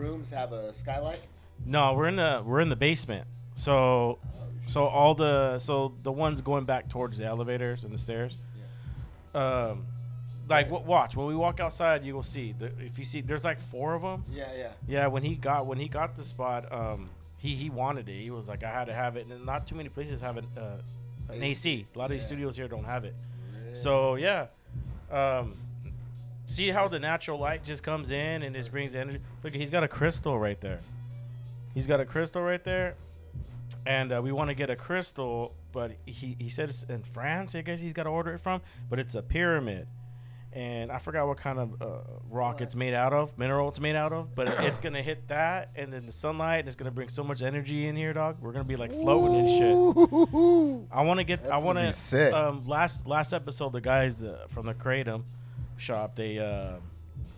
[0.00, 1.20] rooms have a skylight?
[1.64, 3.26] No, we're in the we're in the basement.
[3.54, 4.18] So
[4.66, 8.36] so all the so the ones going back towards the elevators and the stairs.
[9.34, 9.86] Um,
[10.48, 12.52] like w- watch when we walk outside, you will see.
[12.58, 14.24] The, if you see, there's like four of them.
[14.32, 14.70] Yeah, yeah.
[14.88, 18.20] Yeah, when he got when he got the spot, um, he he wanted it.
[18.20, 20.46] He was like, I had to have it, and not too many places have an
[20.56, 21.86] uh, an AC.
[21.94, 23.14] A lot of these studios here don't have it.
[23.74, 24.46] So yeah,
[25.12, 25.54] um,
[26.50, 29.20] see how the natural light just comes in and just brings energy.
[29.42, 30.80] Look, he's got a crystal right there.
[31.74, 32.96] He's got a crystal right there,
[33.86, 37.54] and uh, we want to get a crystal, but he he said it's in France.
[37.54, 39.86] I guess he's got to order it from, but it's a pyramid.
[40.52, 41.86] And I forgot what kind of uh,
[42.28, 45.70] rock it's made out of, mineral it's made out of, but it's gonna hit that,
[45.76, 48.38] and then the sunlight is gonna bring so much energy in here, dog.
[48.40, 50.88] We're gonna be like floating and shit.
[50.90, 51.46] I want to get.
[51.46, 51.92] I want to.
[52.34, 55.22] Um, last last episode, the guys uh, from the Kratom
[55.80, 56.78] shop, they uh,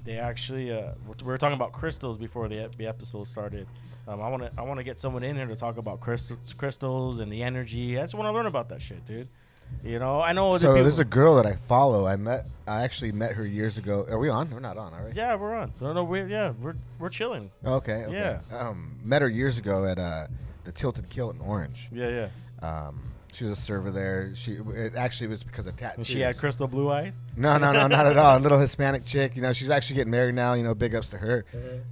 [0.04, 3.66] they actually uh, we were talking about crystals before the, the episode started.
[4.08, 6.54] Um, I want to I want to get someone in here to talk about crystals,
[6.54, 7.98] crystals and the energy.
[7.98, 9.28] I just want to learn about that shit, dude.
[9.84, 10.56] You know, I know.
[10.58, 12.06] So there's a girl that I follow.
[12.06, 12.46] I met.
[12.66, 14.04] I actually met her years ago.
[14.08, 14.50] Are we on?
[14.50, 15.12] We're not on, are we?
[15.12, 15.72] Yeah, we're on.
[15.80, 17.50] No, no, we yeah, we're we're chilling.
[17.64, 18.04] Okay.
[18.04, 18.12] okay.
[18.12, 18.40] Yeah.
[18.56, 20.26] Um, met her years ago at uh,
[20.64, 21.88] the Tilted Kilt in Orange.
[21.92, 22.28] Yeah,
[22.62, 22.68] yeah.
[22.68, 24.32] Um, she was a server there.
[24.34, 26.06] She it actually was because of And tattoos.
[26.06, 27.14] she had crystal blue eyes.
[27.36, 28.36] No, no, no, not at all.
[28.36, 29.34] A little Hispanic chick.
[29.36, 30.52] You know, she's actually getting married now.
[30.54, 31.44] You know, big ups to her.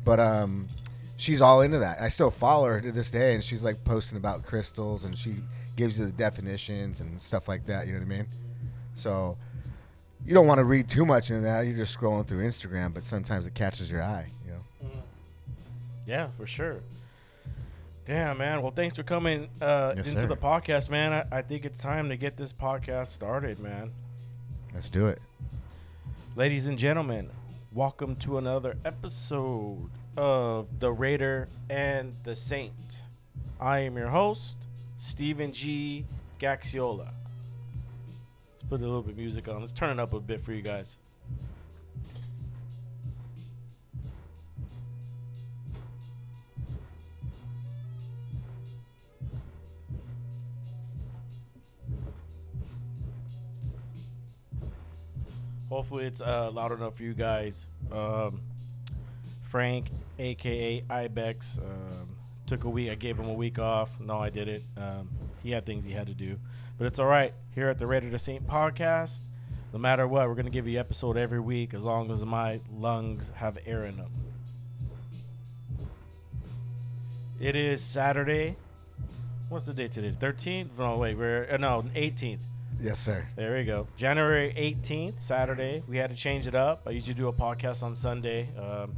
[0.04, 0.68] But um,
[1.16, 2.00] she's all into that.
[2.00, 5.36] I still follow her to this day, and she's like posting about crystals, and she
[5.76, 7.86] gives you the definitions and stuff like that.
[7.86, 8.26] You know what I mean?
[8.94, 9.38] So
[10.26, 11.62] you don't want to read too much into that.
[11.62, 14.26] You're just scrolling through Instagram, but sometimes it catches your eye.
[14.46, 14.90] You know.
[16.06, 16.80] Yeah, for sure.
[18.10, 18.60] Damn, man.
[18.60, 20.26] Well, thanks for coming uh, Yes, into sir.
[20.26, 21.12] the podcast, man.
[21.12, 23.92] I, I think it's time to get this podcast started, man.
[24.74, 25.22] Let's do it.
[26.34, 27.30] Ladies and gentlemen,
[27.72, 33.00] welcome to another episode of The Raider and the Saint.
[33.60, 34.56] I am your host,
[34.98, 36.04] Steven G.
[36.40, 37.10] Gaxiola.
[38.50, 39.60] Let's put a little bit of music on.
[39.60, 40.96] Let's turn it up a bit for you guys.
[55.70, 57.66] Hopefully, it's uh, loud enough for you guys.
[57.92, 58.42] Um,
[59.44, 62.16] Frank, aka Ibex, um,
[62.46, 62.90] took a week.
[62.90, 64.00] I gave him a week off.
[64.00, 64.64] No, I did it.
[64.76, 65.08] Um,
[65.44, 66.38] he had things he had to do,
[66.76, 67.32] but it's all right.
[67.54, 69.22] Here at the Raider to Saint podcast,
[69.72, 73.30] no matter what, we're gonna give you episode every week as long as my lungs
[73.36, 74.10] have air in them.
[77.38, 78.56] It is Saturday.
[79.48, 80.14] What's the date today?
[80.18, 80.76] Thirteenth?
[80.78, 81.16] No, wait.
[81.16, 82.42] We're uh, no eighteenth.
[82.82, 83.26] Yes, sir.
[83.36, 83.86] There we go.
[83.96, 85.82] January 18th, Saturday.
[85.86, 86.82] We had to change it up.
[86.86, 88.48] I usually do a podcast on Sunday.
[88.58, 88.94] Um,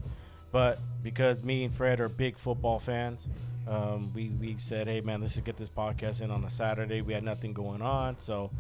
[0.53, 3.27] but because me and Fred are big football fans,
[3.67, 7.01] um, we, we said, hey, man, let's get this podcast in on a Saturday.
[7.01, 8.21] We had nothing going on.
[8.21, 8.51] So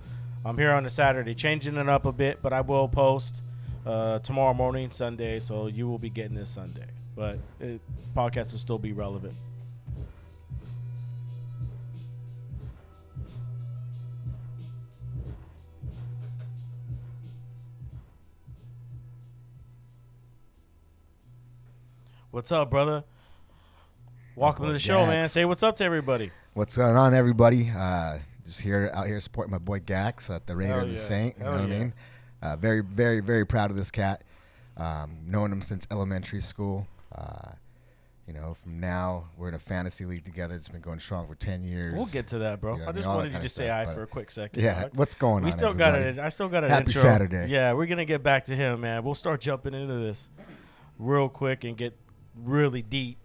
[0.45, 3.43] I'm here on a Saturday, changing it up a bit, but I will post
[3.87, 5.39] uh, tomorrow morning, Sunday.
[5.39, 6.89] So you will be getting this Sunday.
[7.15, 7.81] But it,
[8.17, 9.35] podcast will still be relevant.
[22.33, 23.05] What's up, brother?
[24.37, 25.29] Welcome to the show, man.
[25.29, 26.31] Say what's up to everybody.
[26.55, 27.71] What's going on, everybody?
[27.71, 30.95] Uh, just here out here supporting my boy Gax at the Raider Hell and the
[30.95, 31.03] yeah.
[31.03, 31.37] Saint.
[31.37, 31.77] You Hell know what yeah.
[31.77, 31.95] I mean?
[32.41, 34.25] Uh, very, very, very proud of this cat.
[34.79, 36.87] Um, knowing him since elementary school.
[37.15, 37.51] Uh,
[38.27, 40.55] you know, from now we're in a fantasy league together.
[40.55, 41.95] It's been going strong for ten years.
[41.95, 42.77] We'll get to that, bro.
[42.77, 44.31] You know, I I mean, just wanted you to say stuff, hi for a quick
[44.31, 44.63] second.
[44.63, 44.93] Yeah, dog.
[44.95, 45.45] what's going on?
[45.45, 46.19] we still got it.
[46.19, 47.03] I still got an Happy intro.
[47.03, 47.49] Saturday.
[47.51, 49.05] Yeah, we're gonna get back to him, man.
[49.05, 50.31] We'll start jumping into this
[50.99, 51.95] real quick and get
[52.37, 53.19] really deep,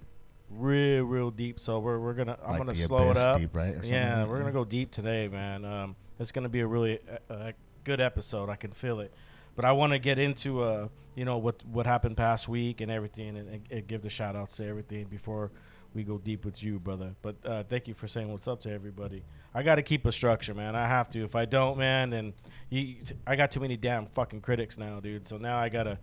[0.49, 1.59] real, real deep.
[1.59, 3.37] So we're we're gonna I'm Like gonna slow it up.
[3.39, 5.65] deep, right, yeah, like we're gonna go deep today, man.
[5.65, 7.51] Um, it's gonna be a really uh, uh,
[7.83, 8.49] good episode.
[8.49, 9.13] I can feel it.
[9.55, 12.91] But I want to get into uh, you know what what happened past week and
[12.91, 15.51] everything, and, and, and give the shout outs to everything before
[15.93, 17.15] we go deep with you, brother.
[17.23, 19.23] But uh, thank you for saying what's up to everybody.
[19.55, 20.75] I got to keep a structure, man.
[20.75, 21.23] I have to.
[21.23, 22.33] If I don't, man, then
[22.69, 25.25] you, I got too many damn fucking critics now, dude.
[25.25, 25.97] So now I gotta,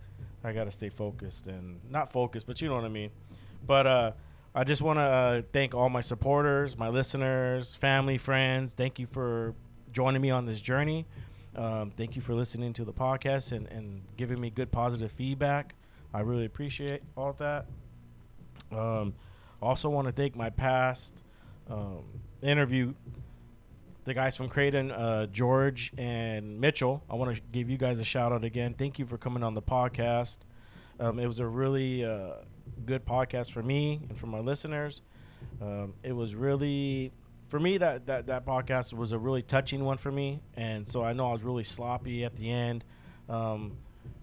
[0.45, 3.09] I gotta stay focused and not focused, but you know what I mean.
[3.65, 4.11] But uh,
[4.53, 8.73] I just want to uh, thank all my supporters, my listeners, family, friends.
[8.73, 9.55] Thank you for
[9.91, 11.07] joining me on this journey.
[11.55, 15.73] Um, thank you for listening to the podcast and, and giving me good positive feedback.
[16.13, 17.65] I really appreciate all that.
[18.71, 19.13] Um,
[19.61, 21.23] also want to thank my past
[21.69, 22.03] um,
[22.41, 22.93] interview,
[24.05, 27.03] the guys from Kratom, uh, George and Mitchell.
[27.09, 28.75] I want to give you guys a shout out again.
[28.75, 30.39] Thank you for coming on the podcast.
[30.99, 32.35] Um, it was a really uh,
[32.85, 35.01] good podcast for me and for my listeners.
[35.59, 37.11] Um, it was really
[37.47, 41.03] for me that, that that podcast was a really touching one for me, and so
[41.03, 42.85] I know I was really sloppy at the end.
[43.27, 43.77] Um,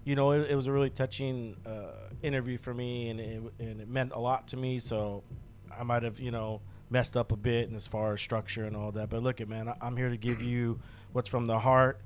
[0.05, 3.81] you know, it, it, was a really touching uh, interview for me, and it, and
[3.81, 4.79] it meant a lot to me.
[4.79, 5.23] So
[5.77, 8.75] I might have, you know, messed up a bit and as far as structure and
[8.75, 9.09] all that.
[9.09, 10.79] But look, at man, I, I'm here to give you
[11.11, 11.99] what's from the heart.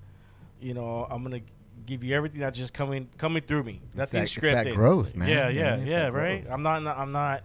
[0.60, 1.42] You know, I'm gonna
[1.86, 3.82] give you everything that's just coming coming through me.
[3.94, 4.66] That's that, scripted.
[4.66, 5.30] that growth, man.
[5.30, 5.86] Yeah, yeah, yeah.
[5.86, 6.46] yeah right.
[6.50, 6.86] I'm not.
[6.86, 7.44] I'm not.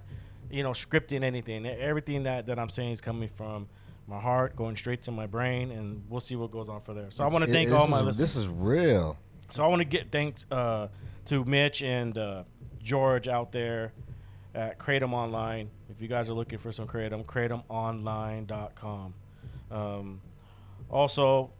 [0.50, 1.66] You know, scripting anything.
[1.66, 3.68] Everything that that I'm saying is coming from
[4.06, 7.10] my heart, going straight to my brain, and we'll see what goes on for there.
[7.10, 8.18] So it's, I want to thank all my listeners.
[8.18, 9.16] This is real.
[9.50, 10.88] So I want to get thanks uh,
[11.26, 12.44] to Mitch and uh,
[12.82, 13.92] George out there
[14.54, 15.70] at Kratom Online.
[15.90, 19.14] If you guys are looking for some Kratom, kratomonline.com.
[19.70, 20.20] Um,
[20.90, 21.50] also,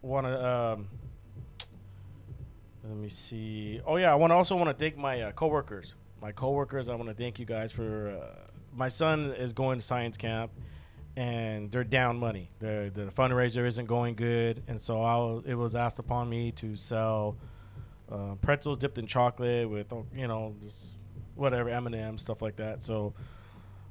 [0.00, 0.88] want to um,
[2.84, 3.80] let me see.
[3.86, 5.94] Oh yeah, I want to also want to thank my uh, coworkers.
[6.20, 8.10] My coworkers, I want to thank you guys for.
[8.10, 10.50] Uh, my son is going to science camp,
[11.16, 12.50] and they're down money.
[12.58, 16.74] The the fundraiser isn't going good, and so I it was asked upon me to
[16.74, 17.36] sell
[18.10, 20.96] uh, pretzels dipped in chocolate with you know just
[21.42, 22.82] whatever M and M stuff like that.
[22.82, 23.14] So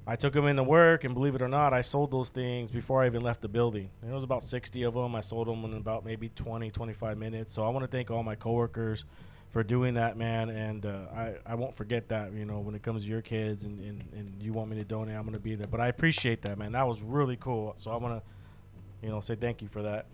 [0.08, 3.04] I took them into work, and believe it or not, I sold those things before
[3.04, 3.90] I even left the building.
[4.02, 5.16] There was about 60 of them.
[5.16, 7.54] I sold them in about maybe 20, 25 minutes.
[7.54, 9.06] So I want to thank all my coworkers
[9.52, 10.50] for doing that, man.
[10.50, 13.66] And uh, I, I won't forget that, you know, when it comes to your kids
[13.66, 15.68] and, and, and you want me to donate, I'm going to be there.
[15.68, 16.72] But I appreciate that, man.
[16.72, 17.74] That was really cool.
[17.78, 20.08] So I want to, you know, say thank you for that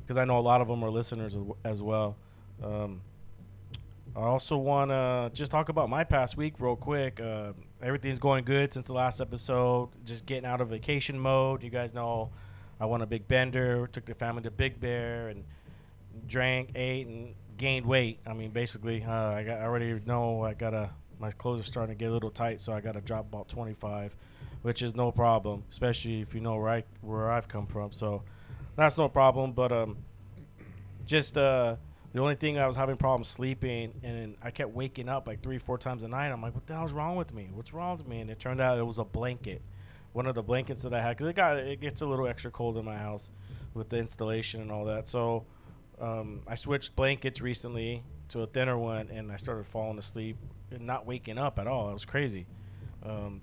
[0.00, 2.16] because I know a lot of them are listeners as well.
[2.62, 3.02] Um,
[4.16, 7.20] I also want to just talk about my past week real quick.
[7.20, 9.90] Uh, everything's going good since the last episode.
[10.04, 11.62] Just getting out of vacation mode.
[11.62, 12.30] You guys know
[12.80, 13.86] I won a big bender.
[13.86, 15.44] Took the family to Big Bear and
[16.26, 18.18] drank, ate, and gained weight.
[18.26, 20.90] I mean, basically, uh, I, got, I already know I gotta.
[21.20, 24.16] My clothes are starting to get a little tight, so I gotta drop about 25,
[24.62, 27.92] which is no problem, especially if you know where I where I've come from.
[27.92, 28.22] So
[28.74, 29.52] that's no problem.
[29.52, 29.98] But um,
[31.06, 31.76] just uh
[32.12, 35.58] the only thing I was having problems sleeping, and I kept waking up like three,
[35.58, 36.30] four times a night.
[36.30, 37.50] I'm like, what the hell's wrong with me?
[37.52, 38.20] What's wrong with me?
[38.20, 39.62] And it turned out it was a blanket,
[40.12, 42.50] one of the blankets that I had, because it got it gets a little extra
[42.50, 43.30] cold in my house
[43.74, 45.06] with the installation and all that.
[45.06, 45.44] So
[46.00, 50.36] um, I switched blankets recently to a thinner one, and I started falling asleep
[50.70, 51.90] and not waking up at all.
[51.90, 52.46] It was crazy.
[53.04, 53.42] Um,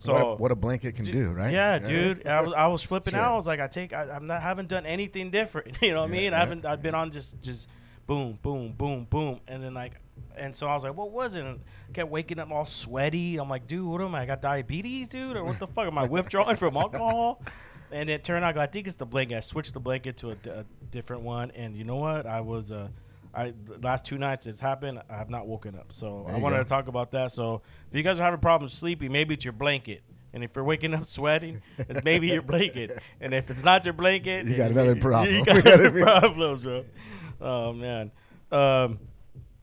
[0.00, 1.52] so what a, what a, blanket can do, right?
[1.52, 2.26] Yeah, dude.
[2.26, 3.32] I was I was flipping out.
[3.32, 5.76] I was like, I take I, am not haven't done anything different.
[5.82, 6.34] You know what yeah, I mean?
[6.34, 7.68] I haven't I've been on just just
[8.08, 9.92] boom, boom, boom, boom, and then like,
[10.36, 11.44] and so I was like, what was it?
[11.44, 13.36] And I kept waking up all sweaty.
[13.36, 14.22] I'm like, dude, what am I?
[14.22, 15.86] I got diabetes, dude, or what the fuck?
[15.86, 17.40] Am I withdrawing from alcohol?
[17.92, 19.36] And it turned out, I think it's the blanket.
[19.36, 22.26] I switched the blanket to a, a different one, and you know what?
[22.26, 22.88] I was uh,
[23.34, 23.52] I
[23.82, 25.00] last two nights it's happened.
[25.08, 26.62] I have not woken up, so I wanted go.
[26.62, 27.30] to talk about that.
[27.32, 30.02] So if you guys are having problems sleeping, maybe it's your blanket.
[30.32, 33.02] And if you're waking up sweating, it's maybe your blanket.
[33.20, 35.34] And if it's not your blanket, you got another problem.
[35.34, 36.84] You got other problems, bro.
[37.40, 38.10] Oh man.
[38.50, 38.98] Um,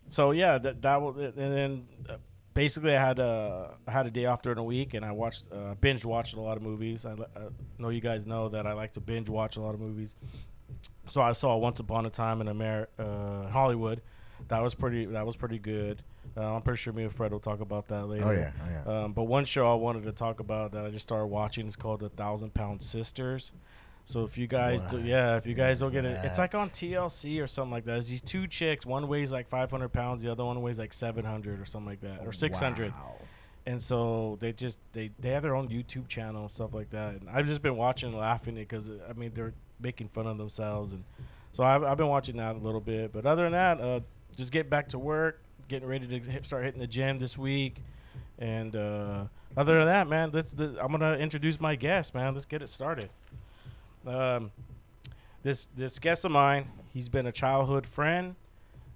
[0.10, 2.18] so yeah, that that was, and then uh,
[2.54, 5.46] basically I had a I had a day off during the week, and I watched
[5.52, 7.06] uh, binge watched a lot of movies.
[7.06, 9.80] I, I, know you guys know that I like to binge watch a lot of
[9.80, 10.16] movies.
[11.08, 14.02] So I saw Once Upon a Time in Amer- uh, Hollywood.
[14.48, 15.06] That was pretty.
[15.06, 16.02] That was pretty good.
[16.36, 18.26] Uh, I'm pretty sure me and Fred will talk about that later.
[18.26, 19.04] Oh yeah, oh yeah.
[19.04, 21.76] Um, but one show I wanted to talk about that I just started watching is
[21.76, 23.52] called The Thousand Pound Sisters.
[24.08, 26.70] So if you guys, do, yeah, if you guys don't get it, it's like on
[26.70, 27.98] TLC or something like that.
[27.98, 28.86] It's these two chicks.
[28.86, 30.22] One weighs like 500 pounds.
[30.22, 32.92] The other one weighs like 700 or something like that, or 600.
[32.92, 33.16] Wow.
[33.66, 37.16] And so they just they they have their own YouTube channel and stuff like that.
[37.16, 40.38] And I've just been watching, and laughing it because I mean they're making fun of
[40.38, 41.04] themselves, and
[41.52, 43.12] so I've, I've been watching that a little bit.
[43.12, 44.00] But other than that, uh,
[44.38, 47.82] just get back to work, getting ready to hit, start hitting the gym this week.
[48.38, 49.26] And uh,
[49.58, 50.52] other than that, man, let's.
[50.52, 52.36] The, I'm gonna introduce my guest, man.
[52.36, 53.10] Let's get it started.
[54.06, 54.52] Um,
[55.44, 58.36] this this guest of mine, he's been a childhood friend.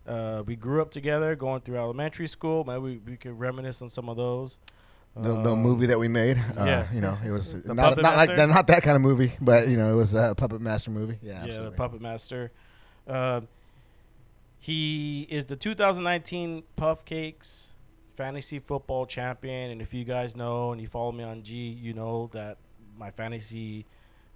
[0.07, 2.63] Uh, we grew up together, going through elementary school.
[2.63, 4.57] Maybe we, we could reminisce on some of those.
[5.15, 8.15] The, the um, movie that we made, uh, yeah, you know, it was not, not
[8.15, 10.91] like that, not that kind of movie, but you know, it was a Puppet Master
[10.91, 11.17] movie.
[11.21, 11.69] Yeah, yeah, absolutely.
[11.69, 12.51] the Puppet Master.
[13.07, 13.41] Uh,
[14.59, 17.69] he is the 2019 Puff Cakes
[18.15, 21.93] fantasy football champion, and if you guys know and you follow me on G, you
[21.93, 22.57] know that
[22.97, 23.85] my fantasy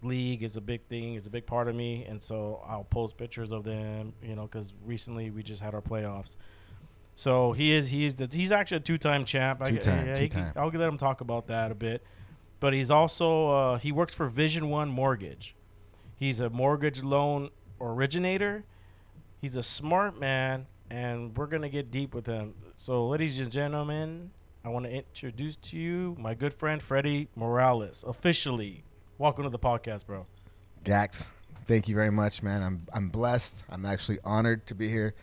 [0.03, 3.17] league is a big thing, is a big part of me, and so I'll post
[3.17, 6.35] pictures of them, you know, because recently we just had our playoffs.
[7.15, 9.63] So he is he's the he's actually a two time champ.
[9.65, 10.53] Two time, yeah, two time.
[10.55, 12.03] I'll let him talk about that a bit,
[12.59, 15.55] but he's also uh, he works for Vision One Mortgage.
[16.15, 18.63] He's a mortgage loan originator.
[19.39, 22.55] He's a smart man, and we're gonna get deep with him.
[22.75, 24.31] So, ladies and gentlemen,
[24.65, 28.03] I want to introduce to you my good friend Freddy Morales.
[28.07, 28.83] Officially,
[29.17, 30.25] welcome to the podcast, bro.
[30.83, 31.31] Gax,
[31.67, 32.61] thank you very much, man.
[32.61, 33.63] I'm I'm blessed.
[33.69, 35.13] I'm actually honored to be here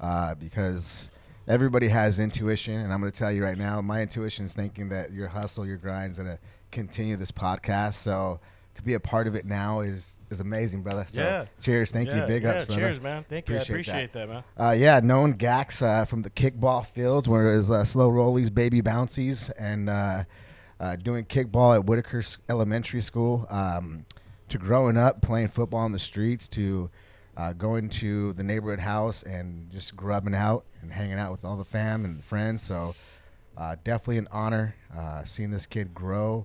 [0.00, 1.10] uh, because
[1.46, 4.88] everybody has intuition, and I'm going to tell you right now, my intuition is thinking
[4.90, 6.38] that your hustle, your grind's going to
[6.70, 7.94] continue this podcast.
[7.94, 8.40] So
[8.74, 11.04] to be a part of it now is is amazing, brother.
[11.06, 11.44] So Yeah.
[11.60, 12.80] cheers, thank you, big yeah, ups, brother.
[12.80, 13.24] Cheers, man.
[13.28, 13.56] Thank you.
[13.56, 14.44] I Appreciate appreciate that, man.
[14.58, 18.52] Uh, yeah, known Gax uh, from the kickball fields, where it was uh, slow rollies,
[18.54, 19.90] baby bouncies, and
[20.82, 23.46] uh, doing kickball at Whitaker Elementary School.
[23.48, 24.04] Um,
[24.48, 26.90] to growing up playing football on the streets, to
[27.38, 31.56] uh, going to the neighborhood house and just grubbing out and hanging out with all
[31.56, 32.62] the fam and friends.
[32.62, 32.94] So
[33.56, 36.44] uh, definitely an honor uh, seeing this kid grow.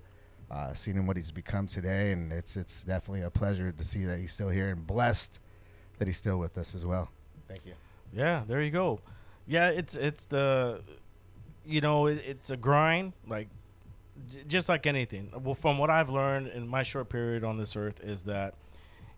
[0.50, 4.06] Uh, seeing him what he's become today, and it's it's definitely a pleasure to see
[4.06, 5.42] that he's still here and blessed
[6.00, 7.10] that he's still with us as well.
[7.50, 7.74] Thank you.
[8.14, 9.02] Yeah, there you go.
[9.46, 10.80] Yeah, it's it's the,
[11.66, 13.50] you know, it, it's a grind, like,
[14.32, 15.32] j- just like anything.
[15.44, 18.56] Well, from what I've learned in my short period on this earth is that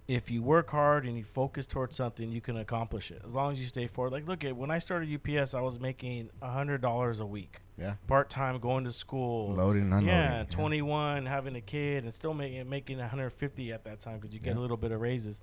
[0.08, 3.52] if you work hard and you focus towards something, you can accomplish it as long
[3.52, 4.12] as you stay forward.
[4.12, 7.60] Like, look at when I started UPS, I was making a hundred dollars a week,
[7.78, 7.94] Yeah.
[8.08, 9.54] part time, going to school.
[9.54, 10.08] Loading unloading.
[10.08, 14.40] Yeah, 21, having a kid, and still making making 150 at that time because you
[14.40, 14.60] get Yeah.
[14.60, 15.42] a little bit of raises.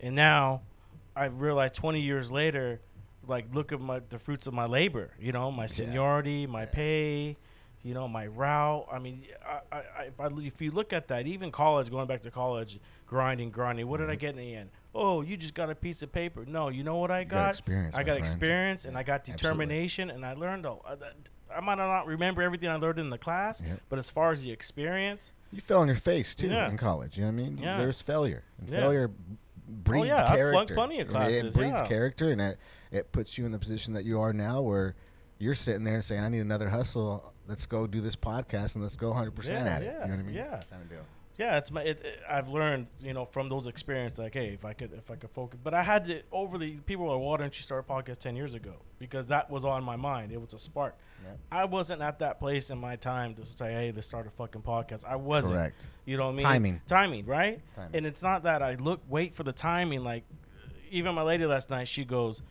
[0.00, 0.60] And now,
[1.16, 2.80] I've realized 20 years later,
[3.26, 5.12] like look at my the fruits of my labor.
[5.18, 7.38] You know, my seniority, my pay,
[7.84, 8.86] you know, my route.
[8.90, 12.06] I mean, I, I, I- if I if you look at that, even college, going
[12.08, 13.86] back to college, grinding, grinding.
[13.86, 14.12] What did Mm-hmm.
[14.12, 14.70] I get in the end?
[14.94, 16.44] Oh, you just got a piece of paper.
[16.46, 17.50] No, you know what I got got?
[17.50, 18.18] experience, I got friend.
[18.18, 19.42] experience, and Yeah, I got absolutely.
[19.42, 20.66] determination, and I learned.
[20.66, 20.84] all
[21.54, 23.80] i might not remember everything I learned in the class, Yep.
[23.88, 26.68] but as far as the experience, You fell on your face too Yeah.
[26.68, 27.16] in college.
[27.16, 27.58] You know what I mean?
[27.58, 27.78] Yeah.
[27.78, 28.42] There's failure.
[28.58, 28.80] And Yeah.
[28.80, 29.10] failure
[29.68, 30.52] breeds oh, yeah, character.
[30.52, 31.86] flunked plenty of I mean, classes, It breeds yeah.
[31.86, 32.58] character, and it
[32.90, 34.94] it puts you in the position that you are now, where
[35.38, 37.32] you're sitting there and saying, "I need another hustle.
[37.46, 40.10] Let's go do this podcast and let's go 100 percent Yeah, at it." yeah, you
[40.10, 40.34] know what I mean?
[40.34, 40.62] yeah.
[40.70, 41.04] Kind of deal.
[41.36, 41.82] yeah, it's my.
[41.82, 45.10] It, it- I've learned, you know, from those experiences, like, hey, if I could, if
[45.10, 47.84] I could focus, but I had to over the people are, why don't you start
[47.88, 48.74] a podcast ten years ago?
[48.98, 50.32] Because that was on my mind.
[50.32, 50.96] It was a spark.
[51.24, 51.38] Yep.
[51.52, 54.62] I wasn't at that place in my time to say, hey, let's start a fucking
[54.62, 55.04] podcast.
[55.04, 55.54] I wasn't.
[55.54, 55.86] Correct.
[56.04, 56.44] You know what I mean?
[56.44, 56.80] Timing.
[56.86, 57.60] Timing, right?
[57.74, 57.90] Timing.
[57.96, 60.04] And it's not that I look wait for the timing.
[60.04, 60.24] Like
[60.90, 62.42] even my lady last night, she goes,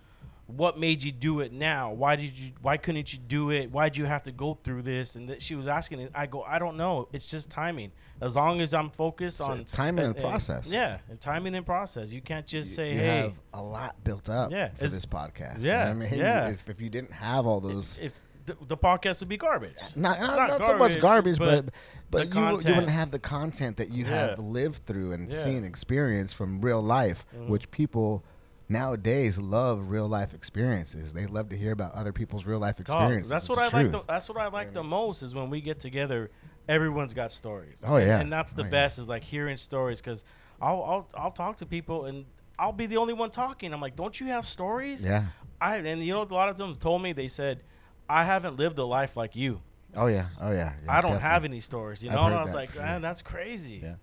[0.47, 1.91] "What made you do it now?
[1.91, 2.51] Why did you?
[2.61, 3.71] Why couldn't you do it?
[3.71, 6.11] Why'd you have to go through this?" And that she was asking, it.
[6.13, 7.07] I go, "I don't know.
[7.13, 7.91] It's just timing.
[8.21, 10.67] As long as I'm focused So on timing and process.
[10.67, 12.09] Yeah, and timing and process.
[12.09, 15.05] You can't just You- say, you "Hey." have a lot built up Yeah, for this
[15.05, 15.57] podcast.
[15.59, 16.19] yeah, you know what I mean?
[16.19, 16.47] yeah.
[16.49, 18.13] If, if you didn't have all those, if
[18.45, 19.73] the, the podcast would be garbage.
[19.95, 21.73] not, not, not not so much garbage, garbage, but
[22.11, 25.37] but but, you, you wouldn't have the content that you have lived through and Yeah.
[25.43, 27.47] seen, experienced from real life, Mhm.
[27.47, 28.23] which people
[28.69, 31.13] nowadays love real life experiences.
[31.13, 33.29] They love to hear about other people's real life experiences.
[33.29, 33.91] that's what the I like.
[33.91, 36.31] The, that's what I like the most is when we get together.
[36.67, 37.81] Everyone's got stories.
[37.85, 38.21] Oh, yeah.
[38.21, 38.71] and that's the Oh, yeah.
[38.71, 40.23] best is like hearing stories because
[40.61, 42.23] I'll, I'll I'll talk to people and
[42.57, 43.73] I'll be the only one talking.
[43.73, 45.03] I'm like, don't you have stories?
[45.03, 45.25] yeah.
[45.59, 47.63] I and you know a lot of them told me they said,
[48.09, 49.61] I haven't lived a life like you.
[49.95, 50.27] Oh yeah.
[50.39, 50.73] Oh yeah.
[50.85, 52.01] yeah I don't have any stories.
[52.03, 52.83] You know, and I was like, for sure.
[52.83, 53.81] man, that's crazy.
[53.83, 53.95] Yeah.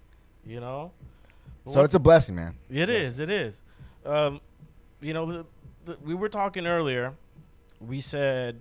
[0.44, 0.92] You know.
[1.66, 2.56] So it's a blessing, man.
[2.70, 3.20] It is.
[3.20, 3.62] It is.
[4.04, 4.40] Um,
[5.00, 5.46] you know, the,
[5.84, 7.14] the, we were talking earlier.
[7.80, 8.60] We said,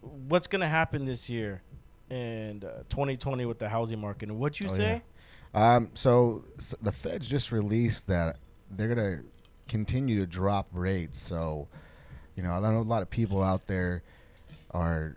[0.00, 1.62] what's going to happen this year
[2.10, 4.28] in uh, 2020 with the housing market?
[4.28, 5.02] And what you Oh, say?
[5.54, 8.36] Um, so, s the Feds just released that
[8.70, 9.22] they're gonna
[9.66, 11.18] continue to drop rates.
[11.18, 11.68] So,
[12.36, 14.02] you know, I know a lot of people out there
[14.72, 15.16] are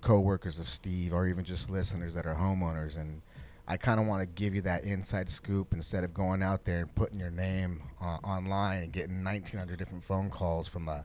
[0.00, 3.20] co-workers of Steve, or even just listeners that are homeowners, and
[3.68, 6.80] I kind of want to give you that inside scoop instead of going out there
[6.80, 11.04] and putting your name uh, online and getting 1,900 different phone calls from a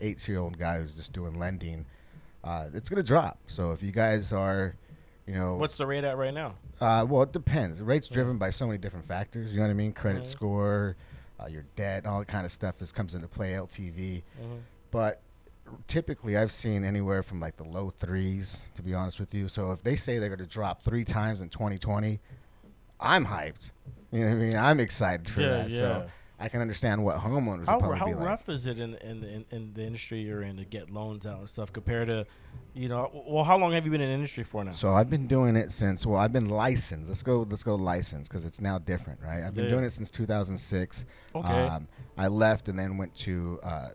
[0.00, 1.86] eight-year-old guy who's just doing lending.
[2.42, 3.38] Uh, it's gonna drop.
[3.46, 4.76] So if you guys are,
[5.26, 6.54] you know, What's the rate at right now?
[6.80, 7.78] uh, well, it depends.
[7.78, 9.50] The rate's driven by so many different factors.
[9.52, 9.92] You know what I mean?
[9.92, 10.30] Credit Mhm.
[10.30, 10.96] score,
[11.40, 12.78] uh, your debt, all that kind of stuff.
[12.78, 13.52] This comes into play.
[13.54, 14.56] LTV, Mm-hmm.
[14.90, 15.22] but
[15.88, 18.68] typically I've seen anywhere from like the low threes.
[18.76, 21.40] To be honest with you, so if they say they're going to drop three times
[21.40, 22.20] in 2020,
[23.00, 23.72] I'm hyped.
[24.10, 24.56] You know what I mean?
[24.56, 25.70] I'm excited for Yeah, that.
[25.70, 25.78] yeah.
[25.78, 26.06] So
[26.38, 28.24] I can understand what homeowners How, how be like.
[28.24, 31.38] rough is it in, in, in, in the industry you're in to get loans out
[31.38, 32.26] and stuff compared to,
[32.74, 34.72] you know, well, how long have you been in the industry for now?
[34.72, 37.08] So I've been doing it since well, I've been licensed.
[37.08, 37.46] Let's go.
[37.48, 39.42] Let's go licensed because it's now different, right?
[39.44, 39.70] I've been Yeah.
[39.70, 41.04] doing it since 2006.
[41.34, 41.48] Okay.
[41.48, 43.88] Um, I left and then went to uh,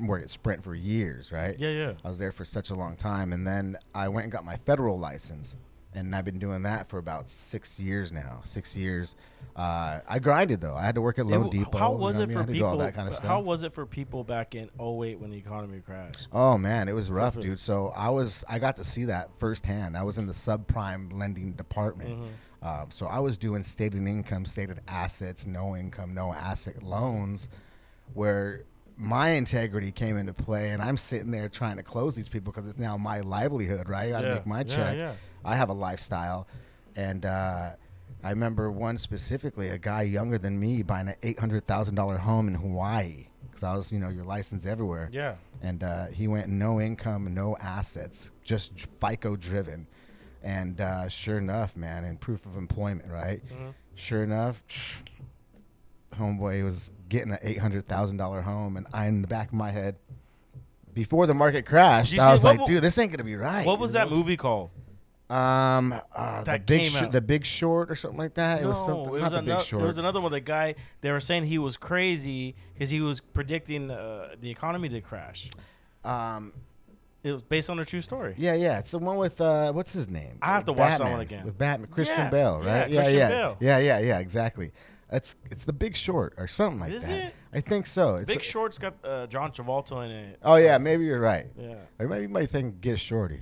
[0.00, 1.58] work at Sprint for years, right?
[1.58, 1.92] yeah, yeah.
[2.04, 4.56] I was there for such a long time, and then I went and got my
[4.56, 5.56] federal license.
[5.94, 8.42] and I've been doing that for about six years now.
[8.44, 9.14] Six years.
[9.56, 10.74] Uh, I grinded though.
[10.74, 11.76] I had to work at Loan Depot.
[11.78, 12.34] How you was know it I mean?
[12.34, 12.76] For had to do people?
[12.78, 16.28] that kind of How was it for people back in 08 when the economy crashed?
[16.32, 17.58] Oh man, it was rough, for- dude.
[17.58, 19.96] So I was I got to see that firsthand.
[19.96, 22.10] I was in the subprime lending department.
[22.10, 22.26] Mm-hmm.
[22.60, 27.48] Um, so I was doing stated income, stated assets, no income, no asset loans,
[28.14, 28.62] where
[29.00, 32.68] my integrity came into play, and I'm sitting there trying to close these people because
[32.68, 34.08] it's now my livelihood, right?
[34.08, 34.96] I got to Yeah, make my check.
[34.96, 35.12] yeah.
[35.44, 36.48] I have a lifestyle,
[36.96, 37.70] and uh,
[38.24, 42.18] I remember one specifically, a guy younger than me buying an eight hundred thousand dollar
[42.18, 45.34] home in Hawaii because I was, you know, you're licensed everywhere Yeah.
[45.62, 49.86] and uh, he went no income, no assets, just FICO driven.
[50.42, 53.42] And uh, sure enough, man, and proof of employment, right?
[53.46, 53.74] Mhm.
[53.94, 54.62] Sure enough,
[56.18, 59.54] homeboy was getting an eight hundred thousand dollar home, and I in the back of
[59.54, 59.96] my head,
[60.94, 63.66] before the market crashed, I was like, dude, this ain't gonna be right.
[63.66, 64.70] What was that movie called?
[65.30, 67.12] Um, uh, the That big, came Sh- out?
[67.12, 68.62] the Big Short or something like that.
[68.62, 69.08] it was something.
[69.08, 69.82] it was not the Big Short.
[69.82, 70.32] It was another one.
[70.32, 74.88] The guy they were saying he was crazy because he was predicting uh, the economy
[74.88, 75.50] to crash.
[76.02, 76.54] um,
[77.22, 78.36] It was based on a true story.
[78.38, 80.38] yeah, yeah, it's the one with uh, what's his name?
[80.40, 81.44] I have to watch that one Batman, again.
[81.44, 82.90] with Batman, Christian Yeah, Bale, yeah, right?
[82.90, 83.56] Yeah, Christian yeah, Bale.
[83.60, 84.72] yeah, yeah, yeah, exactly.
[85.10, 87.26] It's it's the Big Short or something like Is that.
[87.28, 87.34] it?
[87.52, 88.16] I think so.
[88.16, 90.38] It's Big Short's got uh, John Travolta in it.
[90.42, 91.46] Oh yeah, maybe you're right.
[91.58, 91.76] Yeah.
[91.98, 93.40] Or maybe you might think Get Shorty.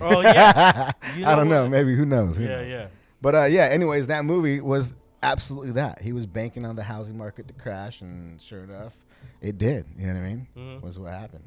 [0.00, 0.92] Oh yeah.
[1.16, 1.62] You I don't know know.
[1.62, 1.70] what?
[1.70, 2.36] Maybe who knows?
[2.36, 2.72] Who yeah, knows?
[2.72, 2.86] yeah.
[3.22, 3.64] But uh, yeah.
[3.64, 6.02] Anyways, that movie was absolutely that.
[6.02, 8.94] He was banking on the housing market to crash, and sure enough,
[9.40, 9.86] it did.
[9.98, 10.46] You know what I mean?
[10.56, 10.82] Mhm.
[10.82, 11.44] Was what happened.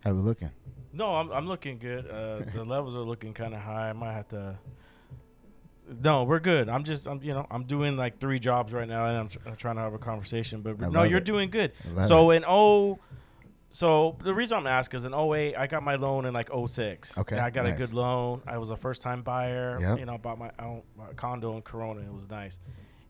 [0.00, 0.50] How we looking?
[0.92, 2.08] No, I'm I'm looking good.
[2.10, 3.90] Uh, the levels are looking kind of high.
[3.90, 4.58] I might have to.
[5.88, 6.68] No, we're good.
[6.68, 9.38] I'm just I'm you know I'm doing like three jobs right now, and I'm, tr-
[9.46, 10.60] I'm trying to have a conversation.
[10.62, 11.24] But I no, love you're it.
[11.24, 11.72] doing good.
[11.84, 12.98] I love So in oh,
[13.70, 17.18] so the reason I'm asking is in 08, I got my loan in like 06.
[17.18, 17.74] Okay, And I got nice.
[17.74, 18.40] a good loan.
[18.46, 19.78] I was a first time buyer.
[19.80, 19.98] Yep.
[19.98, 22.00] You know, bought my own my condo in Corona.
[22.00, 22.58] It was nice.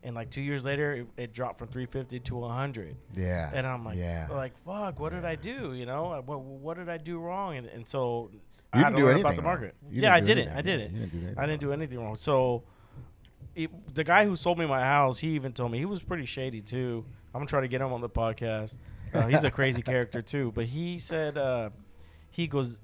[0.03, 2.95] And like two years later, it, it dropped from 350 to 100.
[3.15, 3.51] Yeah.
[3.53, 4.27] And I'm like, yeah.
[4.29, 5.73] like fuck, what did I do?
[5.73, 7.57] You know, what what did I do wrong?
[7.57, 8.29] And, and so
[8.75, 9.75] You had didn't do anything about the market.
[9.89, 10.49] Yeah, I didn't.
[10.49, 10.95] I didn't.
[10.95, 12.15] You didn't I didn't do anything wrong.
[12.15, 12.63] So
[13.55, 16.25] it, the guy who sold me my house, he even told me he was pretty
[16.25, 17.05] shady too.
[17.33, 18.77] I'm gonna try to get him on the podcast.
[19.13, 20.51] Uh, he's a crazy character too.
[20.53, 21.69] But he said uh,
[22.29, 22.79] he goes.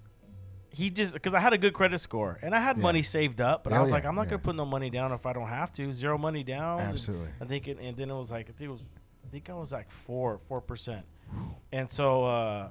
[0.76, 2.82] He just because I had a good credit score and I had Yeah.
[2.84, 4.32] money saved up, but I Oh, was like, I'm not yeah.
[4.32, 5.94] gonna put no money down if I don't have to.
[5.94, 6.80] Zero money down.
[6.80, 7.28] Absolutely.
[7.40, 8.82] I think, it, and then it was like I think it was,
[9.24, 11.06] I think I was like four, four percent,
[11.72, 12.70] and so, uh,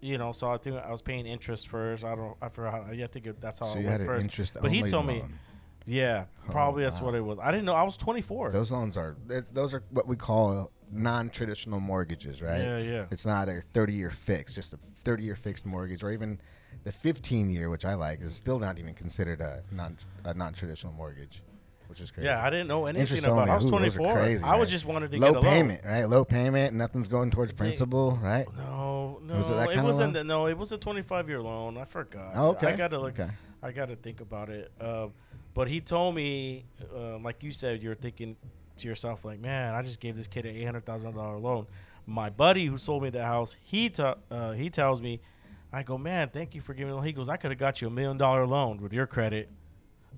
[0.00, 2.04] you know, so I think I was paying interest first.
[2.04, 2.86] I don't, I forgot.
[2.86, 4.22] How, yeah, I think it, that's how So it you went had an first.
[4.22, 5.38] interest But he told me- loan.
[5.86, 7.06] Yeah, Oh, probably that's wow.
[7.06, 7.38] what it was.
[7.42, 7.74] I didn't know.
[7.74, 8.50] I was 24.
[8.50, 12.60] Those loans are it's, those are what we call non-traditional mortgages, right?
[12.60, 13.04] Yeah, yeah.
[13.10, 16.38] It's not a 30-year fix, just a 30-year fixed mortgage, or even
[16.84, 21.42] the 15-year, which I like, is still not even considered a non a non-traditional mortgage,
[21.90, 22.26] which is crazy.
[22.28, 23.40] Yeah, I didn't know anything about.
[23.40, 23.50] only.
[23.50, 24.12] I was Ooh, those are 24.
[24.14, 24.70] crazy, I was right?
[24.72, 25.52] just wanted to low get a loan.
[25.52, 26.04] payment, right?
[26.04, 28.46] Low payment, nothing's going towards principal, right?
[28.56, 30.14] No, no, Was it that it wasn't.
[30.14, 30.26] loan?
[30.26, 31.76] No, it was a 25 year loan.
[31.76, 32.32] I forgot.
[32.34, 32.68] Oh, okay.
[32.68, 33.18] I gotta look.
[33.18, 33.30] Okay.
[33.62, 34.70] I gotta think about it.
[34.80, 35.08] Uh,
[35.52, 36.64] but he told me,
[36.96, 38.36] uh, like you said, you're thinking
[38.78, 41.66] to yourself, like, man, I just gave this kid an eight hundred thousand dollar loan.
[42.06, 45.20] My buddy who sold me the house, he t- uh, he tells me,
[45.72, 46.96] I go, man, thank you for giving.
[46.96, 49.48] me He goes, I could have got you a million dollar loan with your credit.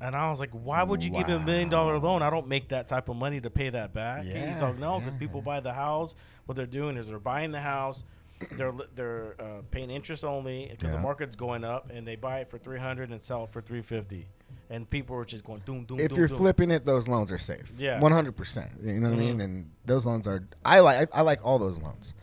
[0.03, 2.23] And I was like, why would you give me a million dollar loan?
[2.23, 4.25] I don't make that type of money to pay that back.
[4.25, 6.15] He's like, no, because yeah, people buy the house.
[6.47, 8.03] What they're doing is they're buying the house.
[8.51, 12.51] They're they're uh, paying interest only because the market's going up, and they buy it
[12.51, 14.27] for three hundred and sell it for three fifty.
[14.69, 16.01] And people are just going doom doom.
[16.01, 16.39] If doom, you're doom.
[16.39, 17.71] flipping it, those loans are safe.
[17.79, 18.01] Yeah.
[18.01, 18.71] one hundred percent.
[18.83, 19.23] You know what Mhm.
[19.23, 19.41] I mean?
[19.41, 20.43] And those loans are.
[20.65, 21.09] I like.
[21.15, 22.15] I, I like all those loans,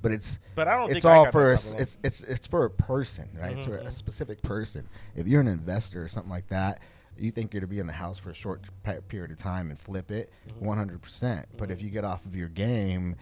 [0.00, 1.82] but it's but I don't it's all for a, type s- of loan.
[1.82, 3.58] it's it's it's for a person, right?
[3.58, 4.88] It's for a specific person.
[5.14, 6.80] If you're an investor or something like that,
[7.18, 8.62] you think you're to be in the house for a short
[9.08, 10.64] period of time and flip it, Mm-hmm.
[10.64, 11.46] one hundred percent.
[11.56, 13.16] But if you get off of your game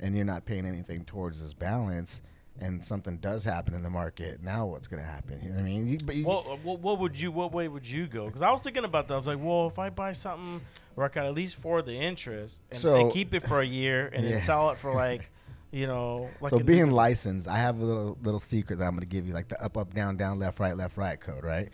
[0.00, 2.20] and you're not paying anything towards this balance,
[2.60, 5.40] and something does happen in the market, now what's going to happen?
[5.42, 5.88] You know what I mean?
[5.88, 7.32] You, but you, Well, what, what would you?
[7.32, 8.26] What way would you go?
[8.26, 9.14] Because I was thinking about that.
[9.14, 10.60] I was like, well, if I buy something
[10.94, 13.66] where I can at least forward the interest and, So- and keep it for a
[13.66, 14.32] year and Yeah.
[14.32, 15.30] then sell it for like,
[15.72, 19.00] you know, like so being licensed, I have a little little secret that I'm going
[19.00, 21.68] to give you, like the up, up, down, down, left, right, left, right code, right?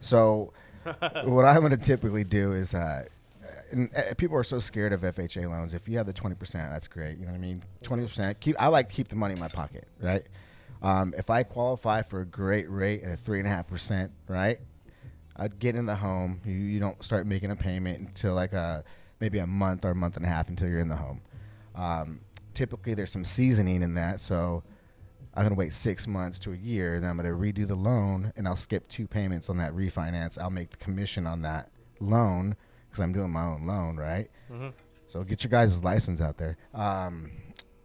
[0.00, 0.52] So
[1.24, 3.04] what I'm going to typically do is, uh,
[3.70, 5.74] and, uh, people are so scared of FHA loans.
[5.74, 7.18] If you have the 20%, that's great.
[7.18, 7.62] You know what I mean?
[7.84, 8.40] 20%.
[8.40, 8.56] Keep.
[8.58, 10.22] I like to keep the money in my pocket, right?
[10.82, 14.12] Um, if I qualify for a great rate and a three and a half percent,
[14.28, 14.58] right?
[15.36, 16.40] I'd get in the home.
[16.44, 18.84] You, you don't start making a payment until like a
[19.20, 21.20] maybe a month or a month and a half until you're in the home.
[21.74, 22.20] Um,
[22.54, 24.62] typically, there's some seasoning in that, so
[25.36, 28.48] I'm gonna wait six months to a year, then I'm gonna redo the loan, and
[28.48, 30.38] I'll skip two payments on that refinance.
[30.40, 31.70] I'll make the commission on that
[32.00, 32.56] loan
[32.88, 34.30] because I'm doing my own loan, right?
[34.50, 34.68] Mm-hmm.
[35.06, 36.56] So get your guys' license out there.
[36.74, 37.30] Um,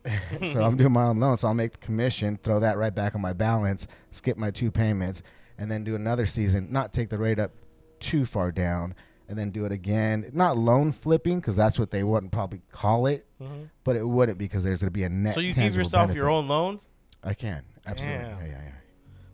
[0.52, 3.14] so I'm doing my own loan, so I'll make the commission, throw that right back
[3.16, 5.22] on my balance, skip my two payments,
[5.58, 6.68] and then do another season.
[6.72, 7.52] Not take the rate up
[8.00, 8.96] too far down,
[9.28, 10.30] and then do it again.
[10.34, 13.64] Not loan flipping because that's what they wouldn't probably call it, Mm-hmm.
[13.84, 15.34] but it wouldn't because there's gonna be a net.
[15.34, 16.88] So you give yourself your own loans,
[17.24, 18.18] I can absolutely.
[18.18, 18.40] Damn.
[18.40, 18.72] Yeah, yeah, yeah.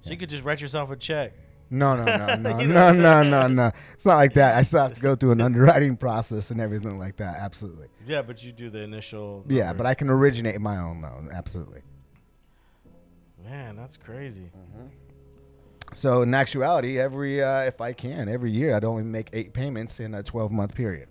[0.02, 1.34] so you could just write yourself a check.
[1.70, 3.72] No, no, no, no, no, no, no, no.
[3.94, 4.58] It's not like that.
[4.58, 7.38] I still have to go through an underwriting process and everything like that.
[7.40, 7.88] Absolutely.
[8.06, 9.44] Yeah, but you do the initial.
[9.50, 11.30] Yeah, but I can originate my own loan.
[11.34, 11.82] Absolutely.
[13.44, 14.50] Man, that's crazy.
[15.94, 20.00] So in actuality, every uh, if I can, every year I'd only make eight payments
[20.00, 21.08] in a 12 month period.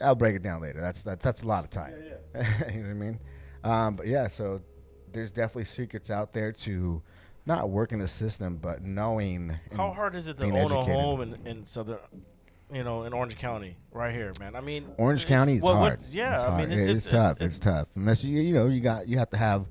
[0.00, 0.80] I'll break it down later.
[0.80, 1.94] That's that, that's a lot of time.
[1.98, 2.70] Yeah, yeah.
[2.74, 3.20] you know what I mean?
[3.64, 4.60] Um, but yeah, so
[5.12, 7.02] there's definitely secrets out there to
[7.46, 9.58] not working the system, but knowing.
[9.74, 11.98] How hard is it to own a home in, in southern,
[12.72, 14.54] you know, in Orange County, right here, man?
[14.54, 16.00] I mean, Orange County is what- hard.
[16.10, 17.36] yeah, It's I mean, it's, It- it's, tough.
[17.36, 17.88] it's- It's, tough.
[17.96, 19.66] Unless you you know you got you have to have.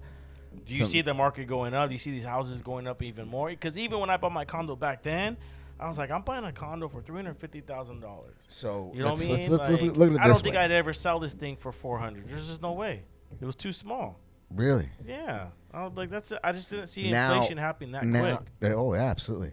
[0.65, 1.89] Do you some- see the market going up?
[1.89, 3.49] Do you see these houses going up even more?
[3.49, 5.37] Because even when I bought my condo back then,
[5.79, 8.35] I was like, I'm buying a condo for three hundred fifty thousand dollars.
[8.47, 9.51] So You know let's, what I mean?
[9.51, 10.55] let's, let's, Like, look at I don't think.
[10.55, 12.27] I'd ever sell this thing for four hundred.
[12.27, 13.03] There's just no way.
[13.39, 14.19] It was too small.
[14.53, 14.89] Really.
[15.05, 16.33] Yeah, I was like, that's.
[16.43, 18.73] I just didn't see Now- inflation happening that now, quick.
[18.73, 19.51] oh, yeah, absolutely.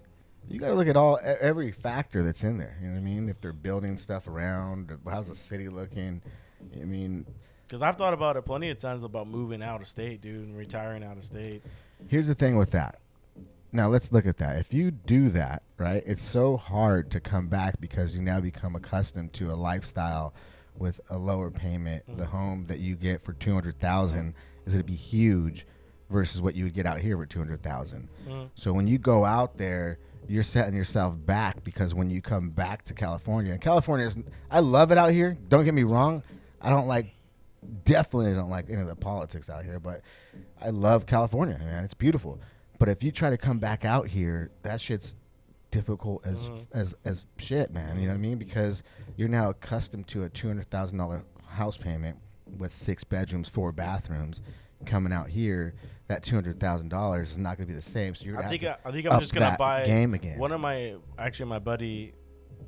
[0.48, 2.76] You got to look at all every factor that's in there.
[2.80, 3.28] You know what I mean?
[3.28, 6.20] If they're building stuff around, how's the city looking?
[6.80, 7.26] I mean,
[7.66, 10.56] Because I've thought about it plenty of times about moving out of state, dude, and
[10.56, 11.62] retiring out of state.
[12.08, 12.98] here's the thing with that.
[13.72, 14.58] Now let's look at that.
[14.58, 18.76] If you do that, right, it's so hard to come back because you now become
[18.76, 20.32] accustomed to a lifestyle
[20.76, 22.04] with a lower payment.
[22.06, 22.36] The mm-hmm.
[22.36, 24.34] home that you get for two hundred thousand
[24.66, 25.66] is going to be huge
[26.10, 28.08] versus what you would get out here for two hundred thousand.
[28.28, 28.50] Mhm.
[28.54, 29.98] So when you go out there,
[30.28, 34.16] you're setting yourself back because when you come back to California, and California is,
[34.50, 35.36] I love it out here.
[35.48, 36.22] Don't get me wrong.
[36.60, 37.14] I don't like,
[37.84, 40.00] definitely don't like any of the politics out here, but
[40.60, 41.84] I love California, man.
[41.84, 42.38] It's beautiful.
[42.78, 45.14] But if you try to come back out here, that shit's
[45.70, 46.66] difficult as Mhm.
[46.72, 47.96] as as shit, man.
[47.98, 48.38] You know what I mean?
[48.38, 48.82] Because
[49.16, 52.16] you're now accustomed to a two hundred thousand dollar house payment
[52.58, 54.42] with six bedrooms, four bathrooms.
[54.86, 55.74] Coming out here,
[56.08, 58.14] that two hundred thousand dollars is not going to be the same.
[58.14, 60.38] So you're gonna think I, I think I'm just gonna that buy game again.
[60.38, 62.12] One of my actually my buddy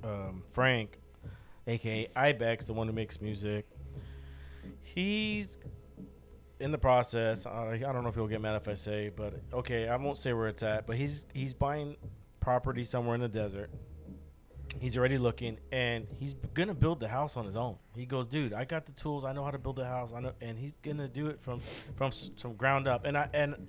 [0.03, 0.99] um, Frank,
[1.67, 3.67] aka Ibex, the one who makes music.
[4.83, 5.59] He's
[6.59, 7.45] in the process.
[7.45, 10.19] Uh, I don't know if he'll get mad if I say, but okay, I won't
[10.19, 10.87] say where it's at.
[10.87, 11.97] But he's he's buying
[12.41, 13.71] property somewhere in the desert.
[14.81, 17.77] He's already looking, and he's gonna build the house on his own.
[17.95, 19.25] He goes, dude, I got the tools.
[19.25, 20.13] I know how to build a house.
[20.15, 21.61] I know, and he's gonna do it from
[21.97, 23.05] from from ground up.
[23.07, 23.69] And I and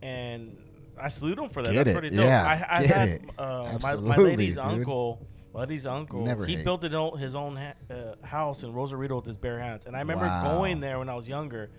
[0.00, 0.56] and
[1.00, 1.72] I salute him for that.
[1.72, 1.98] Get That's it.
[2.00, 2.24] pretty dope.
[2.26, 3.20] Yeah, I, I had.
[3.38, 4.64] Uh, my, my lady's dude.
[4.64, 5.26] uncle.
[5.54, 6.24] Lady's uncle.
[6.24, 6.64] Never he hate.
[6.64, 9.84] built it own, his own ha- uh, house in Rosarito with his bare hands.
[9.84, 10.56] And I remember Wow.
[10.56, 11.70] going there when I was younger.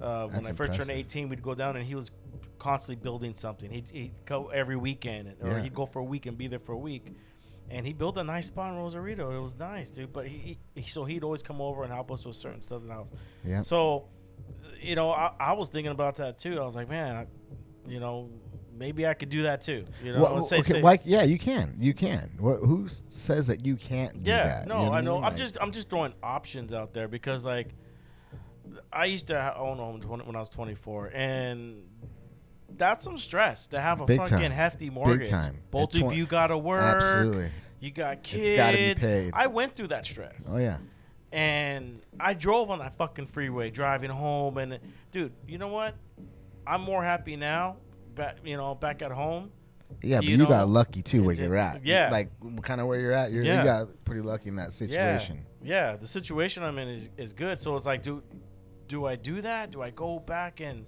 [0.00, 2.10] Uh, when I first turned 18, we'd go down and he was
[2.58, 3.70] constantly building something.
[3.70, 5.62] He'd, he'd go every weekend, or Yeah.
[5.62, 7.14] he'd go for a week and be there for a week.
[7.72, 9.30] And he built a nice spot in Rosarito.
[9.36, 10.12] It was nice, dude.
[10.12, 12.88] But he, he so he'd always come over and help us with certain stuff in
[12.88, 13.08] the house.
[13.44, 13.62] Yeah.
[13.62, 14.08] So,
[14.80, 16.60] you know, I, I was thinking about that too.
[16.60, 17.26] I was like, man, I,
[17.90, 18.28] you know,
[18.76, 19.86] maybe I could do that too.
[20.04, 21.74] You know, Well, say, okay, say- why- yeah, you can.
[21.78, 22.32] You can.
[22.38, 24.68] What, who says that you can't do yeah, that?
[24.68, 25.16] no, You what I know.
[25.16, 27.68] I'm Like, just, I'm just throwing options out there because, like,
[28.92, 31.82] I used to own a home when I was 24, and
[32.78, 34.50] that's some stress to have a Big fucking time.
[34.50, 35.28] hefty mortgage.
[35.30, 35.58] time.
[35.70, 36.82] Both At of twen- you gotta work.
[36.82, 37.50] Absolutely.
[37.80, 38.50] You got kids.
[38.50, 39.30] It's gotta be paid.
[39.34, 40.46] I went through that stress.
[40.48, 40.78] Oh yeah.
[41.32, 44.78] and I drove on that fucking freeway driving home and
[45.12, 45.94] dude, you know what?
[46.66, 47.76] I'm more happy now,
[48.14, 49.50] back you know, back at home.
[50.02, 51.84] Yeah, but You got lucky too where it- you're at.
[51.84, 52.08] yeah.
[52.10, 52.30] Like
[52.62, 53.30] kind of where you're at.
[53.32, 53.58] You're, Yeah.
[53.58, 55.44] You got pretty lucky in that situation.
[55.62, 57.58] Yeah, yeah, the situation I'm in is, is good.
[57.58, 58.22] So it's like, do
[58.88, 59.70] do I do that?
[59.70, 60.84] Do I go back and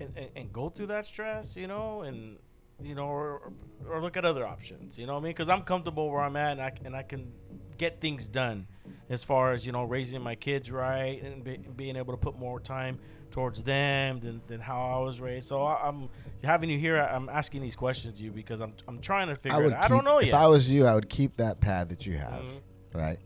[0.00, 2.36] and, and, and go through that stress, you know, and
[2.82, 3.52] you know, or,
[3.88, 5.30] or look at other options, you know what I mean?
[5.30, 7.30] Because I'm comfortable where I'm at, and I, and I can
[7.78, 8.66] get things done
[9.08, 12.36] as far as you know, raising my kids right and be, being able to put
[12.38, 12.98] more time
[13.30, 15.48] towards them than, than how I was raised.
[15.48, 16.08] So I, I'm
[16.42, 16.98] having you here.
[16.98, 19.84] I'm asking these questions to you because I'm I'm trying to figure I it out.
[19.84, 20.34] I don't keep- know if yet.
[20.34, 22.60] I was you, I would keep that pad that you have, Mhm.
[22.94, 23.18] right?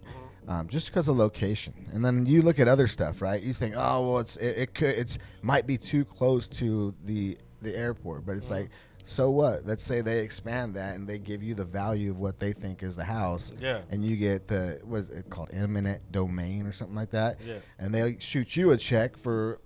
[0.49, 3.43] Um, just because of location, and then you look at other stuff, right?
[3.43, 7.37] You think, oh well, it's it, it could it's might be too close to the
[7.63, 8.51] the airport, but it's Mhm.
[8.51, 8.71] like,
[9.07, 9.67] so what?
[9.67, 12.85] Let's say they expand that and they give you the value of what they think
[12.85, 13.81] is the house, Yeah.
[13.91, 17.59] and you get the what is it called eminent domain or something like that, Yeah.
[17.81, 19.59] and they shoot you a check for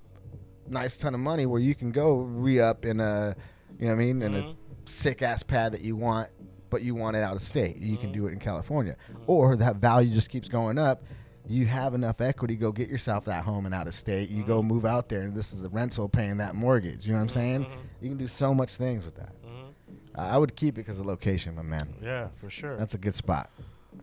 [0.67, 3.35] nice ton of money where you can go re up in a,
[3.79, 4.53] you know what I mean, in Mhm.
[4.53, 6.31] a sick ass pad that you want,
[6.71, 7.77] but you want it out of state.
[7.79, 8.15] You can Mhm.
[8.15, 11.03] do it in California, or that value just keeps going up.
[11.47, 14.31] You have enough equity, go get yourself that home and out of state.
[14.31, 14.67] You go Mhm.
[14.67, 17.05] move out there, and this is the rental paying that mortgage.
[17.07, 17.65] You know what I'm saying?
[17.65, 17.69] Mhm.
[18.01, 19.33] You can do so much things with that.
[20.15, 21.95] Uh, I would keep it because of location, my man.
[22.03, 22.77] Yeah, for sure.
[22.77, 23.51] That's a good spot.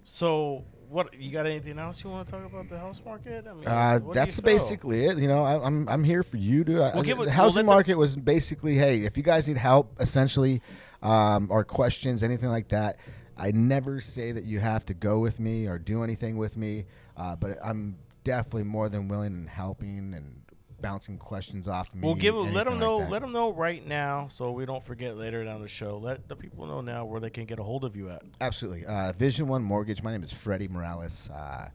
[0.04, 1.46] so, what you got?
[1.46, 3.46] Anything else you want to talk about the house market?
[3.48, 4.44] I mean, Uh, what do you that's feel?
[4.46, 5.18] basically it.
[5.18, 6.76] You know, I, I'm I'm here for you, dude.
[6.78, 9.48] I- Well, give the well, housing let the- market was basically, hey, if you guys
[9.48, 10.62] need help, essentially,
[11.08, 12.98] um, or questions, anything like that,
[13.38, 16.86] I never say that you have to go with me or do anything with me,
[17.16, 20.42] uh, but I'm definitely more than willing and helping and
[20.82, 22.02] bouncing questions off me.
[22.06, 22.98] Well, give let them know.
[22.98, 25.98] let them know right now, so we don't forget later down the show.
[25.98, 28.24] Let the people know now where they can get a hold of you at.
[28.42, 28.86] Absolutely.
[28.86, 30.04] Uh, Vision One Mortgage.
[30.04, 31.30] My name is Freddy Morales.
[31.30, 31.70] Uh,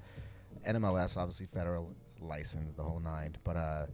[0.66, 3.36] NMLS, obviously federal license, the whole nine.
[3.44, 3.86] But uh,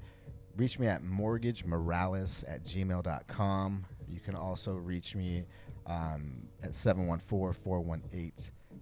[0.56, 3.86] reach me at mortgagemorales at gmail.com.
[4.10, 5.44] You can also reach me
[5.86, 8.32] um, at 714 418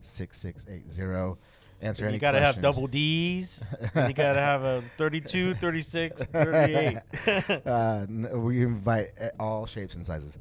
[0.02, 1.40] 6680.
[1.82, 3.62] Answer And any you got to have double D's.
[3.94, 6.98] you got to have a 32, 36, 38.
[7.66, 10.38] uh, n- we invite all shapes and sizes.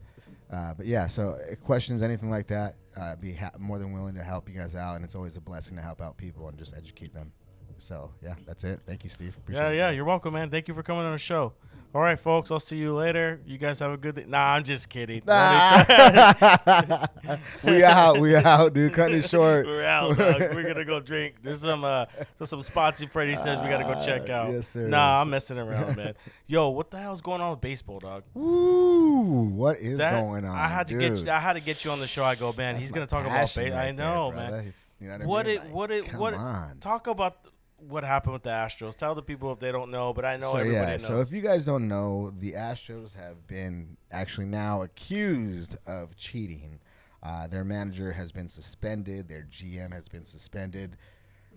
[0.51, 4.15] Uh, but yeah, so uh, questions, anything like that, uh, be ha- more than willing
[4.15, 6.57] to help you guys out, and it's always a blessing to help out people and
[6.57, 7.31] just educate them.
[7.79, 8.79] So yeah, that's it.
[8.85, 9.35] Thank you, Steve.
[9.37, 9.77] Appreciate yeah, it.
[9.77, 9.89] yeah.
[9.89, 10.49] You're welcome, man.
[10.49, 11.53] Thank you for coming on the show.
[11.95, 12.51] All right, folks.
[12.51, 13.39] I'll see you later.
[13.45, 14.25] You guys have a good day.
[14.27, 15.21] Nah, I'm just kidding.
[15.29, 17.07] Ah.
[17.63, 18.91] we out, we out, dude.
[18.91, 19.65] Cutting it short.
[19.65, 20.41] We're out, dog.
[20.53, 21.35] We're gonna go drink.
[21.41, 22.03] There's some uh
[22.37, 24.51] there's some spots in Freddy says we gotta go check Ah, out.
[24.51, 25.31] yes, sir, Nah, yes, I'm sir.
[25.31, 26.13] messing around, man.
[26.47, 28.23] Yo, what the hell's going on with baseball, dog?
[28.33, 29.43] Woo!
[29.43, 30.53] What is That- going on?
[30.53, 32.25] I had to get you, I had to get you on the show.
[32.25, 32.73] I go, man.
[32.75, 33.63] That's he's gonna talk about baseball.
[33.69, 34.71] right I know, there, man.
[34.99, 35.61] you know What I mean?
[35.61, 36.77] it what it come what on.
[36.81, 37.37] talk about
[37.77, 38.95] what happened with the Astros.
[38.95, 41.07] Tell the people if they don't know, but I know so everybody yeah, knows.
[41.07, 46.79] so if you guys don't know, the Astros have been actually now accused of cheating.
[47.21, 49.27] Uh, their manager has been suspended.
[49.27, 50.97] Their GM has been suspended.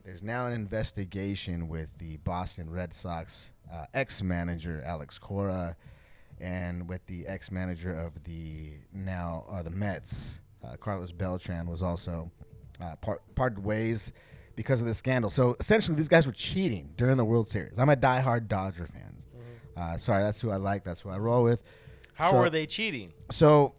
[0.04, 5.76] There's now an investigation with the Boston Red Sox uh, ex-manager Alex Cora,
[6.40, 12.30] and with the ex-manager of the now uh, the Mets, uh, Carlos Beltran, was also
[12.80, 14.12] uh, part parted ways
[14.58, 15.30] because of this scandal.
[15.30, 17.78] So essentially, these guys were cheating during the World Series.
[17.78, 19.14] I'm a diehard Dodger fan.
[19.76, 20.82] Uh, sorry, that's who I like.
[20.82, 21.62] That's who I roll with.
[22.14, 23.12] How so- are they cheating?
[23.30, 23.76] So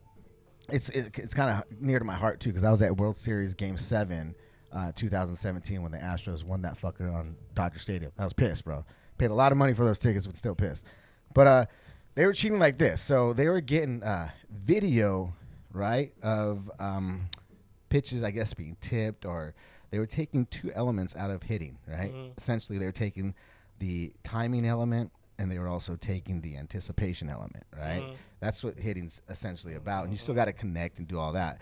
[0.69, 3.17] it's it, it's kind of near to my heart too because I was at World
[3.17, 4.33] Series Game Seven,
[4.71, 8.13] uh, 2017 when the Astros won that fucker on Dodger Stadium.
[8.17, 8.85] I was pissed, bro.
[9.17, 10.85] Paid a lot of money for those tickets, but still pissed.
[11.33, 11.65] But uh,
[12.15, 13.01] they were cheating like this.
[13.01, 15.33] So they were getting uh, video,
[15.73, 17.27] right, of um,
[17.89, 19.53] pitches, I guess, being tipped, or
[19.91, 22.13] they were taking two elements out of hitting, right?
[22.13, 22.37] Mhm.
[22.37, 23.33] Essentially, they were taking
[23.79, 28.01] the timing element and they were also taking the anticipation element, right?
[28.01, 28.15] Mhm.
[28.41, 31.59] That's what hitting's essentially about, and you still got to connect and do all that.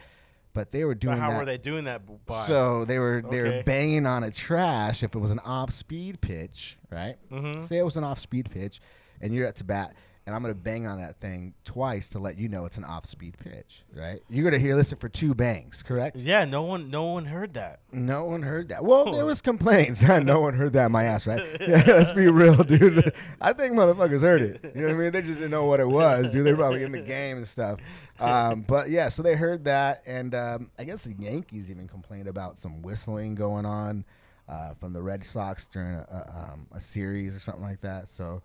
[0.53, 1.39] But they were doing But how that.
[1.39, 2.01] were they doing that?
[2.25, 2.47] By?
[2.47, 6.19] So they were they were banging on a trash if it was an off speed
[6.21, 7.17] pitch, right?
[7.29, 7.63] Mhm.
[7.63, 8.81] Say it was an off speed pitch,
[9.21, 9.93] and you're at to bat,
[10.27, 13.05] and I'm gonna bang on that thing twice to let you know it's an off
[13.05, 14.21] speed pitch, right?
[14.29, 16.17] You're gonna hear listen for two bangs, correct?
[16.17, 17.79] yeah, no one, no one heard that.
[17.93, 18.83] No one heard that.
[18.83, 20.01] Well, there was complaints.
[20.01, 20.91] no one heard that.
[20.91, 21.45] My ass, right?
[21.67, 23.13] Yeah, let's be real, dude.
[23.39, 24.71] I think motherfuckers heard it.
[24.75, 25.11] You know what I mean?
[25.13, 26.45] They just didn't know what it was, dude.
[26.45, 27.79] They're probably in the game and stuff.
[28.19, 32.27] Um, but yeah, so they heard that, and um, I guess the Yankees even complained
[32.27, 34.03] about some whistling going on
[34.49, 38.09] uh, from the Red Sox during a, a, um, a series or something like that.
[38.09, 38.41] So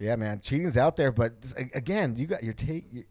[0.00, 1.12] yeah, man, cheating's out there.
[1.12, 2.86] But this- again, you got your take.
[2.92, 3.04] You,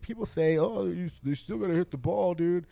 [0.00, 2.66] people say, "Oh, you, you still gotta hit the ball, dude."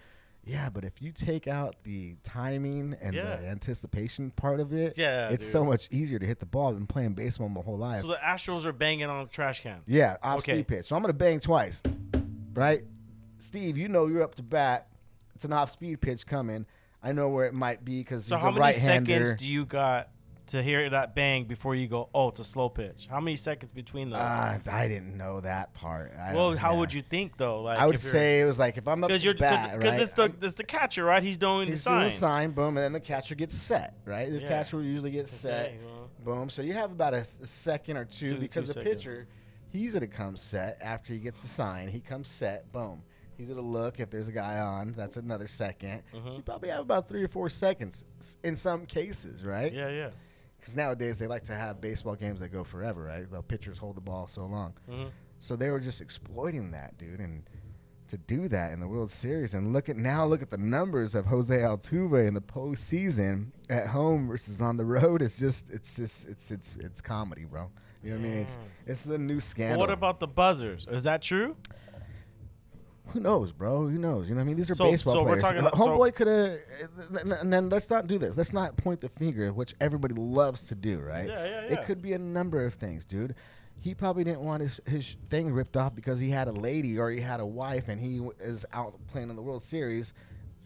[0.44, 3.37] Yeah, but if you take out the timing and Yeah.
[3.37, 5.53] the anticipation part of it, Yeah, it's dude.
[5.53, 8.01] so much easier to hit the ball than playing baseball my whole life.
[8.03, 9.81] So the Astros are banging on trash can.
[9.87, 10.53] yeah, off Okay.
[10.55, 10.87] speed pitch.
[10.87, 11.83] So I'm gonna bang twice,
[12.55, 12.83] right?
[13.40, 14.88] Steve, you know you're up to bat.
[15.35, 16.64] It's an off speed pitch coming.
[17.03, 19.27] I know where it might be because So he's how a many right-hander.
[19.27, 20.09] seconds do you got
[20.49, 22.09] to hear that bang before you go?
[22.15, 23.07] Oh, it's a slow pitch.
[23.11, 24.21] How many seconds between those?
[24.21, 26.13] uh, I didn't know that part.
[26.19, 26.79] I well, how yeah.
[26.81, 27.63] would you think though?
[27.63, 30.03] Like I would say it was like if I'm up because to bat, because right?
[30.03, 31.23] it's the it's the catcher, right?
[31.23, 32.07] He's doing He's the doing sign.
[32.09, 34.29] a sign, boom, and then the catcher gets set, right?
[34.31, 34.49] The Yeah.
[34.49, 36.51] catcher usually gets set, Okay, well, boom.
[36.51, 38.95] So you have about a second or two, Two- because two the seconds.
[38.97, 39.29] pitcher,
[39.71, 41.89] he's gonna come set after he gets the sign.
[41.89, 43.03] He comes set, boom.
[43.37, 44.95] He's gonna look if there's a guy on.
[44.97, 46.37] That's another 2nd So Mhm.
[46.39, 48.05] you probably have about three or four seconds
[48.43, 49.73] in some cases, right?
[49.73, 50.11] Yeah, yeah.
[50.69, 53.31] Because nowadays they like to have baseball games that go forever, right?
[53.31, 54.75] The pitchers hold the ball so long.
[54.87, 55.07] hmm
[55.39, 57.43] So they were just exploiting that, dude, and
[58.09, 61.15] to do that in the World Series and look at now look at the numbers
[61.15, 65.23] of Jose Altuve in the postseason at home versus on the road.
[65.23, 67.71] It's just it's just it's it's it's comedy, bro.
[68.05, 68.39] You know what I mean?
[68.43, 69.79] It's it's the new scandal.
[69.81, 70.87] what about the buzzers?
[70.91, 71.57] Is that true?
[73.09, 73.88] Who knows, bro?
[73.88, 74.29] Who knows?
[74.29, 74.57] You know what I mean?
[74.57, 75.42] These are So- baseball so we're players.
[75.42, 77.31] talking about- so- Homeboy could have.
[77.40, 78.37] And then let's not do this.
[78.37, 81.29] Let's not point the finger, which everybody loves to do, right?
[81.29, 81.73] Yeah, yeah, yeah.
[81.81, 83.35] It could be a number of things, dude.
[83.81, 87.11] He probably didn't want his, his thing ripped off because he had a lady or
[87.11, 90.12] he had a wife and he w- is out playing in the World Series.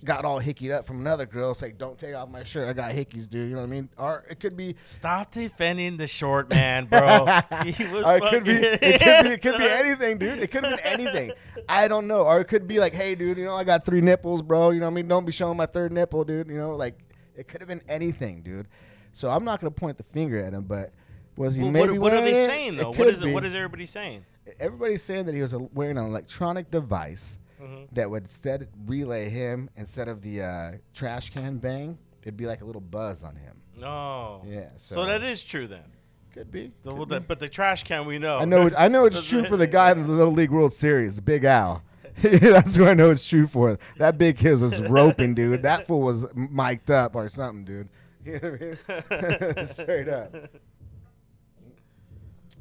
[0.05, 2.69] Got all hickied up from another girl, say, "Don't take off my shirt.
[2.69, 3.88] I got hickeys, dude." You know what I mean?
[3.97, 7.25] Or it could be Stop defending the short man, bro.
[7.65, 10.41] It could be it could be it could be anything, dude.
[10.41, 11.33] It could be anything.
[11.69, 12.23] I don't know.
[12.23, 14.71] Or it could be like, hey, dude, you know, I got three nipples, bro.
[14.71, 15.09] You know what I mean?
[15.09, 16.49] Don't be showing my third nipple, dude.
[16.49, 16.99] You know, like
[17.37, 18.67] it could have been anything, dude.
[19.12, 20.93] So I'm not gonna point the finger at him, but
[21.37, 22.47] was he Well, maybe what, what are they it?
[22.47, 22.88] saying though?
[22.91, 23.33] What could be.
[23.33, 24.25] what is everybody saying?
[24.59, 27.88] Everybody's saying that he was wearing an electronic device Mhm.
[27.92, 31.98] that would instead relay him instead of the uh, trash can bang.
[32.22, 33.57] It'd be like a little buzz on him.
[33.79, 34.42] No.
[34.46, 34.68] Yeah.
[34.77, 35.85] So, So, that is true then.
[36.33, 36.72] could be.
[36.83, 38.38] The, could well, the- but the trash can we know.
[38.38, 38.66] I know.
[38.66, 41.22] It's, I know it's true for the guy in the Little League World Series, the
[41.22, 41.83] Big Al.
[42.22, 43.79] That's who I know it's true for.
[43.96, 45.62] That big kid was roping, dude.
[45.62, 47.88] That fool was mic'd up or something, dude.
[48.25, 48.51] You know
[48.87, 49.66] what I mean?
[49.66, 50.33] Straight up.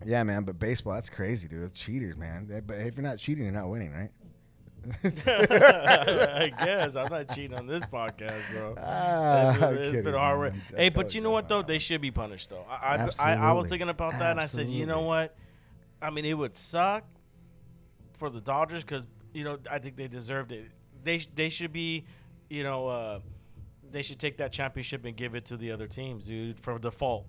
[0.04, 0.44] Yeah, man.
[0.44, 1.64] But baseball, that's crazy, dude.
[1.64, 2.48] It's cheaters, man.
[2.66, 4.10] But if you're not cheating, you're not winning, right?
[5.28, 8.76] I guess I'm not cheating on this podcast, bro.
[8.78, 10.54] Ah, It's- it's kidding, been hard work.
[10.76, 11.62] Hey, but you know what though?
[11.62, 12.66] They should be punished though.
[12.70, 15.36] I I, I, I was thinking about that and I said, you know what?
[16.02, 17.04] I mean, it would suck
[18.14, 20.66] for the Dodgers because you know I think they deserved it.
[21.04, 22.06] They they should be,
[22.50, 23.20] you know, uh,
[23.92, 27.26] they should take that championship and give it to the other teams, dude, for default.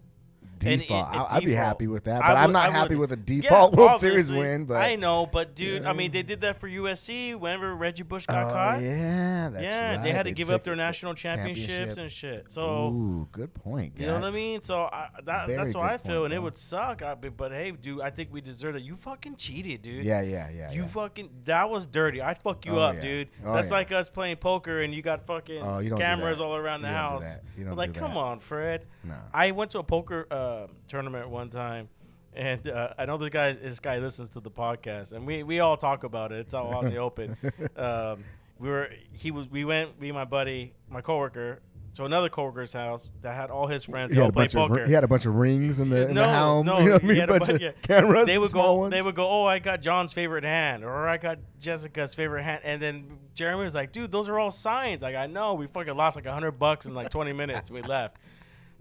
[0.62, 1.14] Default.
[1.14, 3.74] it- I'd be happy with that, but I'm not happy would- with a Yeah, default
[3.76, 4.64] World Series win.
[4.64, 5.90] But I know, but dude, Yeah.
[5.90, 8.82] I mean, they did that for USC whenever Reggie Bush got oh caught.
[8.82, 11.98] yeah, that's yeah, they had to They give up their national championships championship.
[12.02, 12.50] and shit.
[12.52, 13.94] So Ooh, good point.
[13.98, 14.62] you know what I mean?
[14.62, 17.02] So I, that, that's what I feel, point, and it would suck.
[17.02, 18.82] I, but, but hey, dude, I think we deserve it.
[18.82, 20.04] You fucking cheated, dude.
[20.04, 20.70] Yeah, yeah, yeah.
[20.72, 20.86] You yeah.
[20.88, 22.20] fucking that was dirty.
[22.22, 23.00] I'd fuck you Oh, up, yeah.
[23.02, 23.28] dude.
[23.44, 23.74] Oh, That's yeah.
[23.74, 26.82] like us playing poker and you got fucking Oh, you don't do cameras all around
[26.82, 27.22] the You don't do house.
[27.24, 27.42] that.
[27.58, 28.86] You don't like, come on, Fred.
[29.04, 29.14] No.
[29.32, 31.88] I went to a poker uh, uh, tournament one time,
[32.34, 35.60] and uh, I know this guy this guy listens to the podcast, and we, we
[35.60, 36.40] all talk about it.
[36.40, 37.36] It's all out in the open.
[37.76, 38.24] Um,
[38.58, 41.60] we were he was we went me and my buddy my coworker
[41.94, 44.12] to another coworker's house that had all his friends.
[44.12, 46.22] He had, a bunch of, he had a bunch of rings in the, in no,
[46.22, 46.66] the helm.
[46.66, 47.20] no, you know what I he mean?
[47.20, 47.70] had a bunch bu- of yeah.
[47.82, 48.26] cameras.
[48.26, 48.74] They would go.
[48.74, 48.92] Ones.
[48.92, 49.28] They would go.
[49.28, 53.64] Oh, I got John's favorite hand, or I got Jessica's favorite hand, and then Jeremy
[53.64, 55.54] was like, "Dude, those are all signs." Like, I know.
[55.54, 57.70] We fucking lost like hundred bucks in like twenty minutes.
[57.70, 58.18] We left.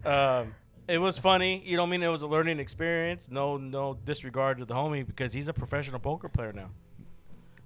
[0.06, 0.56] Um,
[0.88, 1.62] it was funny.
[1.66, 2.04] You know I mean?
[2.04, 3.30] It was a learning experience.
[3.32, 6.70] No, no disregard to the homie because he's a professional poker player now.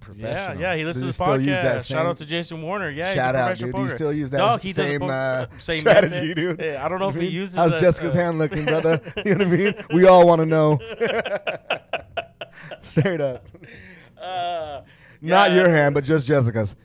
[0.08, 0.62] Yeah, Professional.
[0.62, 0.76] yeah.
[0.76, 1.88] He Does listens to the still use that podcast.
[1.88, 2.92] Shout out to Jason Warner.
[2.92, 3.76] Yeah, Shout he's a out, professional dude.
[3.76, 3.98] Do you poker.
[3.98, 6.36] still use that Dog, he same, poker- uh, same strategy, method.
[6.36, 6.62] dude?
[6.62, 7.56] Yeah, I don't know if he uses.
[7.56, 9.02] How's that, Jessica's uh, hand looking, brother?
[9.26, 9.74] you know what I mean?
[9.92, 10.80] We all want to know.
[12.82, 13.48] Straight up.
[14.22, 14.82] Uh,
[15.22, 15.56] Not yeah.
[15.58, 16.76] your hand, but just Jessica's.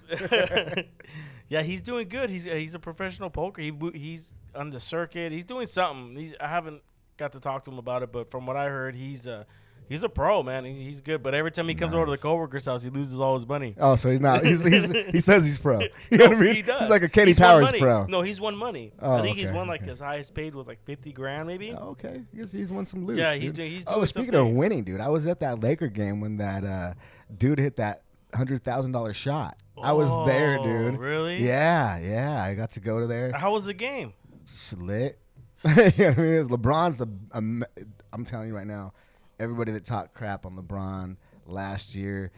[1.50, 2.30] Yeah, he's doing good.
[2.30, 3.60] He's he's a professional poker.
[3.60, 5.32] He he's on the circuit.
[5.32, 6.16] He's doing something.
[6.16, 6.80] He's, I haven't
[7.18, 9.46] got to talk to him about it, but from what I heard, he's a
[9.88, 10.64] he's a pro man.
[10.64, 11.22] He, he's good.
[11.22, 12.22] But every time he comes over to the Nice.
[12.22, 13.74] coworker's house, he loses all his money.
[13.78, 14.44] Oh, so he's not.
[14.46, 15.80] He's, he's, he says he's pro.
[16.10, 16.54] You know what I mean?
[16.54, 16.80] He does.
[16.82, 18.06] He's like a Kenny He's Powers pro.
[18.06, 18.92] No, he's won money.
[19.02, 19.90] Oh, I think he's won like okay.
[19.90, 21.72] his highest paid was like fifty grand, maybe.
[21.76, 22.22] Oh, okay.
[22.36, 23.18] Guess he's won some loot.
[23.18, 23.56] Yeah, he's dude.
[23.56, 26.20] doing- he's Oh, doing some speaking of winning, dude, I was at that Laker game
[26.20, 26.94] when that uh,
[27.36, 29.56] dude hit that hundred thousand dollar shot.
[29.82, 30.98] I was there, Oh, dude.
[30.98, 31.44] Really?
[31.44, 32.42] Yeah, yeah.
[32.42, 33.32] I got to go to there.
[33.32, 34.12] How was the game?
[34.46, 35.18] Slit.
[35.64, 36.34] you know what I mean?
[36.34, 37.06] It's LeBron's the.
[37.32, 37.64] Um,
[38.12, 38.92] I'm telling you right now,
[39.38, 41.16] everybody that talked crap on LeBron
[41.46, 42.32] last year,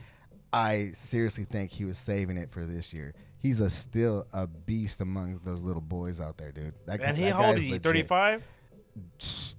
[0.52, 3.14] I seriously think he was saving it for this year.
[3.38, 6.74] He's a still a beast among those little boys out there, dude.
[6.86, 7.70] That, And he that how old guy's is he?
[7.70, 7.82] legit.
[7.82, 8.42] Thirty five.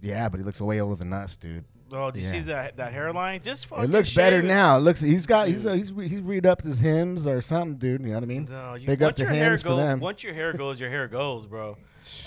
[0.01, 1.65] Yeah, but he looks way older than us, dude.
[1.95, 3.41] Oh, do you see that that hairline?
[3.43, 4.45] Just fucking It looks better it.
[4.45, 4.77] now.
[4.77, 7.75] It looks he's got he's uh, he's re- he's read up his hymns or something,
[7.75, 8.01] dude.
[8.01, 8.47] You know what I mean?
[8.49, 9.99] No, you, Big up once the your hair hymns for goes, them.
[9.99, 11.77] Once your hair goes, your hair goes, bro.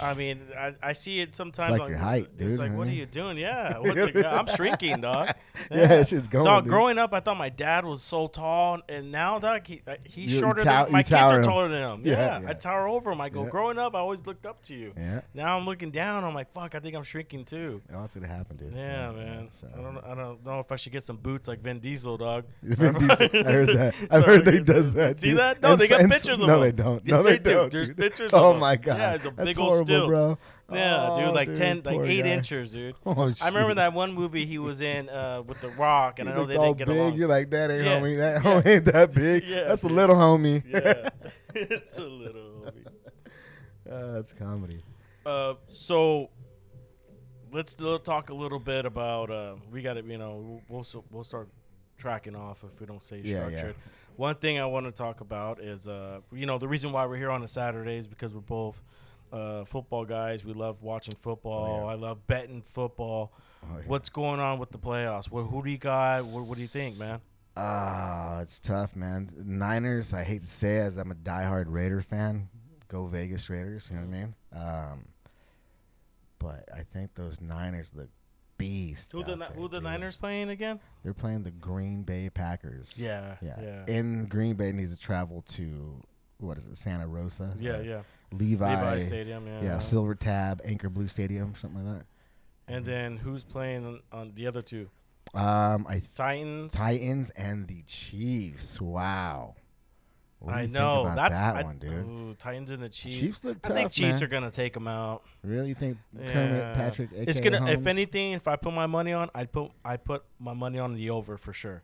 [0.00, 1.72] I mean, I, I see it sometimes.
[1.72, 2.50] like on- your height, dude.
[2.50, 3.38] It's like, you what are you doing?
[3.38, 5.28] Yeah, what the- I'm shrinking, dog.
[5.70, 6.70] Yeah, that shit's going, Dog, dude.
[6.70, 10.30] growing up, I thought my dad was so tall, and now, dog, he, uh, he's
[10.30, 11.44] You- you shorter tow- than my you kids are him.
[11.44, 12.02] taller than him.
[12.04, 12.48] Yeah, Yeah, yeah.
[12.50, 13.20] I tower over him.
[13.20, 13.50] I go, Yeah.
[13.50, 14.92] growing up, I always looked up to you.
[14.96, 15.20] Yeah.
[15.34, 16.24] Now I'm looking down.
[16.24, 17.80] I'm like, fuck, I think I'm shrinking too.
[17.94, 18.72] Oh, that's gonna happen, dude.
[18.74, 19.48] Yeah, man.
[19.50, 19.68] So.
[19.76, 19.98] I don't.
[20.04, 22.44] I don't know if I should get some boots like Vin Diesel, dog.
[22.62, 23.94] Vin Diesel, I heard that.
[24.10, 25.18] I've heard that he does that.
[25.18, 25.60] See that?
[25.62, 27.04] No, they got s- and s- pictures of No, they don't.
[27.06, 27.50] No, they they, do.
[27.54, 27.72] don't.
[27.72, 28.98] There's pictures Oh my god.
[28.98, 30.08] Yeah, it's a big old horrible, stilts.
[30.08, 30.38] bro.
[30.72, 32.28] Yeah, Oh, dude, like dude, ten, like eight guy.
[32.30, 32.96] inches, dude.
[33.06, 36.34] Oh, I remember that one movie he was in uh, with The Rock, and He
[36.34, 36.96] I know they didn't get big.
[36.96, 37.14] along.
[37.14, 38.00] You're like that ain't Yeah.
[38.00, 38.16] homie.
[38.18, 38.50] That Yeah.
[38.62, 39.44] homie ain't that big.
[39.48, 40.62] Yeah, That's a little homie.
[40.68, 41.08] yeah,
[41.54, 42.64] it's a little.
[42.66, 42.86] homie.
[43.90, 44.82] Uh, that's comedy.
[45.24, 46.30] Uh, so
[47.52, 49.30] let's still talk a little bit about.
[49.30, 51.48] Uh, we got to, you know, we'll we'll, start
[51.96, 53.46] tracking off if we don't say yeah.
[53.48, 53.76] structured.
[54.16, 57.16] One thing I want to talk about is, uh, you know, the reason why we're
[57.18, 58.82] here on a Saturday is because we're both
[59.32, 60.44] uh, football guys.
[60.44, 61.82] We love watching football.
[61.82, 61.92] Oh, yeah.
[61.92, 63.32] I love betting football.
[63.64, 63.84] Oh, yeah.
[63.86, 65.30] What's going on with the playoffs?
[65.30, 66.24] What, who do you got?
[66.24, 67.20] What, what do you think, man?
[67.56, 69.30] Ah, it's tough, man.
[69.36, 70.12] Niners.
[70.12, 72.48] I hate to say, it, as I'm a diehard Raider fan,
[72.88, 73.88] go Vegas Raiders.
[73.90, 74.34] You know what I mean?
[74.52, 75.04] Um,
[76.38, 78.08] but I think those Niners look
[78.58, 79.12] beast.
[79.12, 79.84] Who the there, who the dude.
[79.84, 80.80] Niners playing again?
[81.02, 82.94] They're playing the Green Bay Packers.
[82.96, 83.56] Yeah, yeah.
[83.60, 86.02] yeah, In Green Bay needs to travel to
[86.38, 87.54] what is it, Santa Rosa?
[87.58, 88.00] yeah, Uh, yeah.
[88.32, 88.74] Levi.
[88.74, 89.46] Levi Stadium.
[89.46, 92.06] Yeah, Yeah, Silver Tab, Anchor Blue Stadium, something like that.
[92.68, 94.88] And then who's playing on, on the other two?
[95.34, 96.72] Um, I th- Titans.
[96.72, 98.80] Titans and the Chiefs.
[98.80, 99.54] Wow.
[100.38, 101.92] What I know that's that I- one, dude.
[101.92, 103.16] Ooh, Titans and the Chiefs.
[103.18, 104.24] Chiefs look tough, I think Chiefs man.
[104.24, 105.22] are gonna take them out.
[105.42, 106.32] Really, you think Yeah.
[106.32, 107.10] Kermit Patrick?
[107.12, 107.66] It's gonna.
[107.70, 110.94] If anything, if I put my money on, I'd put I put my money on
[110.94, 111.82] the over for sure.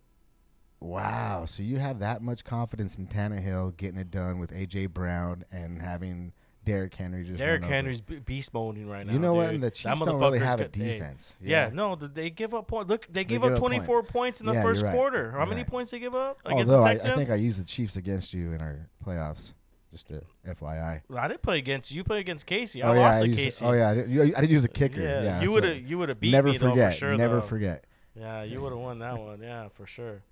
[0.83, 1.45] Wow.
[1.47, 5.80] So you have that much confidence in Tannehill getting it done with AJ Brown and
[5.80, 6.33] having
[6.64, 7.39] Derrick Henry just.
[7.39, 7.64] Derrick.
[7.64, 9.12] Henry's be- beast moding right now.
[9.12, 9.47] You know what?
[9.47, 9.55] dude.
[9.55, 11.35] And the Chiefs don't really have a got- hey, defense.
[11.41, 11.70] Yeah.
[11.72, 12.89] no, they give up points.
[12.89, 14.95] Look, they gave give up up 24 points in the Yeah, first right.
[14.95, 15.30] quarter.
[15.33, 15.70] How You're many right.
[15.70, 17.97] points they give up oh, against Although the I, I think I used the Chiefs
[17.97, 19.55] against you in our playoffs.
[19.91, 21.03] Just a FYI.
[21.14, 21.99] I, didn't play against you.
[21.99, 22.83] You played against Casey.
[22.83, 23.64] I oh yeah, lost I to used Casey.
[23.66, 25.03] oh yeah, I didn't, you, I didn't use a kicker.
[25.03, 26.95] Yeah, Yeah, you would have you would have beat never me though forget.
[26.95, 27.16] for sure.
[27.18, 27.41] never though.
[27.43, 27.85] forget,
[28.18, 29.43] Yeah, you would have won that one.
[29.43, 30.22] Yeah, for sure.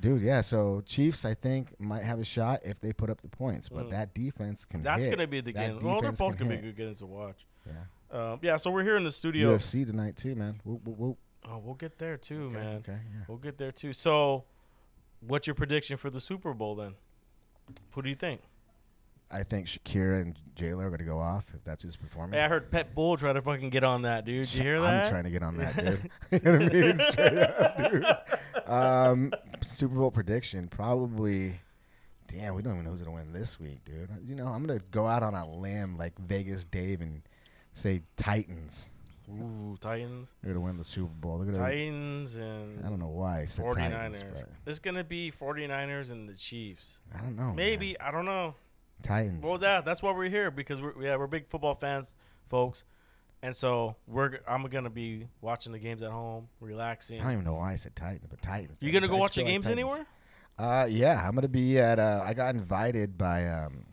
[0.00, 0.22] Dude.
[0.22, 3.68] Yeah, so Chiefs I think might have a shot if they put up the points,
[3.68, 3.90] but Mm.
[3.90, 4.82] that defense can.
[4.82, 5.10] That's hit.
[5.16, 5.78] gonna be the That game.
[5.80, 7.46] Well, they're both gonna be good games to watch.
[7.66, 7.72] Yeah.
[8.32, 9.56] Um, yeah, so we're here in the studio.
[9.56, 10.60] UFC tonight too, man.
[10.64, 11.18] Whoop, whoop, whoop.
[11.48, 12.76] Oh, we'll get there too, Okay, man.
[12.76, 13.24] Okay, yeah.
[13.28, 13.92] We'll get there too.
[13.92, 14.44] So,
[15.20, 16.94] what's your prediction for the Super Bowl then?
[17.92, 18.40] Who do you think?
[19.30, 22.38] I think Shakira and J Lo are gonna go off if that's who's performing.
[22.38, 24.46] Hey, I heard Pitbull try to fucking get on that, dude.
[24.48, 25.04] Did you hear that?
[25.06, 26.10] I'm trying to get on that, dude.
[26.30, 27.00] you know what I mean?
[27.00, 28.06] Straight up, dude.
[28.66, 31.60] Um, Super Bowl prediction probably.
[32.28, 34.08] Damn, we don't even know who's gonna win this week, dude.
[34.26, 37.22] You know, I'm gonna go out on a limb like Vegas Dave and
[37.74, 38.88] say Titans.
[39.30, 40.28] Ooh, Titans.
[40.42, 41.38] They're gonna win the Super Bowl.
[41.38, 41.64] They're gonna.
[41.66, 44.12] Titans and I don't know why I said 49ers.
[44.12, 46.98] Titans, It's going to be 49ers and the Chiefs.
[47.14, 47.44] I don't know.
[47.46, 47.56] man.
[47.56, 48.54] Maybe, I don't know.
[49.02, 49.44] Titans.
[49.44, 52.14] Well, that that's why we're here because we're yeah, we're big football fans,
[52.46, 52.84] folks.
[53.42, 57.20] And so we're I'm going to be watching the games at home, relaxing.
[57.20, 58.78] I don't even know why I said Titans, but Titans.
[58.80, 60.06] You going to just- go watch the feel like games anywhere?
[60.56, 61.98] Uh, yeah, I'm gonna be at.
[61.98, 63.86] Uh, I got invited by um,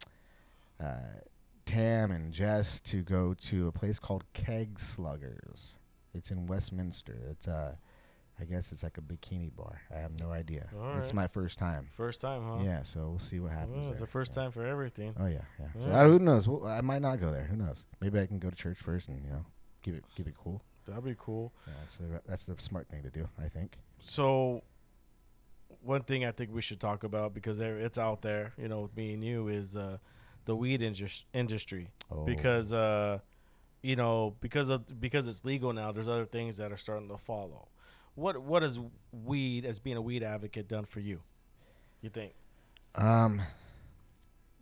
[0.80, 1.00] uh,
[1.66, 5.78] Tam and Jess to go to a place called Keg Sluggers.
[6.14, 7.18] It's in Westminster.
[7.32, 7.76] It's uh,
[8.42, 9.82] I guess it's like a bikini bar.
[9.96, 10.68] I have no idea.
[10.76, 11.14] All It's right.
[11.14, 11.88] my first time.
[11.96, 12.64] First time, huh?
[12.64, 13.84] Yeah, so we'll see what happens.
[13.84, 14.42] Well, it's the first Yeah.
[14.44, 15.14] time for everything.
[15.20, 15.68] Oh yeah, yeah.
[15.82, 16.48] So I, who knows?
[16.48, 17.44] Well, I might not go there.
[17.44, 17.86] Who knows?
[18.02, 19.46] Maybe I can go to church first and you know
[19.84, 20.62] keep it keep it cool.
[20.88, 21.54] That'd be cool.
[21.68, 23.28] Yeah, that's the, that's the smart thing to do.
[23.40, 23.78] I think.
[24.00, 24.64] So,
[25.84, 28.98] one thing I think we should talk about because it's out there, you know, with
[28.98, 29.98] me and you, is uh,
[30.46, 31.90] the weed indus- industry.
[32.12, 32.24] Oh.
[32.26, 33.20] Because, uh,
[33.84, 37.18] you know, because of because it's legal now, there's other things that are starting to
[37.18, 37.68] follow.
[38.16, 38.80] What what has
[39.12, 41.22] weed, as being a weed advocate, done for you?
[42.02, 42.34] You think?
[42.96, 43.42] Um.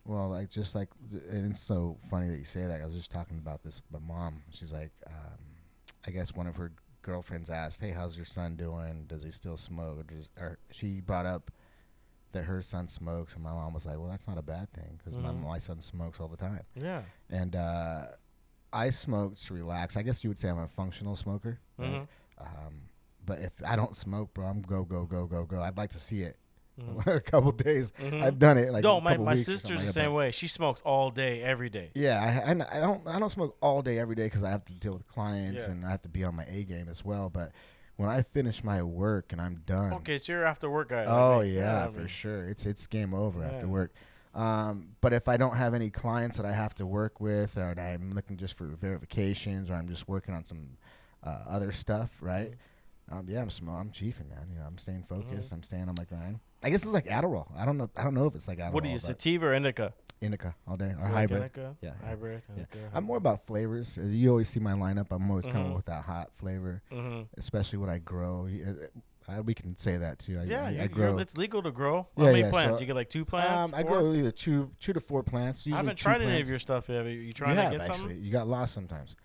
[0.04, 0.88] Well, like just like,
[1.30, 2.80] and it's so funny that you say that.
[2.80, 4.42] I was just talking about this with my mom.
[4.50, 5.38] She's like, um,
[6.06, 6.72] I guess one of her
[7.02, 9.04] girlfriends asked, "Hey, how's your son doing?
[9.08, 11.50] Does he still smoke?" Or, or she brought up
[12.32, 14.98] that her son smokes, and my mom was like, "Well, that's not a bad thing
[14.98, 15.22] because Mhm.
[15.22, 17.02] my my son smokes all the time." Yeah.
[17.28, 18.06] And uh,
[18.72, 19.96] I smoke to relax.
[19.96, 21.58] I guess you would say I'm a functional smoker.
[21.76, 21.90] right?
[21.90, 22.08] Mhm.
[22.38, 22.80] Um,
[23.24, 25.60] but if I don't smoke, bro, I'm go go go go go.
[25.60, 26.36] I'd like to see it.
[26.80, 27.06] Mhm.
[27.16, 27.92] a couple days.
[27.98, 28.22] Mhm.
[28.22, 30.30] I've done it like no, my, my sister's something the like same way.
[30.30, 31.90] She smokes all day, every day.
[31.94, 34.64] Yeah, I, I, I don't I don't smoke all day every day because I have
[34.66, 35.72] to deal with clients Yeah.
[35.72, 37.28] and I have to be on my A game as well.
[37.28, 37.52] But
[37.96, 41.04] when I finish my work and I'm done, Okay, so you're after work guy.
[41.06, 41.54] oh me.
[41.56, 42.48] yeah, for sure.
[42.48, 43.48] It's it's game over Yeah.
[43.48, 43.92] after work.
[44.34, 47.74] Um, but if I don't have any clients that I have to work with, or
[47.78, 50.78] I'm looking just for verifications, or I'm just working on some
[51.22, 52.52] uh, other stuff, right?
[52.52, 52.54] Mm-hmm.
[53.10, 54.46] Um, yeah, I'm sm- I'm chiefing, man.
[54.52, 55.52] You know, I'm staying focused.
[55.52, 56.38] I'm staying on my grind.
[56.62, 57.48] I guess it's like Adderall.
[57.56, 57.90] I don't know.
[57.96, 58.72] I don't know if it's like Adderall.
[58.72, 59.92] What do you, sativa or indica?
[60.22, 61.42] indica all day or like hybrid.
[61.42, 61.76] Indica?
[61.80, 62.08] Yeah, yeah.
[62.08, 62.42] Hybrid.
[62.56, 62.62] Yeah.
[62.64, 63.96] Okay, I'm more about flavors.
[63.98, 65.06] Uh, You always see my lineup.
[65.10, 65.52] I'm always Mhm.
[65.52, 67.22] coming with that hot flavor, Mm-hmm.
[67.38, 68.42] especially what I grow.
[68.42, 70.38] Y- uh, uh, we can say that too.
[70.38, 71.16] I, Yeah, I, I grow.
[71.18, 72.06] it's legal to grow.
[72.18, 72.78] How Yeah, many yeah, plants?
[72.78, 73.50] so, you get like two plants.
[73.50, 75.64] Um, I grow either two, two to four plants.
[75.66, 77.06] I haven't tried any of your stuff yet.
[77.06, 77.98] Are you trying you to have, get actually.
[77.98, 78.22] something?
[78.22, 79.16] You got lost sometimes.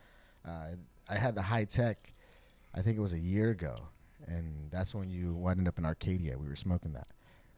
[0.48, 0.76] Uh,
[1.10, 1.98] I had the high tech.
[2.76, 3.76] I think it was a year ago,
[4.28, 6.38] and that's when you wound up in Arcadia.
[6.38, 7.08] We were smoking that.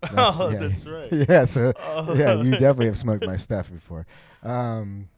[0.16, 1.12] oh, yeah, that's right.
[1.30, 2.14] yeah, so Oh.
[2.14, 4.06] yeah, you definitely have smoked my stuff before.
[4.44, 5.10] Um,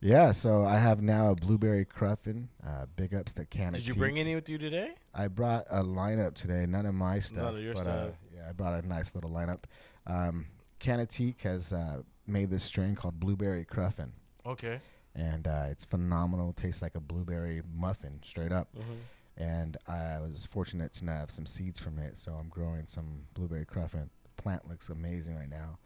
[0.00, 2.48] Yeah, so I have now a blueberry cruffin.
[2.66, 3.78] Uh, big ups to Canada.
[3.78, 4.92] Did you bring any with you today?
[5.12, 6.64] I brought a lineup today.
[6.66, 8.16] None of my stuff, of your but uh, stuff.
[8.34, 9.64] yeah, I brought a nice little lineup.
[10.06, 10.46] Um,
[10.80, 14.12] Canatique has uh, made this strain called blueberry cruffin,
[14.46, 14.80] Okay.
[15.16, 16.52] and uh, it's phenomenal.
[16.52, 18.68] Tastes like a blueberry muffin, straight up.
[18.78, 18.92] Mm-hmm.
[19.38, 23.64] And I was fortunate to have some seeds from it, so I'm growing some blueberry
[23.64, 24.10] cruffin.
[24.36, 25.78] Plant looks amazing right now.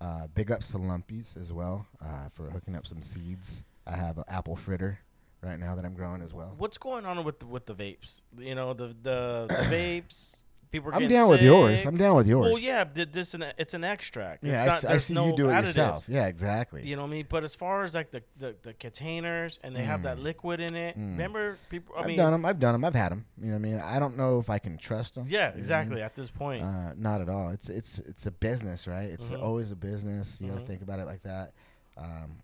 [0.00, 3.62] Uh, big ups to Lumpies as well uh, for hooking up some seeds.
[3.86, 4.98] I have an apple fritter
[5.42, 6.54] right now that I'm growing as well.
[6.56, 8.22] What's going on with the, with the vapes?
[8.38, 10.43] You know the the, the vapes.
[10.74, 11.86] People are I'm down with yours.
[11.86, 12.48] I'm down with yours.
[12.48, 14.42] Well, yeah, this an, it's an extract.
[14.42, 14.64] yeah.
[14.64, 15.64] it's I not, I, there's see no you do it additives.
[15.66, 16.04] yourself.
[16.08, 16.84] Yeah, exactly.
[16.84, 17.26] You know what I mean?
[17.28, 20.22] But as far as like the, the, the containers and they have that Mm.
[20.24, 21.12] liquid in it, Mm.
[21.12, 21.94] remember people?
[21.96, 22.44] I I've mean, done them.
[22.44, 22.84] I've done them.
[22.84, 23.24] I've had them.
[23.40, 23.78] You know what I mean?
[23.78, 25.26] I don't know if I can trust them.
[25.28, 26.02] yeah, exactly.
[26.02, 27.50] At this point, Uh, not at all.
[27.50, 29.08] It's it's it's a business, right?
[29.10, 29.40] It's Mhm.
[29.42, 30.40] always a business.
[30.40, 30.60] You got Mhm.
[30.62, 31.52] to think about it like that.
[31.96, 32.38] Um,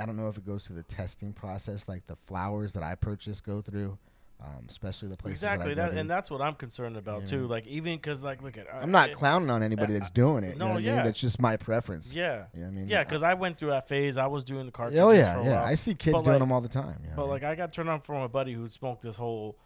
[0.00, 2.96] I don't know if it goes through the testing process like the flowers that I
[2.96, 3.98] purchase go through,
[4.40, 7.26] um, especially the places exactly that I that, and that's what I'm concerned about Yeah.
[7.26, 7.46] too.
[7.48, 10.44] Like even because like look at I'm not uh, clowning on anybody uh, that's doing
[10.44, 10.56] it.
[10.56, 10.94] no, you know what I yeah.
[10.96, 11.04] mean?
[11.06, 12.14] That's just my preference.
[12.14, 12.88] Yeah, You know what I mean?
[12.88, 13.02] yeah.
[13.04, 14.16] Because I went through that phase.
[14.16, 15.00] I was doing the cartridges.
[15.00, 15.50] oh yeah, for a yeah.
[15.56, 15.64] while.
[15.64, 17.00] I see kids But, doing like- them all the time.
[17.02, 17.42] You know But like?
[17.42, 19.56] I got turned on from a buddy who smoked this whole.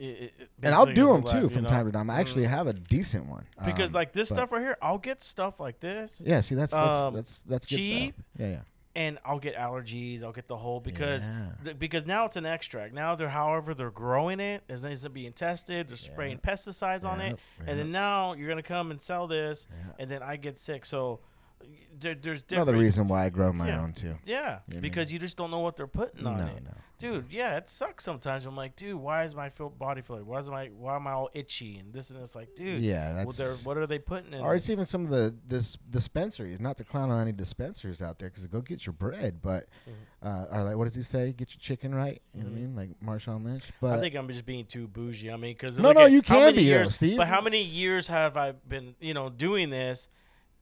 [0.00, 0.06] i- i-
[0.40, 1.68] i- and I'll do them too life, from know?
[1.70, 2.08] time to time.
[2.10, 2.50] I actually Mm.
[2.50, 3.46] have a decent one.
[3.64, 6.70] because Um, like this stuff right here, I'll get stuff like this, Yeah, see that's
[6.72, 8.24] that's um, that's, that's good cheap, stuff.
[8.38, 8.60] Yeah, yeah.
[8.98, 10.24] And I'll get allergies.
[10.24, 11.50] I'll get the whole because Yeah.
[11.62, 12.92] th- because now it's an extract.
[12.92, 15.88] Now they're however they're growing it, it isn't being tested.
[15.88, 19.68] They're spraying pesticides on it, and then now you're gonna come and sell this,
[20.00, 20.84] and then I get sick.
[20.84, 21.20] So
[22.00, 23.80] there, there's Another reason why I grow my Yeah.
[23.82, 24.16] own too.
[24.24, 24.80] Yeah, You know?
[24.80, 26.46] because you just don't know what they're putting on no.
[26.46, 26.62] it.
[26.98, 28.44] Dude, yeah, it sucks sometimes.
[28.44, 30.26] I'm like, dude, why is my body feeling?
[30.26, 33.12] Why is my why am I all itchy and this and it's like, dude, Yeah,
[33.12, 33.36] that's.
[33.36, 34.40] they're, what are they putting in?
[34.40, 36.58] or it's even some of the this dispensaries.
[36.60, 39.40] Not to clown on any dispensaries out there, because go get your bread.
[39.40, 39.68] But
[40.22, 41.32] uh, or like, what does he say?
[41.32, 42.20] Get your chicken right.
[42.34, 42.62] You know what I Mhm.
[42.62, 42.76] mean?
[42.76, 43.62] Like Marshawn Lynch.
[43.80, 45.30] But I think I'm just being too bougie.
[45.30, 47.16] I mean, because No, no, you can be, though, years, Steve.
[47.16, 50.08] But how many years have I been, you know, doing this?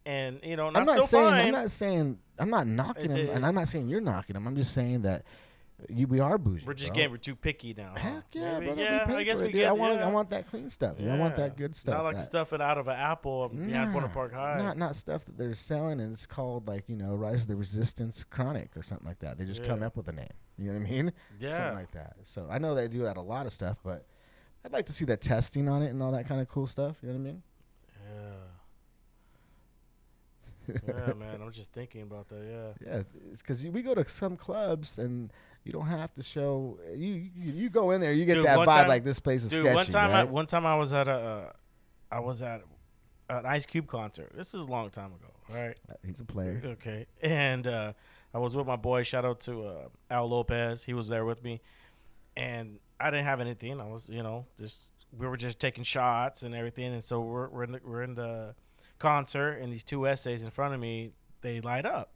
[0.06, 1.46] And you know, and I'm I'm, not saying fine.
[1.46, 4.36] I'm not saying I'm not knocking It's him, a- and I'm not saying you're knocking
[4.36, 4.46] him.
[4.46, 5.24] I'm just saying that
[5.90, 6.64] you, we are bougie.
[6.64, 6.94] We're just bro.
[6.94, 7.92] getting we're too picky now.
[7.96, 8.82] Heck yeah, Maybe- brother.
[8.82, 9.14] yeah.
[9.14, 9.68] I guess we it, get.
[9.68, 10.06] I want yeah.
[10.06, 10.98] I want that clean stuff.
[10.98, 11.96] Know, I want that good stuff.
[11.96, 14.58] Not like that- stuffing out of an apple Buena Park High.
[14.58, 17.56] Not not stuff that they're selling and it's called like, you know, Rise of the
[17.56, 19.38] Resistance Chronic or something like that.
[19.38, 20.28] They just come up with a name.
[20.56, 21.12] You know what I mean?
[21.40, 21.56] yeah.
[21.56, 22.14] Something like that.
[22.22, 24.06] So I know they do that a lot of stuff, but
[24.64, 26.96] I'd like to see that testing on it and all that kind of cool stuff.
[27.02, 27.42] You know what I mean?
[28.08, 28.30] yeah.
[30.68, 31.40] Yeah, man.
[31.42, 32.74] I'm just thinking about that.
[32.82, 32.86] Yeah.
[32.94, 35.32] Yeah, it's because we go to some clubs and
[35.64, 36.78] you don't have to show.
[36.94, 39.42] You you, you go in there, you get Dude, that vibe time- like this place
[39.44, 39.74] is Dude, sketchy.
[39.74, 41.52] one time, I, one time I was at a, uh,
[42.10, 42.62] I was at
[43.28, 44.32] an Ice Cube concert.
[44.36, 45.78] This is a long time ago, right?
[46.04, 46.60] He's a player.
[46.64, 47.92] Okay, and uh,
[48.32, 49.02] I was with my boy.
[49.02, 50.84] Shout out to uh, Al Lopez.
[50.84, 51.60] He was there with me,
[52.36, 53.80] and I didn't have anything.
[53.80, 56.92] I was, you know, just we were just taking shots and everything.
[56.92, 58.54] And so we're we're in the, we're in the
[58.98, 62.12] concert, and these two essays in front of me, they light up.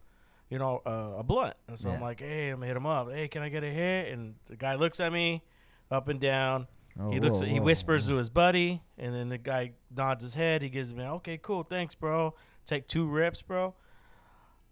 [0.49, 3.11] You know, uh, a blunt, and so I'm like, "Hey, I'm gonna hit him up.
[3.13, 5.45] Hey, can I get a hit?" And the guy looks at me,
[5.93, 6.67] up and down,
[6.99, 7.39] Oh, he looks.
[7.39, 8.15] whoa, he whoa, whispers whoa.
[8.15, 10.63] to his buddy, and then the guy nods his head.
[10.63, 12.35] He gives me, "Okay, cool, thanks, bro."
[12.67, 13.75] Take two rips, bro.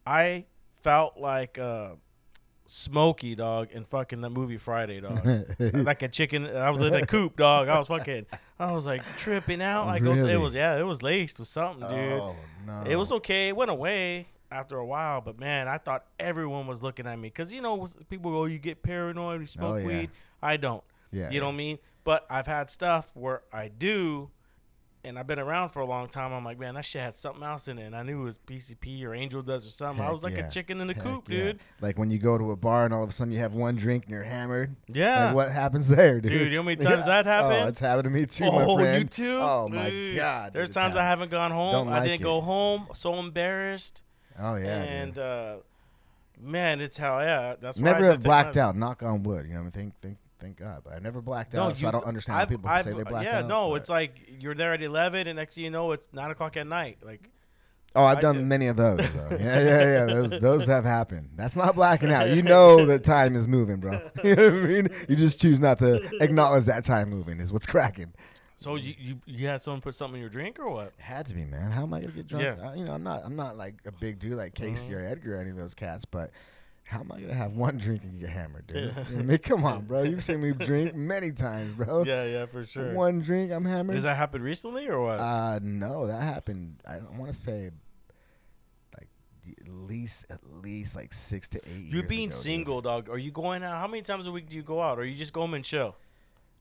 [0.05, 0.47] I
[0.83, 1.93] felt like uh,
[2.69, 5.27] Smokey dog in fucking the movie Friday, dog.
[5.59, 6.47] like a chicken.
[6.47, 7.69] I was in a coop, dog.
[7.69, 8.27] I was fucking.
[8.59, 9.89] I was like tripping out.
[9.89, 10.11] I go.
[10.11, 10.33] Oh, really?
[10.33, 10.77] It was yeah.
[10.77, 12.21] It was laced with something, dude.
[12.21, 12.85] Oh no!
[12.87, 13.49] It was okay.
[13.49, 17.29] It went away after a while, but man, I thought everyone was looking at me
[17.29, 19.87] because you know people go, oh, "You get paranoid, you oh, smoke Oh, yeah.
[19.87, 20.11] weed."
[20.43, 20.85] I don't.
[21.11, 21.79] Yeah, You know what I mean?
[22.05, 24.31] But I've had stuff where I do,
[25.09, 26.33] and I've been around for a long time.
[26.33, 27.87] I'm like, man, that shit had something else in it.
[27.87, 30.05] And I knew it was PCP or Angel Dust or something.
[30.05, 30.47] I was like yeah.
[30.47, 31.39] a chicken in the Heck coop, yeah.
[31.39, 31.61] dude.
[31.81, 33.77] Like when you go to a bar and all of a sudden you have one
[33.77, 34.77] drink and you're hammered.
[34.87, 35.27] Yeah.
[35.27, 36.31] Like what happens there, dude?
[36.31, 37.65] Dude, you know how many times that happened?
[37.65, 39.03] Oh, it's happened to me too, oh, my friend.
[39.03, 39.39] you too?
[39.41, 40.17] Oh my Dude.
[40.17, 40.53] god.
[40.53, 41.73] There's times I haven't gone home.
[41.73, 42.89] Don't I like didn't go home.
[42.95, 44.03] So embarrassed.
[44.39, 44.83] Oh yeah.
[44.83, 45.23] and dude.
[45.23, 45.57] uh,
[46.41, 47.57] man, it's how yeah.
[47.61, 48.77] That's why I never have blacked out.
[48.77, 49.47] Knock on wood.
[49.47, 49.93] You know what I mean?
[50.03, 50.83] Thank, thank, God.
[50.85, 52.91] But I never blacked No, out, so I don't understand how I've- people say I've-
[52.93, 53.43] they blacked yeah, out.
[53.43, 56.09] Yeah, no, but- it's like you're there at 11, and next thing you know, it's
[56.13, 56.99] nine o'clock at night.
[57.03, 57.29] Like,
[57.97, 58.45] Oh, I've I done did.
[58.45, 58.99] many of those.
[58.99, 59.29] Though.
[59.41, 60.05] yeah, yeah, yeah.
[60.07, 61.31] Those those have happened.
[61.37, 62.29] That's not blacking out.
[62.31, 63.93] You know that time is moving, bro.
[64.25, 64.89] you know what I mean?
[65.09, 68.13] You just choose not to acknowledge that time moving is what's cracking.
[68.59, 70.93] so you, you you had someone put something in your drink or what?
[70.99, 71.71] Had to be, man.
[71.71, 72.45] How am I gonna get drunk?
[72.45, 72.69] Yeah.
[72.69, 73.23] Uh, you know, I'm not.
[73.25, 74.97] I'm not like a big dude like Casey Mhm.
[74.97, 76.31] or Edgar or any of those cats, but.
[76.89, 78.97] How am I gonna have one drink and get hammered, dude?
[78.97, 80.05] What I mean, come on, bro.
[80.05, 82.03] You've seen me drink many times, bro.
[82.05, 82.95] Yeah, yeah, for sure.
[82.95, 83.95] One drink, I'm hammered.
[83.95, 85.21] Does that happen recently or what?
[85.21, 86.81] Uh, no, that happened.
[86.89, 87.71] I don't want to say
[88.97, 89.09] like
[89.47, 91.85] at least at least like six to eight.
[91.85, 92.43] You years being ago, dude.
[92.43, 93.11] single, dog.
[93.11, 93.77] Are you going out?
[93.79, 94.99] How many times a week do you go out?
[94.99, 95.95] Or you just go home and chill?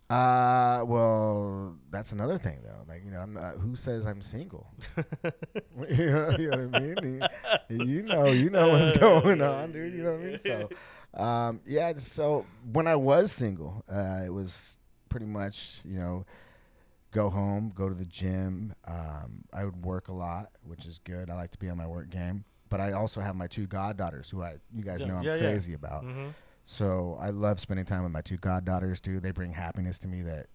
[0.10, 2.84] Uh, well, that's another thing though.
[2.88, 4.68] Like you know, I'm not, who says I'm single?
[5.90, 7.28] you, know, you know what I mean?
[7.70, 9.94] You, you know, you know what's going on, dude.
[9.94, 10.38] You know what I mean?
[10.38, 10.70] So,
[11.14, 11.92] um, yeah.
[11.98, 14.78] So when I was single, uh, it was
[15.10, 16.26] pretty much you know,
[17.12, 18.74] go home, go to the gym.
[18.86, 21.30] Um, I would work a lot, which is good.
[21.30, 22.46] I like to be on my work game.
[22.70, 25.36] But I also have my two goddaughters, who I you guys Yeah, know I'm yeah,
[25.36, 25.40] yeah.
[25.42, 26.04] crazy about.
[26.04, 26.28] hmm
[26.70, 29.22] So I love spending time with my two goddaughters, too.
[29.22, 30.48] They bring happiness to me that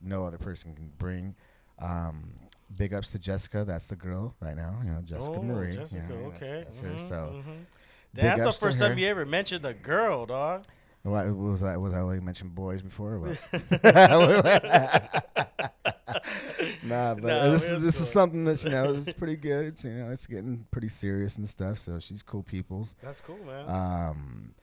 [0.00, 1.34] no other person can bring.
[1.80, 2.34] Um,
[2.76, 3.64] big ups to Jessica.
[3.66, 4.78] That's the girl right now.
[4.84, 5.74] You know, Jessica oh, Marie.
[5.74, 6.64] Jessica, Yeah, that's- okay.
[6.64, 6.88] That's, her.
[6.88, 7.64] Mhm, So mhm.
[8.14, 8.98] big That's the first time her.
[9.00, 10.66] you ever mentioned a girl, dog.
[11.02, 13.14] What, was I was I only mentioned boys before?
[13.16, 13.28] Or
[16.84, 18.12] nah, but Nah, this is this is cool.
[18.12, 19.64] something that's you know it's pretty good.
[19.66, 21.78] It's you know it's getting pretty serious and stuff.
[21.78, 22.94] So she's cool people's.
[23.02, 23.66] That's cool, man.
[23.68, 24.54] Um,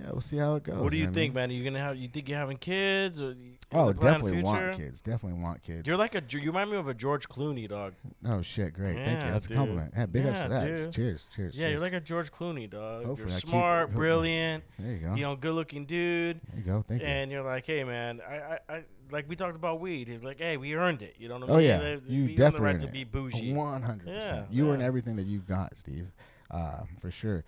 [0.00, 0.76] yeah, we'll see how it goes.
[0.76, 1.50] what do you I think, man?
[1.50, 1.96] Are you gonna have?
[1.96, 3.20] You think you're having kids?
[3.22, 5.00] Or you Oh, you plan a definitely want kids.
[5.02, 5.86] Definitely want kids.
[5.86, 6.22] You're like a.
[6.28, 7.94] You remind me of a George Clooney, dog.
[8.26, 8.74] Oh shit!
[8.74, 9.30] Great, thank you.
[9.32, 9.56] That's dude.
[9.56, 9.94] a compliment.
[9.96, 10.64] Yeah, big ups to that.
[10.66, 10.92] dude.
[10.92, 11.54] Cheers, cheers.
[11.56, 11.72] Yeah, cheers.
[11.72, 13.04] you're like a George Clooney, dog.
[13.04, 14.64] Hopefully you're I keep- smart, brilliant.
[14.78, 15.14] There you go.
[15.14, 16.40] You know, good-looking dude.
[16.50, 16.84] there you go.
[16.86, 17.06] Thank you.
[17.08, 20.08] and you're like, hey, man, I, I, I, like we talked about weed.
[20.08, 21.16] He's like, hey, we earned it.
[21.18, 21.66] You know what I Oh mean?
[21.66, 23.52] yeah, They- you we earned definitely the right earned to be bougie.
[23.54, 24.46] One hundred Yeah, percent.
[24.52, 26.08] You earn everything that you've got, Steve.
[26.50, 27.44] Uh, for sure.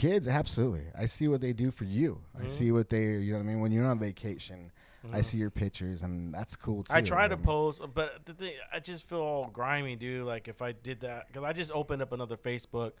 [0.00, 0.84] Kids, absolutely.
[0.96, 2.22] I see what they do for you.
[2.38, 2.50] I Mhm.
[2.50, 3.04] see what they.
[3.18, 3.60] You know what I mean?
[3.60, 4.72] When you're on vacation,
[5.12, 5.24] I Mhm.
[5.26, 6.94] see your pictures, and that's cool too.
[6.94, 10.26] I try to know what post, but the thing, I just feel all grimy, dude.
[10.26, 12.92] Like if I did that, because I just opened up another Facebook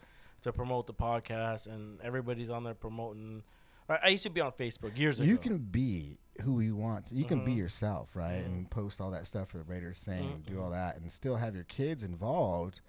[0.42, 3.44] to promote the podcast, and everybody's on there promoting.
[3.88, 5.30] I, I used to be on Facebook years I ago.
[5.32, 7.10] You can be who you want.
[7.10, 7.56] You can be Mhm.
[7.56, 8.44] yourself, right?
[8.44, 10.62] And post all that stuff for the Raiders saying, do Mhm.
[10.62, 12.82] all that, and still have your kids involved.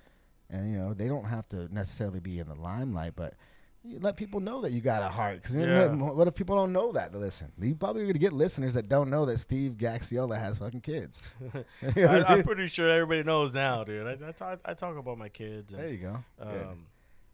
[0.49, 3.35] And you know they don't have to necessarily be in the limelight, but
[3.83, 5.41] you let people know that you got a heart.
[5.41, 5.87] Because Yeah.
[5.87, 7.11] what if people don't know that?
[7.13, 10.81] To listen, you probably gonna get listeners that don't know that Steve Gaxiola has fucking
[10.81, 11.19] kids.
[11.95, 14.05] I, I'm pretty sure everybody knows now, dude.
[14.07, 15.73] I, I, talk, I talk about my kids.
[15.73, 16.23] there you go.
[16.39, 16.45] Yeah.
[16.69, 16.85] um,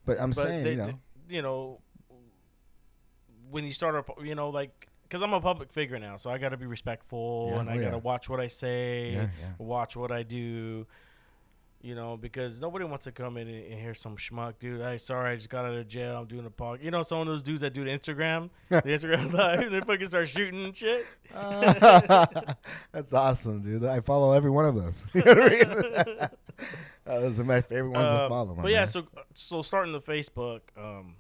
[0.06, 1.82] But I'm but saying, they, you know, they- you know,
[3.50, 6.38] when you start up, you know, like, because I'm a public figure now, so I
[6.38, 9.22] got to be respectful, Yeah, and oh, I got to watch what I say, yeah,
[9.42, 9.54] yeah.
[9.58, 10.86] watch what I do.
[11.80, 14.82] You know, because nobody wants to come in and, and hear some schmuck, dude.
[14.82, 16.18] Hey, sorry, I just got out of jail.
[16.18, 16.84] I'm doing a podcast.
[16.84, 20.08] You know, some of those dudes that do the Instagram, the Instagram live, they fucking
[20.08, 21.06] start shooting and shit.
[22.92, 23.86] That's awesome, dude.
[23.86, 25.04] I follow every one of those.
[25.14, 26.30] You know what I mean?
[27.06, 28.56] Uh, those are my favorite ones to Um, follow.
[28.62, 31.16] But yeah, so so starting the Facebook, um,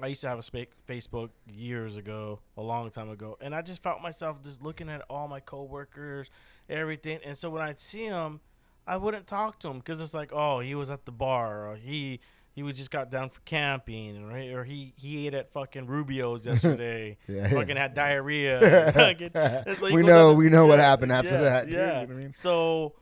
[0.00, 3.62] I used to have a spa- Facebook years ago, a long time ago, and I
[3.62, 6.28] just felt myself just looking at all my coworkers,
[6.68, 8.40] everything, and so when I'd see them,
[8.86, 11.76] I wouldn't talk to him because it's like, oh, he was at the bar, or
[11.76, 12.20] he
[12.54, 14.50] he was just got down for camping, right?
[14.50, 18.92] Or he he ate at fucking Rubio's yesterday, Yeah, fucking had diarrhea.
[18.94, 21.64] Fucking- like we know we know what happened after yeah, that.
[21.66, 21.86] dude, Yeah.
[21.86, 22.32] you know what I mean?
[22.34, 22.94] So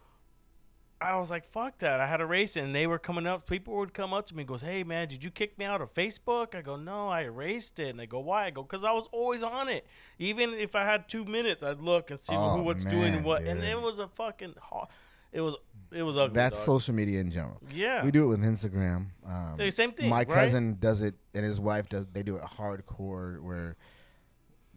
[1.02, 1.98] I was like, fuck that.
[1.98, 3.48] I had a race and they were coming up.
[3.48, 5.80] People would come up to me and goes, hey, man, did you kick me out
[5.80, 6.54] of Facebook?
[6.54, 7.88] I go, no, I erased it.
[7.88, 8.44] And they go, why?
[8.44, 9.86] I go, because I was always on it.
[10.18, 13.14] Even if I had two minutes, I'd look and see Oh, who what's doing man,
[13.14, 13.42] and what.
[13.44, 14.88] And it was a fucking, ho-
[15.32, 15.54] it was,
[15.92, 16.34] it was ugly.
[16.34, 16.64] That's dog.
[16.80, 17.60] social media in general.
[17.72, 18.04] Yeah.
[18.04, 19.06] We do it with Instagram.
[19.26, 20.28] Um, Hey, same thing, My right?
[20.28, 22.06] cousin does it, and his wife does.
[22.12, 23.76] They do it hardcore, where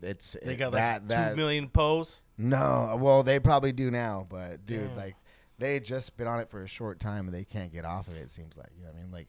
[0.02, 2.24] it's They it- got like that that two million posts.
[2.38, 4.98] No, well, they probably do now, but dude, Damn.
[4.98, 5.16] like
[5.60, 8.16] they just been on it for a short time and they can't get off of
[8.16, 8.22] it.
[8.22, 9.12] It seems like you know what I mean.
[9.12, 9.28] Like,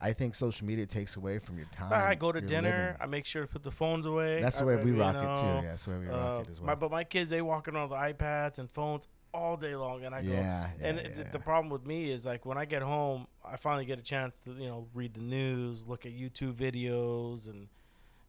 [0.00, 1.92] I think social media takes away from your time.
[1.92, 2.68] I go to dinner.
[2.90, 2.96] living.
[3.00, 4.40] I make sure to put the phones away.
[4.42, 5.46] That's the way I- we rock it too.
[5.46, 6.76] Yeah, that's the way we rock uh, it as my, well.
[6.76, 10.22] but my kids, they walking on the iPads and phones all day long, and I
[10.22, 13.26] go, yeah, yeah, and yeah, the problem with me is like when I get home,
[13.44, 17.48] I finally get a chance to you know read the news, look at YouTube videos,
[17.48, 17.68] and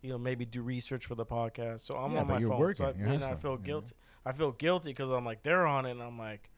[0.02, 1.82] you know maybe do research for the podcast.
[1.82, 2.60] So I'm Yeah, on my phone.
[2.60, 3.64] working, So I, and I hustling, feel you know?
[3.64, 3.96] guilty.
[4.26, 6.50] I feel guilty because I'm like they're on it, and I'm like,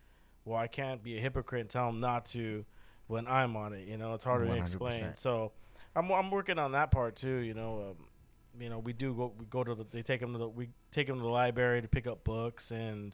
[0.46, 2.66] well, I can't be a hypocrite and tell them not to
[3.08, 3.88] when I'm on it.
[3.88, 4.60] You know, it's harder to 100%.
[4.62, 5.12] explain.
[5.16, 5.52] So
[5.96, 7.38] I'm I'm working on that part too.
[7.38, 7.96] You know.
[7.98, 8.06] Um,
[8.58, 9.34] you know, we do go.
[9.38, 9.86] We go to the.
[9.91, 10.48] They take them to the.
[10.48, 13.14] We take them to the library to pick up books, and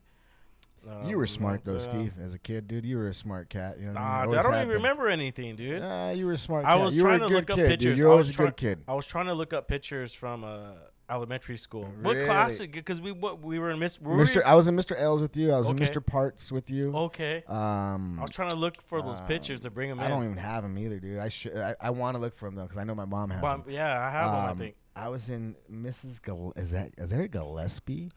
[0.89, 1.79] um, you were smart though.
[1.79, 2.13] Steve.
[2.23, 3.77] As a kid, dude, you were a smart cat.
[3.79, 4.35] You know what Nah, I, mean?
[4.37, 4.75] I don't even been.
[4.77, 5.81] remember anything, dude.
[5.81, 6.65] Nah, you were a smart.
[6.65, 7.99] I was you trying to look up kid, pictures.
[7.99, 8.83] You're I always was a good kid.
[8.87, 10.71] I was trying to look up pictures from uh,
[11.09, 11.83] elementary school.
[12.01, 12.25] What Really?
[12.25, 12.57] class?
[12.59, 13.99] Because we what we were in Miss.
[14.01, 14.41] were we- Mr.
[14.43, 14.99] I was in Mr.
[14.99, 15.51] L's with you.
[15.51, 16.03] I was in Mr.
[16.05, 16.95] Parts with you.
[16.95, 17.43] Okay.
[17.47, 20.03] Um, I was trying to look for those um, pictures to bring them in.
[20.03, 20.11] I in.
[20.11, 21.19] don't even have them either, dude.
[21.19, 21.55] I should.
[21.57, 23.63] I, I want to look for them though, because I know my mom has them.
[23.67, 24.39] yeah, I have them.
[24.45, 26.21] I Um, think I was in Mrs.
[26.21, 28.11] Gal- is that is there a Gillespie?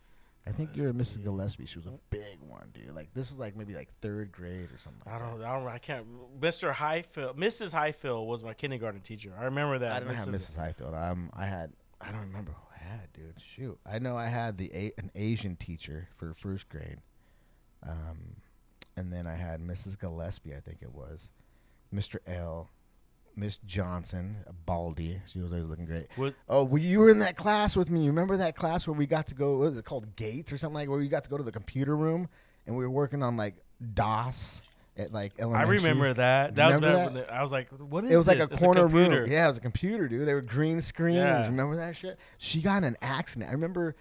[0.47, 1.23] I think you're Mrs.
[1.23, 1.65] Gillespie.
[1.67, 2.95] She was a big one, dude.
[2.95, 5.03] Like this is like maybe like third grade or something.
[5.11, 5.43] I don't.
[5.43, 5.67] I don't.
[5.69, 6.07] I can't.
[6.41, 6.73] Mr.
[6.73, 7.73] Highfield, Mrs.
[7.73, 9.33] Highfield was my kindergarten teacher.
[9.39, 9.89] I remember that.
[9.89, 9.97] that.
[9.97, 10.57] I didn't have Mrs.
[10.57, 10.95] Highfield.
[10.95, 11.73] Um, I had.
[12.01, 13.41] I don't remember who I had, dude.
[13.41, 16.99] Shoot, I know I had the a- an Asian teacher for first grade.
[17.83, 18.37] Um,
[18.97, 19.99] and then I had Mrs.
[19.99, 20.55] Gillespie.
[20.55, 21.31] I think it was,
[21.95, 22.17] Mr.
[22.27, 22.69] L,
[23.37, 25.21] Miss Johnson, Baldy.
[25.27, 26.07] She was always looking great.
[26.17, 28.01] Was, Oh, well, you were in that class with me.
[28.01, 29.59] You remember that class where we got to go?
[29.59, 30.15] What was it called?
[30.17, 30.89] Gates or something like?
[30.89, 32.29] Where we got to go to the computer room
[32.67, 33.57] and we were working on like
[33.95, 34.63] DOS
[34.97, 35.79] at like elementary.
[35.79, 36.55] I remember that.
[36.55, 37.27] That was remember back that?
[37.29, 39.23] the, I was like, "What is It was like a It's corner computer.
[39.23, 39.31] room.
[39.31, 40.27] Yeah, it was a computer, dude.
[40.29, 41.17] They were green screens.
[41.17, 41.47] Yeah.
[41.47, 42.19] Remember that shit?
[42.39, 43.51] She got in an accident.
[43.51, 43.97] I remember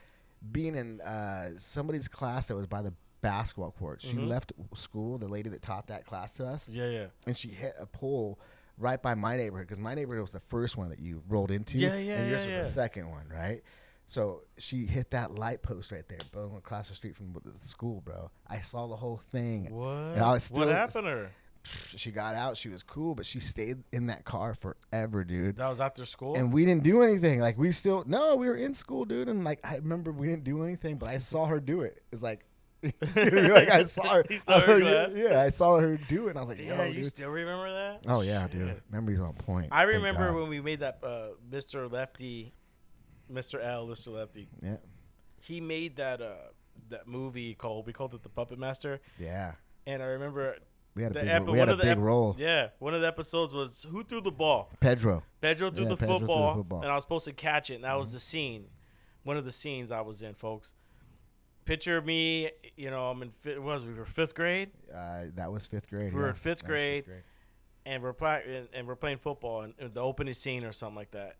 [0.51, 4.01] being in uh, somebody's class that was by the basketball court.
[4.01, 4.27] She Mhm.
[4.27, 7.05] left school, the lady that taught that class to us, Yeah, yeah.
[7.25, 8.37] and she hit a pole
[8.83, 11.79] right by my neighborhood because my neighborhood was the first one that you rolled into.
[11.79, 12.61] Yeah, yeah, and yours yeah, was yeah.
[12.63, 13.61] the second one, right?
[14.05, 18.01] So she hit that light post right there, boom, across the street from the school,
[18.01, 18.29] bro.
[18.47, 19.73] I saw the whole thing.
[19.73, 20.17] What?
[20.19, 21.31] I was what happened to her?
[21.95, 22.57] She got out.
[22.57, 25.55] She was cool, but she stayed in that car forever, dude.
[25.55, 26.35] That was after school.
[26.35, 27.39] And we didn't do anything.
[27.39, 29.29] Like we still no, we were in school, dude.
[29.29, 32.03] And like I remember we didn't do anything, but I saw her do it.
[32.11, 32.45] It's like,
[33.15, 34.25] like I saw her.
[34.45, 36.31] Saw her yeah, I saw her do it.
[36.31, 37.05] And I was like, yeah, yo, you dude.
[37.07, 38.01] still remember that?
[38.07, 38.67] oh yeah, dude.
[38.69, 38.81] Shit.
[38.91, 39.69] Memories on point.
[39.71, 41.91] I remember when we made that uh, Mr.
[41.91, 42.53] Lefty,
[43.31, 43.63] Mr.
[43.63, 44.07] L, Mr.
[44.13, 44.47] Lefty.
[44.61, 44.75] Yeah,
[45.39, 46.33] He made that uh,
[46.89, 49.53] that movie called we called it the Puppet Master, yeah.
[49.87, 50.55] and I remember
[50.95, 52.35] We had a the big, epi- we had a big ep- role.
[52.37, 54.69] yeah, one of the episodes was who threw the ball.
[54.79, 55.23] Pedro.
[55.41, 56.77] Pedro threw, Yeah, the, Pedro threw the football, football.
[56.79, 56.83] Mm-hmm.
[56.83, 58.65] and I was supposed to catch it, and that was the scene,
[59.23, 60.73] one of the scenes I was in, folks.
[61.65, 65.65] Picture me, you know, I'm in fi- was we were fifth grade, Uh, that was
[65.65, 66.11] fifth grade.
[66.13, 66.29] We were yeah.
[66.29, 67.05] in fifth That was grade.
[67.85, 70.95] and we're pla- and, and we're playing football and, and the opening scene or something
[70.95, 71.37] like that.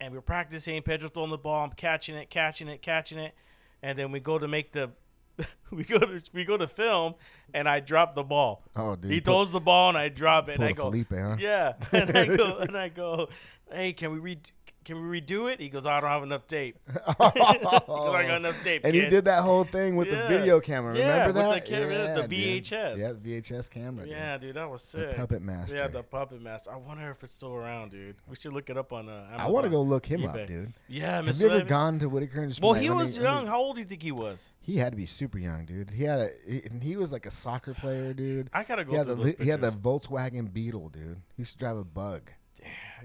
[0.00, 0.82] And we're practicing.
[0.82, 1.64] Pedro's throwing the ball.
[1.64, 3.34] I'm catching it, catching it, catching it,
[3.82, 4.90] and then we go to make the.
[5.70, 7.14] we go to we go to film,
[7.54, 8.64] and I drop the ball.
[8.76, 9.10] Oh, dude.
[9.12, 10.56] he pull- throws the ball, and I drop it.
[10.56, 11.36] And I go, Felipe, huh?
[11.38, 11.72] yeah.
[11.92, 13.28] And I go, and I go,
[13.72, 14.38] hey, can we re-
[14.84, 15.60] can we redo it?
[15.60, 16.76] He goes, I don't have enough tape.
[16.92, 18.82] He goes, I got enough tape.
[18.84, 20.22] And he did that whole thing with Yeah.
[20.22, 20.96] the video camera.
[20.96, 21.64] Yeah, Remember with that?
[21.64, 22.64] the camera, the dude.
[22.64, 22.98] VHS.
[22.98, 24.04] Yeah, the VHS camera.
[24.04, 24.12] dude.
[24.12, 25.16] Yeah, dude, that was The sick.
[25.16, 25.76] puppet master.
[25.76, 26.72] Yeah, the puppet master.
[26.72, 28.16] I wonder if it's still around, dude.
[28.28, 29.40] We should look it up on uh, Amazon.
[29.40, 30.42] I want to go look him eBay.
[30.42, 30.72] up, dude.
[30.88, 33.46] Yeah, Have you ever gone to Whitaker and just Well, like, he was me- young.
[33.46, 34.48] How old do you think he was?
[34.60, 35.90] He had to be super young, dude.
[35.90, 38.48] He had a, he, and he was like a soccer player, dude.
[38.52, 39.72] I gotta go He had, the, he had the.
[39.72, 41.20] Volkswagen Beetle, dude.
[41.36, 42.30] He used to drive a Bug.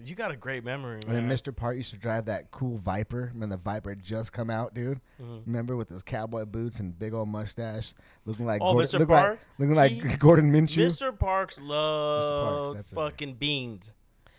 [0.04, 1.28] You got a great memory, And man.
[1.28, 1.56] then Mr.
[1.56, 3.32] Part used to drive that cool Viper.
[3.36, 5.00] When the Viper had just come out, dude.
[5.22, 5.44] Mhm.
[5.46, 7.94] Remember with his cowboy boots and big old mustache,
[8.26, 9.00] looking like Oh, Gardner, Mr.
[9.00, 9.46] look like- Parks?
[9.58, 10.86] looking like He- Gardner Minshew.
[10.86, 11.18] Mr.
[11.18, 12.96] Parks loved that's it.
[12.96, 13.92] fucking beans.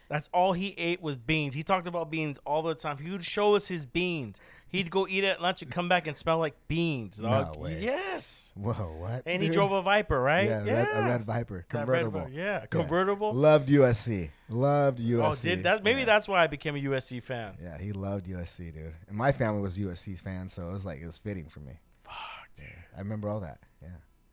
[0.08, 1.54] That's all he ate was beans.
[1.54, 2.96] He talked about beans all the time.
[2.96, 4.40] He would show us his beans.
[4.70, 7.20] He'd go eat at lunch and come back and smell like beans.
[7.20, 7.78] No way.
[7.80, 8.52] Yes.
[8.54, 9.22] Whoa, what?
[9.24, 10.46] And he drove a Viper, right?
[10.48, 12.30] Yeah, Red, a red Viper, That red convertible.
[12.30, 13.32] Yeah, convertible.
[13.32, 14.30] Loved USC.
[14.50, 15.24] Loved USC.
[15.24, 15.82] Oh, did that?
[15.84, 16.06] Maybe Yeah.
[16.06, 17.56] that's why I became a USC fan.
[17.62, 18.94] Yeah, he loved USC, dude.
[19.08, 21.80] And my family was USC fans, so it was like it was fitting for me.
[22.04, 22.14] Fuck,
[22.56, 22.66] dude.
[22.94, 23.60] I remember all that.
[23.82, 23.88] Yeah.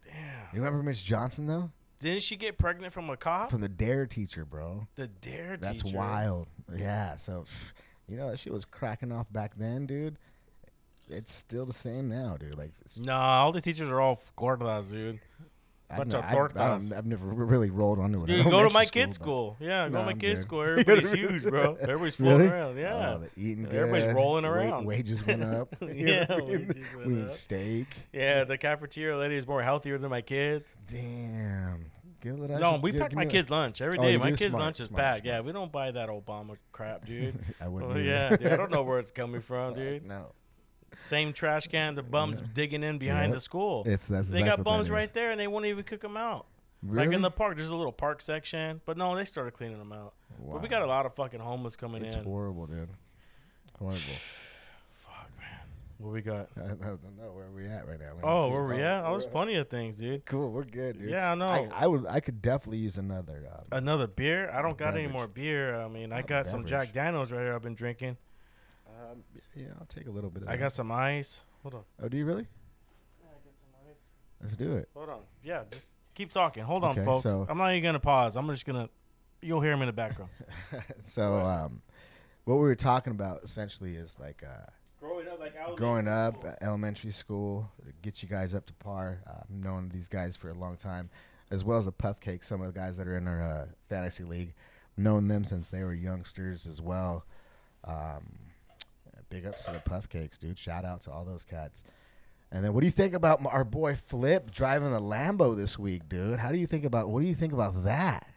[0.05, 0.13] Damn.
[0.53, 1.71] You remember Miss Johnson though?
[2.01, 3.49] Didn't she get pregnant from a cop?
[3.49, 4.87] From the Dare teacher, bro.
[4.95, 5.83] the dare That's teacher.
[5.85, 6.47] That's wild.
[6.77, 7.15] Yeah.
[7.15, 7.45] So,
[8.07, 10.17] you know that shit was cracking off back then, dude.
[11.09, 12.57] It's still the same now, dude.
[12.57, 15.19] Like, it's, Nah, all the teachers are all gordas, dude.
[15.87, 16.97] I've, bunch ne- of I, I don't, tortas.
[16.97, 18.25] I've never really rolled onto it.
[18.27, 19.55] Dude, go to elementary my kids' but- school.
[19.59, 20.47] Yeah, go Nah, to my I'm kids' good.
[20.47, 20.61] school.
[20.67, 21.75] Everybody's huge, bro.
[21.79, 22.51] Everybody's floating Really?
[22.51, 22.77] around.
[22.77, 23.17] Yeah.
[23.21, 23.75] Oh, eating good.
[23.75, 24.85] Everybody's rolling Wa- around.
[24.85, 25.75] wages went up.
[25.93, 27.29] Yeah, we wages went we up.
[27.29, 27.87] steak.
[28.11, 30.73] yeah, the cafeteria lady is more healthier than my kids.
[30.91, 31.85] Damn.
[32.25, 34.15] No, we pack my kids' lunch every oh, day.
[34.15, 35.25] Oh, my kids' Smart, lunch is smart, packed.
[35.25, 35.35] smart.
[35.35, 37.37] Yeah, we don't buy that Obama crap, dude.
[37.61, 37.91] I wouldn't.
[37.91, 38.03] Oh either.
[38.03, 40.05] yeah, dude, I don't know where it's coming from, dude.
[40.05, 40.31] No.
[40.95, 43.33] Same trash can the bums digging in behind Yep.
[43.33, 43.83] the school.
[43.85, 46.45] It's that's they exactly got bums right there, and they won't even cook them out.
[46.81, 47.07] Really?
[47.07, 49.91] Like in the park, there's a little park section, but no, they started cleaning them
[49.91, 50.13] out.
[50.39, 50.53] Wow.
[50.53, 52.23] But we got a lot of fucking homeless coming It's in.
[52.23, 52.89] horrible, dude.
[53.79, 53.99] Horrible.
[55.97, 56.49] What we got?
[56.57, 58.13] I don't know where we at right now.
[58.15, 59.05] Let Oh, where we at?
[59.05, 60.25] Oh, there's we're- plenty of things, dude.
[60.25, 61.09] Cool, we're good, dude.
[61.09, 61.47] Yeah, I know.
[61.49, 62.05] I, I would.
[62.07, 63.43] I could definitely use another.
[63.53, 64.49] Um, Another beer?
[64.51, 65.75] I don't got any more beer.
[65.79, 66.91] I mean, I Oh, got some Jack.
[66.91, 67.55] Daniels right here.
[67.55, 68.17] I've been drinking.
[68.87, 69.23] um,
[69.55, 70.43] yeah, I'll take a little bit.
[70.43, 70.63] Of I that.
[70.63, 71.43] got some ice.
[71.63, 71.83] Hold on.
[72.03, 72.45] Oh, do you really?
[73.23, 73.95] I got some ice.
[74.41, 74.89] Let's do it.
[74.95, 75.21] Hold on.
[75.43, 76.63] Yeah, just keep talking.
[76.63, 77.23] Hold on, folks.
[77.23, 78.35] so- I'm not even gonna pause.
[78.35, 78.89] I'm just gonna.
[79.41, 80.31] You'll hear him in the background.
[80.99, 81.45] so, What?
[81.45, 81.81] um,
[82.43, 84.65] what we were talking about essentially is like uh,
[85.35, 87.71] growing up, like I was growing up, elementary school,
[88.01, 89.21] get you guys up to par.
[89.27, 91.09] Uh, I've known these guys for a long time,
[91.51, 92.43] as well as the Puff Cake.
[92.43, 94.53] Some of the guys that are in our uh, fantasy league,
[94.97, 97.25] known them since they were youngsters as well.
[97.83, 98.39] Um,
[99.29, 100.57] big ups to the Puff Cakes, dude.
[100.57, 101.83] Shout out to all those cats.
[102.51, 106.07] And then, what do you think about our boy Flip driving the Lambo this week,
[106.07, 106.39] dude?
[106.39, 108.29] How do you think about what do you think about that?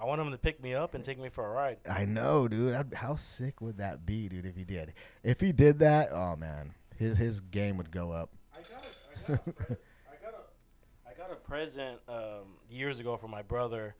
[0.00, 1.78] I want him to pick me up and take me for a ride.
[1.88, 2.72] I know, dude.
[2.74, 4.44] That'd- how sick would that be, dude?
[4.46, 4.92] If he did,
[5.22, 8.30] if he did that, oh man, his his game would go up.
[8.54, 9.76] I got a, I got a, pre-
[10.10, 13.94] I got a, I got a present um, years ago from my brother.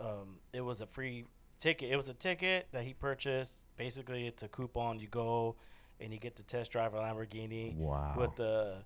[0.00, 1.24] Um, it was a free
[1.60, 1.90] ticket.
[1.90, 3.58] It was a ticket that he purchased.
[3.76, 4.98] Basically, it's a coupon.
[5.00, 5.56] You go
[6.00, 8.14] and you get to test drive a Lamborghini Wow.
[8.18, 8.78] with the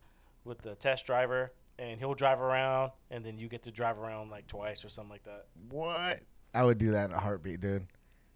[0.44, 4.30] with the test driver, and he'll drive around, and then you get to drive around
[4.30, 5.46] like twice or something like that.
[5.70, 6.20] What?
[6.54, 7.86] I would do that in a heartbeat, dude.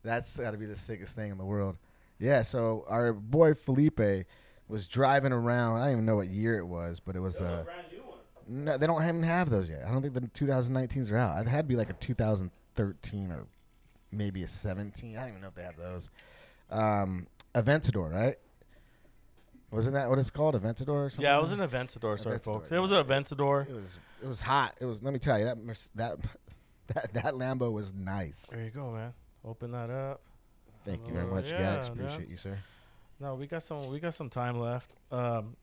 [0.03, 1.77] That's got to be the sickest thing in the world.
[2.19, 2.43] Yeah.
[2.43, 4.27] So our boy Felipe
[4.69, 5.79] was driving around.
[5.79, 7.63] I don't even know what year it was, but it was uh.
[7.65, 8.65] brand new one.
[8.65, 9.85] No, they don't even have those yet.
[9.87, 11.47] I don't think the 2019s are out.
[11.47, 13.47] It had to be like a 2013 or
[14.13, 15.17] maybe a 17.
[15.17, 16.11] I don't even know if they have those.
[16.71, 18.37] Um, Aventador, right?
[19.71, 21.25] Wasn't that what it's called, Aventador or something?
[21.25, 22.71] Yeah, it was an Aventador, sorry, Aventador, folks.
[22.71, 22.79] yeah.
[22.79, 23.69] It was an Aventador.
[23.69, 23.99] It was.
[24.23, 24.75] It was hot.
[24.81, 25.03] It was.
[25.03, 25.59] Let me tell you that
[25.97, 26.19] that
[26.95, 28.47] that that Lambo was nice.
[28.47, 29.13] There you go, man.
[29.45, 30.21] Open that up.
[30.85, 31.87] Thank you very Uh, much, yeah, Gax.
[31.87, 31.93] yeah.
[31.93, 32.59] Appreciate you, sir.
[33.21, 33.89] No, we got some.
[33.91, 34.91] We got some time left.
[35.11, 35.57] Um,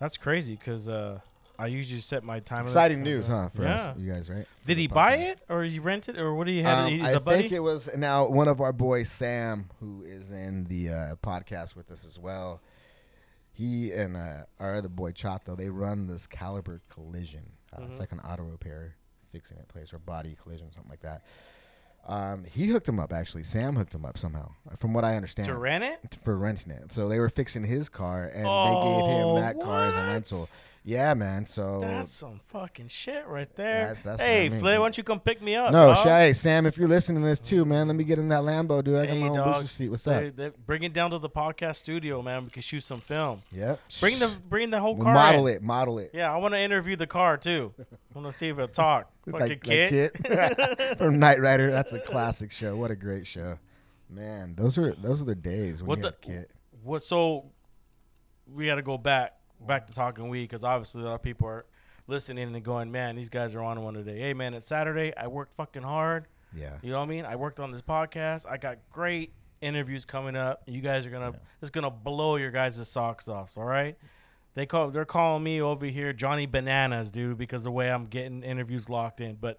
[0.00, 1.20] that's crazy because uh,
[1.58, 2.64] I usually set my time.
[2.64, 3.48] Exciting news, uh, huh?
[3.50, 3.74] For yeah.
[3.90, 4.46] us, you guys, right?
[4.66, 6.86] Did he buy it or he rent it or what do you have?
[6.86, 7.42] Um, He's I a buddy.
[7.42, 11.76] think it was now one of our boys, Sam, who is in the uh, podcast
[11.76, 12.60] with us as well.
[13.52, 17.52] He and uh, our other boy Chato, they run this Caliber Collision.
[17.72, 18.00] Uh, It's Mhm.
[18.00, 18.96] like an auto repair
[19.34, 21.22] fixing it place or body collision, something like that.
[22.06, 23.42] Um, he hooked him up actually.
[23.42, 26.16] Sam hooked him up somehow, from what I understand, to rent it.
[26.22, 26.92] for renting it.
[26.92, 30.06] So they were fixing his car, and they gave Oh, him that car as a
[30.06, 30.48] rental.
[30.86, 31.46] Yeah, man.
[31.46, 33.86] So That's some fucking shit right there.
[33.86, 34.60] That's- that's hey, I mean.
[34.60, 35.72] Flay, why don't you come pick me up?
[35.72, 35.94] no?
[35.94, 38.84] Shay, Sam, if you're listening to this too, man, let me get in that Lambo,
[38.84, 38.96] dude.
[38.98, 39.54] I got Hey, my own dog.
[39.62, 39.88] booster seat.
[39.88, 40.36] What's up?
[40.36, 42.44] They- bring it down to the podcast studio, man.
[42.44, 43.40] We can shoot some film.
[43.50, 43.80] Yep.
[43.98, 45.14] Bring the bring the whole We'll car.
[45.14, 45.54] model in.
[45.56, 45.62] it.
[45.62, 46.10] Model it.
[46.12, 47.72] Yeah, I want to interview the car too.
[47.80, 49.10] I want to see if it'll talk.
[49.24, 50.12] Fucking Like, like kid.
[50.22, 51.70] KITT from Knight Rider.
[51.70, 52.76] That's a classic show.
[52.76, 53.58] What a great show,
[54.10, 54.54] man.
[54.54, 56.50] Those are those are the days when What you the- had KITT.
[56.82, 57.46] what so
[58.52, 59.32] we got to go back
[59.66, 61.64] back to talking weed because obviously a lot of people are
[62.06, 64.18] listening and going man these guys are on one today.
[64.18, 65.12] Hey man it's saturday.
[65.16, 66.26] I worked fucking hard.
[66.56, 66.78] Yeah.
[66.82, 67.24] you know what i mean?
[67.24, 68.46] I worked on this podcast.
[68.48, 70.62] I got great interviews coming up.
[70.66, 71.38] You guys are gonna Yeah.
[71.62, 73.96] it's gonna blow your guys' socks off all right?
[74.54, 78.42] They call they're calling me over here johnny bananas dude because the way i'm getting
[78.44, 79.34] interviews locked in.
[79.36, 79.58] But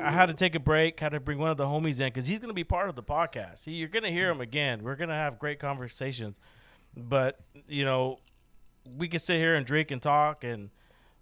[0.00, 2.26] i had to take a break had to bring one of the homies in because
[2.26, 3.58] he's gonna be part of the podcast.
[3.60, 4.82] See you're gonna hear him again.
[4.82, 6.40] We're gonna have great conversations.
[6.96, 7.38] But
[7.68, 8.18] you know
[8.96, 10.70] we can sit here and drink and talk and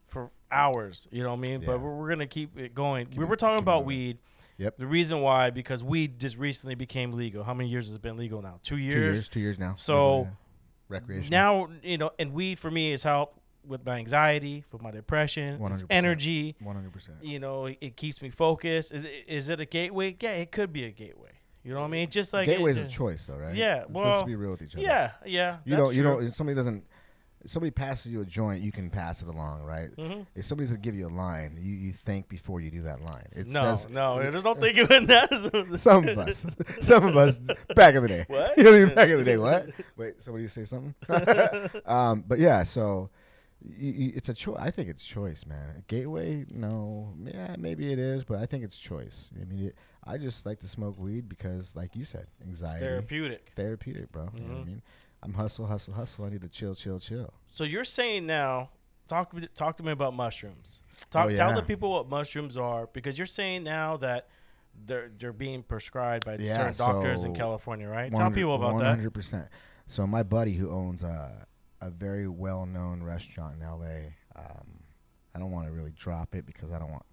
[0.09, 1.67] for hours you know what i mean Yeah.
[1.69, 4.19] but we're, we're gonna keep it going we it- were talking about weed
[4.59, 4.77] Yep.
[4.77, 8.17] the reason why because weed just recently became legal how many years has it been
[8.19, 8.95] legal now two years.
[8.95, 9.29] Two years.
[9.29, 9.75] Two years now.
[9.77, 10.29] So, Yeah.
[10.89, 11.31] recreation.
[11.31, 15.59] now you know and weed for me has helped with my anxiety with my depression
[15.59, 15.85] 100%.
[15.91, 17.19] energy one hundred percent.
[17.23, 20.51] you know it, it keeps me focused is, it- is it a gateway yeah it
[20.51, 21.31] could be a gateway
[21.63, 23.55] you know what i mean just like Gateway's it, a choice, though, right?
[23.55, 24.83] Yeah, well, let's be real with each other.
[24.83, 25.95] yeah yeah You don't.
[25.95, 26.25] You don't.
[26.25, 26.85] If somebody doesn't.
[27.43, 29.89] If somebody passes you a joint, you can pass it along, right?
[29.97, 30.27] Mhm.
[30.35, 33.27] If somebody's gonna give you a line, you, you think before you do that line.
[33.33, 35.31] It's no, no, there's no thinking in that.
[35.81, 36.45] Some of us,
[36.81, 37.39] some of us,
[37.75, 38.25] back in the day.
[38.29, 38.57] What?
[38.59, 38.95] You know, I mean?
[38.95, 39.39] back in the day.
[39.39, 39.69] What?
[39.97, 40.95] Wait, somebody say something.
[41.87, 43.09] um, but yeah, so
[43.63, 44.57] you, you, it's a choice.
[44.61, 45.83] I think it's choice, man.
[45.87, 49.31] Gateway, no, yeah, maybe it is, but I think it's choice.
[49.41, 52.81] I mean, it, I just like to smoke weed because, like you said, It's anxiety,
[52.81, 53.53] therapeutic.
[53.57, 54.29] therapeutic, bro.
[54.37, 54.67] You know what I Mhm.
[54.67, 54.83] mean?
[55.23, 56.25] I'm hustle, hustle, hustle.
[56.25, 57.33] I need to chill, chill, chill.
[57.53, 58.71] So you're saying now,
[59.09, 60.81] talk to me- talk to me about mushrooms.
[61.11, 64.29] Talk, Oh, Tell the people what mushrooms are because you're saying now that
[64.87, 68.11] they're they're being prescribed by Yeah, certain doctors in California, right?
[68.15, 68.99] Tell people about that.
[68.99, 69.49] 100%.
[69.87, 71.47] So my buddy who owns a,
[71.81, 74.81] a very well-known restaurant in LA, um,
[75.35, 77.05] I don't want to really drop it because I don't want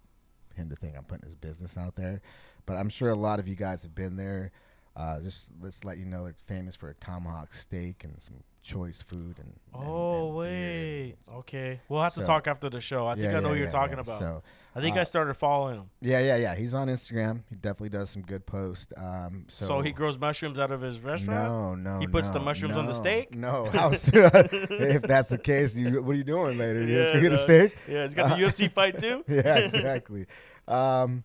[0.54, 2.20] him to think I'm putting his business out there,
[2.66, 4.52] but I'm sure a lot of you guys have been there.
[4.98, 9.00] Uh, just let's let you know they're famous for a tomahawk steak and some choice
[9.00, 9.54] food and.
[9.74, 11.80] and- Oh and beer wait, and- okay.
[11.88, 13.06] We'll have to talk after the show.
[13.06, 14.18] I think Yeah, I know yeah, what you're yeah, talking about.
[14.18, 14.42] So
[14.74, 15.90] I think uh, I started following him.
[16.00, 16.54] yeah, yeah, yeah.
[16.56, 17.42] He's on Instagram.
[17.48, 18.92] He definitely does some good posts.
[18.96, 21.48] Um, so, So, he grows mushrooms out of his restaurant.
[21.48, 21.98] No, no.
[22.00, 23.34] He puts the no, mushrooms on the steak?
[23.34, 23.66] No.
[23.72, 26.84] How if that's the case, you, what are you doing later?
[26.84, 27.76] You Yeah, gonna get a steak?
[27.88, 29.24] Yeah, he's got the Uh, UFC fight too.
[29.28, 30.26] yeah, exactly.
[30.66, 31.24] Um,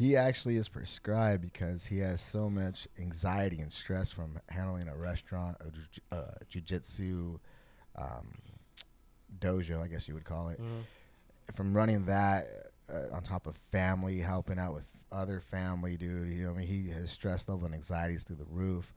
[0.00, 4.96] he actually is prescribed because he has so much anxiety and stress from handling a
[4.96, 7.38] restaurant, a ju- uh, jujitsu
[7.96, 8.28] um,
[9.40, 10.58] dojo, I guess you would call it.
[10.58, 10.84] Mhm.
[11.54, 12.46] From running that
[12.88, 16.32] uh, on top of family, helping out with other family, dude.
[16.32, 18.94] You know, I mean, he his stress level and anxiety is through the roof.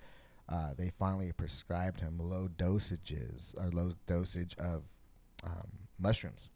[0.47, 4.83] Uh, they finally prescribed him low dosages or low dosage of
[5.43, 5.67] um,
[5.99, 6.49] mushrooms,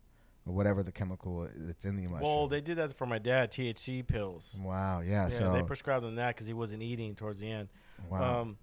[0.48, 2.22] or whatever the chemical that's in the mushroom.
[2.22, 3.52] Well, they did that for my dad.
[3.52, 4.56] THC pills.
[4.60, 5.28] wow, yeah.
[5.30, 7.70] Yeah, so they prescribed him that because he wasn't eating towards the end.
[8.10, 8.42] wow.
[8.42, 8.58] Um,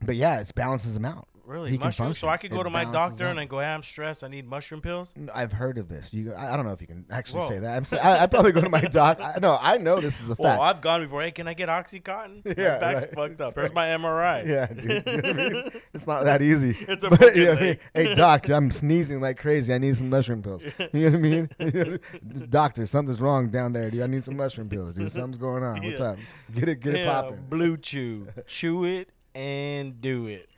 [0.00, 1.28] but yeah, it balances them out.
[1.46, 2.18] Really, He can mushrooms.
[2.18, 2.28] So.
[2.28, 3.30] I could go It to my doctor out.
[3.30, 4.24] and then go, "Hey, I'm stressed.
[4.24, 6.12] I need mushroom pills." I've heard of this.
[6.14, 7.48] You, I I don't know if you can actually Whoa.
[7.48, 7.76] say that.
[7.76, 9.20] I'm, sa- I, I probably go to my doc.
[9.20, 10.62] I, no, I know this is a Well, fact.
[10.62, 11.22] I've gone before.
[11.22, 12.42] Hey, can I get OxyContin?
[12.44, 13.14] Yeah, My Yeah, back's right.
[13.14, 13.54] fucked up.
[13.54, 14.46] Here's my MRI.
[14.46, 15.06] yeah, dude.
[15.06, 15.70] You know I mean?
[15.92, 16.76] It's not that easy.
[16.88, 17.78] It's a But, you know mean?
[17.94, 19.72] Hey, doc, I'm sneezing like crazy.
[19.74, 20.64] I need some mushroom pills.
[20.92, 22.00] You know what I mean?
[22.50, 24.02] Doctor, something's wrong down there, dude.
[24.02, 25.10] I need some mushroom pills, dude.
[25.12, 25.82] Something's going on.
[25.84, 26.18] What's up?
[26.54, 27.44] Get it, get it Yeah, popping.
[27.48, 28.28] Blue Chew.
[28.46, 30.48] Chew it and do it.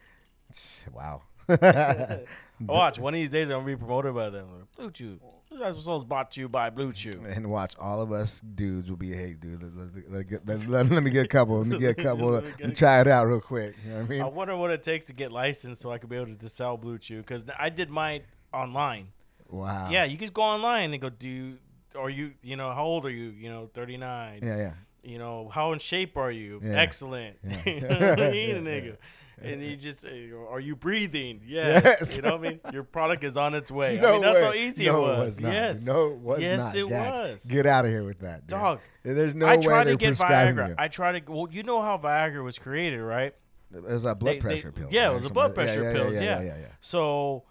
[0.93, 1.23] Wow.
[2.61, 4.47] Watch one of these days I'm gonna be promoted by them.
[4.77, 5.21] Blue Chew.
[5.51, 7.25] This episode's brought to you by Blue Chew.
[7.29, 10.47] and watch all of us dudes will be, a hey, dude, let, let- let- get-
[10.47, 11.59] let- let- let me get a couple.
[11.59, 12.31] Let me get a couple.
[12.31, 13.77] Let me Let get me a try it out real quick.
[13.85, 14.23] You know what I mean?
[14.23, 16.77] I wonder what it takes to get licensed so I could be able to sell
[16.77, 19.09] Blue Chew because I did mine online.
[19.49, 19.89] Wow.
[19.91, 21.59] Yeah, you just go online and go, do you,
[21.97, 23.29] are you, you know, how old are you?
[23.29, 24.41] You know, 39.
[24.43, 24.73] Yeah, yeah.
[25.05, 26.61] You know, how in shape are you?
[26.65, 26.73] Yeah.
[26.81, 27.37] Excellent.
[27.45, 27.63] Yeah.
[27.67, 28.97] you know Yeah, nigga?
[29.43, 31.43] And you just say, are you breathing?
[31.47, 31.83] Yes.
[31.85, 32.17] Yes.
[32.17, 32.61] You know what I mean?
[32.73, 33.99] Your product is on its way.
[34.01, 34.43] No I mean, that's way.
[34.45, 35.41] how easy no, it was.
[35.41, 35.53] not.
[35.53, 35.85] Yes.
[35.85, 36.43] No, it was not.
[36.43, 36.77] Yes, not.
[36.77, 37.45] it was.
[37.45, 38.59] Get out of here with that, dude.
[38.59, 38.81] Dog.
[39.03, 40.69] There's no I way to get Viagra.
[40.71, 40.75] you.
[40.79, 41.33] I tried to.
[41.33, 43.35] Well, you know how Viagra was created, right?
[43.75, 44.89] It was a blood They- they- pressure pill.
[44.91, 46.41] yeah, it was a blood pressure yeah, pills, Yeah, yeah.
[46.41, 46.67] yeah, yeah, yeah.
[46.81, 47.43] So,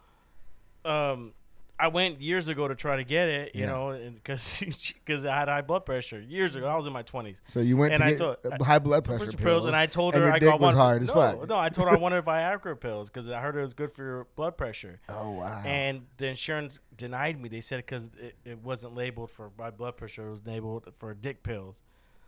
[0.85, 1.33] um,
[1.77, 3.67] I went years ago to try to get it, you Yeah.
[3.67, 4.63] know, because
[5.05, 6.67] because I had high blood pressure years ago.
[6.67, 7.35] I was in my twenties.
[7.45, 10.13] So you went And to I told- high blood pressure Pressure pills, and I told
[10.13, 10.75] her and your I got one.
[10.75, 11.47] hard no, fuck.
[11.49, 14.03] no, I told her I wanted Viagra pills because I heard it was good for
[14.03, 14.99] your blood pressure.
[15.09, 15.61] Oh wow.
[15.65, 17.49] And the insurance denied me.
[17.49, 21.13] They said because it, it wasn't labeled for my blood pressure, it was labeled for
[21.13, 21.81] dick pills.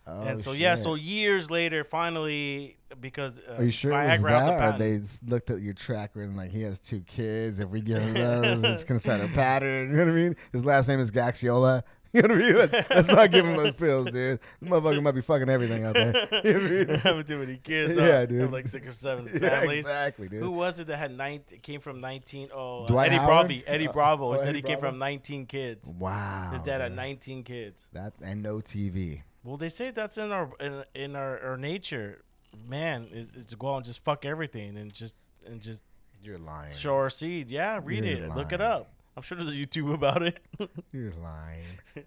[0.07, 4.21] Oh, and so yeah, so years later, finally, because uh, Are you sure it was
[4.21, 7.59] Viagra the that, or they looked at your tracker and like he has two kids?
[7.59, 9.91] If we give him those, it's gonna start a pattern.
[9.91, 10.35] You know what I mean?
[10.51, 11.83] His last name is Gaxiola.
[12.13, 12.55] You know what I mean?
[12.55, 14.39] Let's, let's not give him those pills, dude.
[14.61, 16.27] This motherfucker might be fucking everything out there.
[16.45, 16.99] You know what I mean?
[16.99, 17.97] having too many kids.
[17.97, 18.39] Yeah, dude.
[18.41, 19.79] Have like six or seven Yeah, families.
[19.79, 20.41] exactly, dude.
[20.41, 21.41] Who was it that had nine?
[21.61, 22.47] Came from nineteen?
[22.55, 23.17] Oh, uh, Eddie?
[23.17, 23.53] Bravo.
[23.67, 24.29] Eddie Uh, Bravo.
[24.29, 25.91] oh, he said Eddie he came from nineteen kids.
[25.99, 26.49] Wow.
[26.53, 27.85] His dad had nineteen kids.
[27.91, 29.21] That and no TV.
[29.43, 32.23] Well, they say that's in our in, in our, our nature.
[32.67, 35.15] Man, is, is to go out and just fuck everything and just
[35.45, 35.81] and just
[36.21, 36.75] You're lying.
[36.75, 37.49] show our seed.
[37.49, 38.35] Yeah, read You're it.
[38.35, 38.91] Look it up.
[39.15, 40.39] I'm sure there's a YouTube about it.
[40.91, 41.65] You're lying.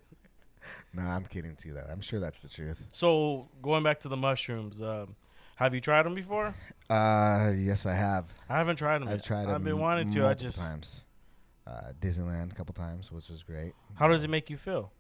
[0.95, 1.75] no, I'm kidding too.
[1.75, 2.81] Though I'm sure that's the truth.
[2.93, 5.17] so going back to the mushrooms, um,
[5.57, 6.55] have you tried them before?
[6.89, 8.27] Uh, yes, I have.
[8.49, 9.09] I haven't tried them.
[9.09, 9.25] I've yet.
[9.25, 9.43] tried.
[9.43, 10.27] I've them been wanting to.
[10.27, 10.59] I just.
[10.59, 11.05] times.
[11.67, 13.75] Uh, Disneyland a couple times, which was great.
[13.95, 14.91] How does it make you feel?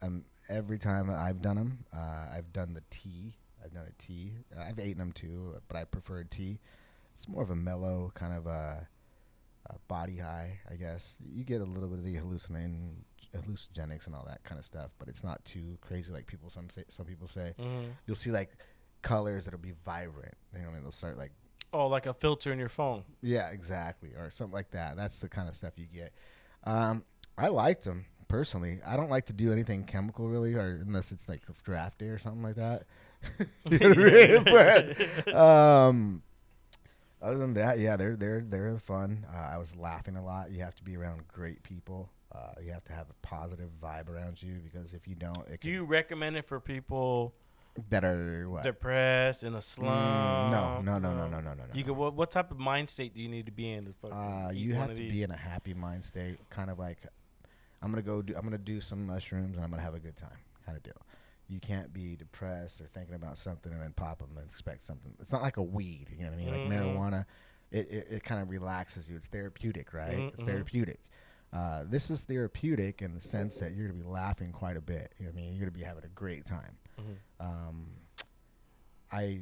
[0.00, 3.34] Um, every time I've done them, uh, I've done the tea.
[3.64, 4.32] I've done a tea.
[4.56, 6.58] Uh, I've eaten them too, but I prefer tea.
[7.14, 8.86] It's more of a mellow kind of a,
[9.66, 11.16] a body high, I guess.
[11.34, 13.04] You get a little bit of the hallucinating,
[13.36, 16.70] hallucinogenics and all that kind of stuff, but it's not too crazy like people some
[16.70, 16.84] say.
[16.88, 17.90] Some people say Mm-hmm.
[18.06, 18.50] you'll see like
[19.02, 20.34] colors that'll be vibrant.
[20.54, 21.32] You know, what I mean, they'll start like
[21.70, 23.02] Oh, like a filter in your phone.
[23.20, 24.96] yeah, exactly, or something like that.
[24.96, 26.14] That's the kind of stuff you get.
[26.64, 27.04] Um,
[27.36, 28.80] I liked them personally.
[28.86, 32.18] I don't like to do anything chemical really, or unless it's like draft day or
[32.18, 32.84] something like that.
[35.24, 36.22] but um,
[37.20, 39.26] other than that, yeah, they're they're they're fun.
[39.32, 40.50] Uh, I was laughing a lot.
[40.50, 42.10] You have to be around great people.
[42.32, 45.60] Uh, you have to have a positive vibe around you because if you don't, it
[45.60, 47.34] do you recommend it for people?
[47.90, 48.64] that are what?
[48.64, 50.50] depressed in a mm, slum.
[50.50, 51.64] Mm, no, no, no, no, no, no, no.
[51.72, 51.86] You no.
[51.86, 53.94] could what, what type of mind state do you need to be in?
[54.02, 56.98] To uh, you have to be in a happy mind state, kind of like
[57.82, 58.34] I'm gonna go do.
[58.36, 61.00] I'm gonna do some mushrooms and I'm gonna have a good time, kind of deal.
[61.48, 65.12] You can't be depressed or thinking about something and then pop them and expect something.
[65.20, 66.52] It's not like a weed, you know what I mean?
[66.54, 66.68] Mhm.
[66.70, 67.26] Like marijuana,
[67.70, 69.16] it it, it kind of relaxes you.
[69.16, 70.18] It's therapeutic, right?
[70.18, 70.46] Mhm, it's mhm.
[70.46, 71.00] therapeutic.
[71.52, 75.14] Uh, this is therapeutic in the sense that you're gonna be laughing quite a bit.
[75.18, 75.54] You know what I mean?
[75.54, 76.76] You're gonna be having a great time.
[76.98, 77.16] Mhm.
[77.40, 77.86] Um,
[79.10, 79.40] I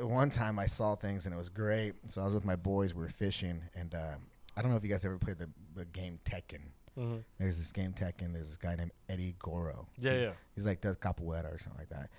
[0.00, 1.94] uh, one time I saw things and it was great.
[2.08, 2.94] So I was with my boys.
[2.94, 4.14] We were fishing, and uh,
[4.56, 6.60] I don't know if you guys ever played the the game Tekken.
[6.98, 7.24] Mhm.
[7.38, 9.86] There's this game Tekken There's this guy named Eddy Gordo.
[9.98, 10.32] Yeah, yeah.
[10.54, 12.10] He's like does capoeira or something like that.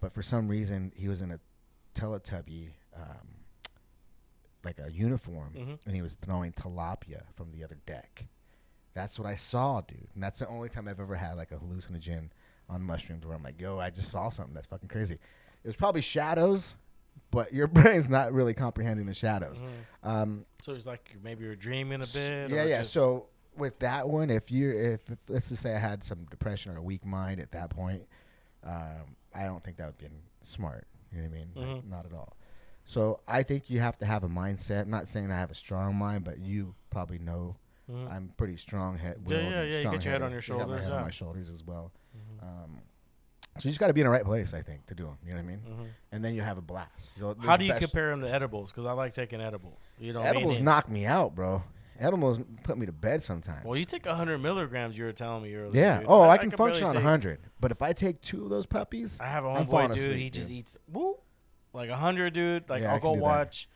[0.00, 1.40] But for some reason, he was in a
[1.94, 3.28] Teletubby, um,
[4.64, 5.86] like a uniform, Mhm.
[5.86, 8.26] and he was throwing tilapia from the other deck.
[8.94, 10.08] That's what I saw, dude.
[10.14, 12.30] And that's the only time I've ever had like a hallucinogen
[12.68, 15.14] on mushrooms where I'm like, yo, I just saw something that's fucking crazy.
[15.14, 16.76] It was probably shadows,
[17.30, 17.66] but your
[17.96, 19.62] brain's not really comprehending the shadows.
[19.62, 19.84] Mhm.
[20.02, 22.50] Um, So it's like maybe you're dreaming a bit.
[22.50, 22.82] yeah, yeah.
[22.82, 23.28] So
[23.60, 26.78] with that one, if you if, if let's just say I had some depression or
[26.78, 28.02] a weak mind at that point,
[28.64, 30.08] um, I don't think that would be
[30.42, 30.86] smart.
[31.12, 31.50] You know what I mean?
[31.54, 31.88] Like, Mhm.
[31.90, 32.36] not at all.
[32.84, 34.82] So I think you have to have a mindset.
[34.82, 37.56] I'm not saying I have a strong mind, but you probably know
[37.90, 38.10] Mhm.
[38.10, 39.20] I'm pretty strong head.
[39.26, 40.64] Yeah, yeah, yeah, you get your head on your shoulders.
[40.64, 40.96] I got my head yeah.
[40.98, 41.92] on my shoulders as well.
[42.16, 42.42] Mhm.
[42.42, 42.80] Um,
[43.58, 45.18] so you just got to be in the right place, I think, to do them.
[45.24, 45.60] You know what I mean?
[45.60, 45.88] Mhm.
[46.12, 47.16] And then you have a blast.
[47.18, 48.70] So How do you compare them to edibles?
[48.70, 49.82] Because I like taking edibles.
[49.98, 51.62] You know, Edibles knock me out, bro.
[52.00, 53.64] Edibles put me to bed sometimes.
[53.64, 54.96] Well, you take 100 milligrams.
[54.96, 55.80] You were telling me earlier.
[55.80, 55.98] yeah.
[55.98, 56.06] dude.
[56.08, 57.38] Oh, I, I can could function on take- 100.
[57.60, 59.98] But if I take two of those puppies, I have a homeboy, falling dude.
[59.98, 61.16] asleep, he just eats woo,
[61.72, 62.68] like a hundred, dude.
[62.70, 63.68] Like Yeah, I I'll go watch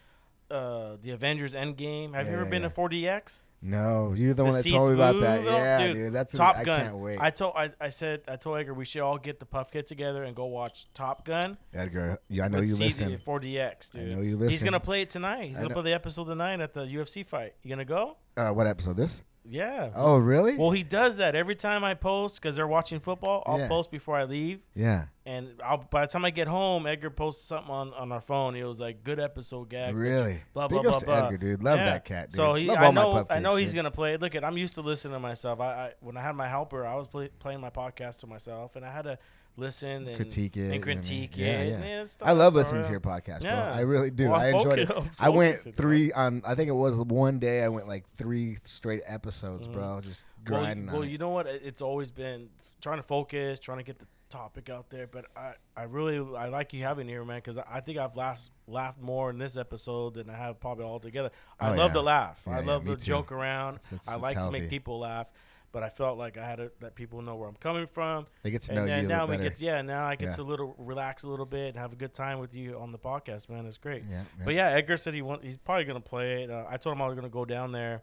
[0.50, 2.14] uh, the Avengers Endgame.
[2.14, 3.40] Have Yeah, you ever yeah, been to 4DX?
[3.66, 5.42] No, you're the, The one that told me about that.
[5.42, 6.12] Yeah, dude, dude.
[6.12, 6.80] That's Top I Gun.
[6.82, 7.18] can't wait.
[7.18, 9.86] I told I, I said I told Edgar we should all get the puff kit
[9.86, 11.56] together and go watch Top Gun.
[11.72, 13.16] Edgar, yeah, I know you listen.
[13.16, 14.12] 4DX, dude.
[14.12, 14.50] I know you listen.
[14.50, 15.48] He's gonna play it tonight.
[15.48, 17.54] He's I gonna know- play the episode tonight at the UFC fight.
[17.62, 18.18] You gonna go?
[18.36, 18.96] Uh, what episode?
[18.96, 19.22] This?
[19.49, 19.90] Yeah.
[19.95, 20.57] Oh, really?
[20.57, 23.42] Well, he does that every time I post because they're watching football.
[23.47, 23.68] I'll Yeah.
[23.68, 24.61] post before I leave.
[24.74, 25.07] yeah.
[25.26, 28.55] And I'll, by the time I get home, Edgar posts something on, on our phone.
[28.55, 30.42] He was like, "Good episode, gag." Really?
[30.53, 31.24] Blah Big blah blah to blah.
[31.26, 31.62] Edgar, dude.
[31.62, 31.84] Love Yeah.
[31.84, 32.36] that cat, dude.
[32.36, 33.76] So he, Love I all know, I know kids, he's dude.
[33.76, 34.18] gonna play.
[34.18, 35.61] Look, at I'm used to listening to myself.
[35.61, 38.76] I, I when I had my helper, I was play, playing my podcast to myself,
[38.76, 39.18] and I had to
[39.57, 40.61] listen and critique it.
[40.61, 41.00] and you know I mean?
[41.02, 41.68] critique Yeah, it.
[41.68, 41.74] yeah.
[41.76, 43.50] and it's I love listening to your podcast, bro.
[43.50, 43.72] Yeah.
[43.72, 44.30] I really do.
[44.30, 44.90] Well, I enjoyed it.
[45.18, 46.42] I'm went three on.
[46.44, 47.62] I think it was one day.
[47.62, 49.72] I went like three straight episodes, Mhm.
[49.72, 50.00] bro.
[50.00, 51.46] Just Well, grinding well on you know what?
[51.46, 52.48] It's always been
[52.80, 55.07] trying to focus, trying to get the topic out there.
[55.07, 58.16] But I, I really, I like you having here, man, because I, I think I've
[58.16, 61.30] laughed, laughed more in this episode than I have probably all together.
[61.61, 61.94] I Oh, love yeah.
[61.94, 62.42] to laugh.
[62.46, 63.76] Yeah, I love to joke around.
[63.76, 65.28] It's- it's- I like to make people laugh.
[65.74, 68.26] But I felt like I had to let people know where I'm coming from.
[68.44, 69.50] They get to and know then you now we better.
[69.50, 70.36] get, yeah, now I get Yeah.
[70.36, 72.98] to little relax a little bit and have a good time with you on the
[72.98, 73.66] podcast, man.
[73.66, 74.04] It's great.
[74.08, 74.44] yeah, yeah.
[74.46, 76.50] But yeah, Edgar said he want, he's probably gonna play it.
[76.50, 78.02] Uh, I told him I was gonna go down there,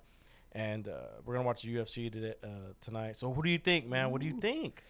[0.52, 3.16] and uh, we're gonna watch the UFC today, uh, tonight.
[3.16, 4.12] So what do you think, man?
[4.12, 4.84] What do you think?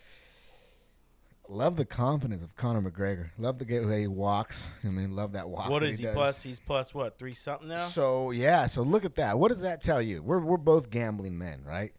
[1.49, 3.29] Love the confidence of Conor McGregor.
[3.38, 4.71] Love the way he walks.
[4.84, 5.69] I mean, love that walk.
[5.69, 6.13] what that is he does.
[6.15, 6.41] plus?
[6.41, 7.17] He's plus what?
[7.17, 7.88] Three something now.
[7.89, 9.38] So yeah, so look at that.
[9.38, 10.23] What does that tell you?
[10.23, 11.93] We're we're both gambling men, right?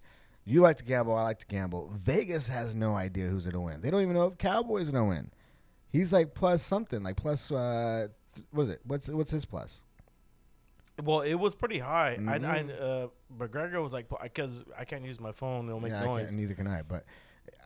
[0.44, 1.90] You like to gamble, I like to gamble.
[1.94, 3.80] Vegas has no idea who's gonna win.
[3.80, 5.30] They don't even know if Cowboys gonna win.
[5.90, 8.08] He's like plus something, like plus uh,
[8.50, 8.80] what is it?
[8.84, 9.82] What's what's his plus?
[11.02, 12.18] well, it was pretty high.
[12.28, 12.82] I, I Mhm.
[12.82, 16.26] uh, McGregor was like, because I can't use my phone; it'll make yeah, I noise.
[16.26, 16.82] can't, neither can I.
[16.82, 17.04] But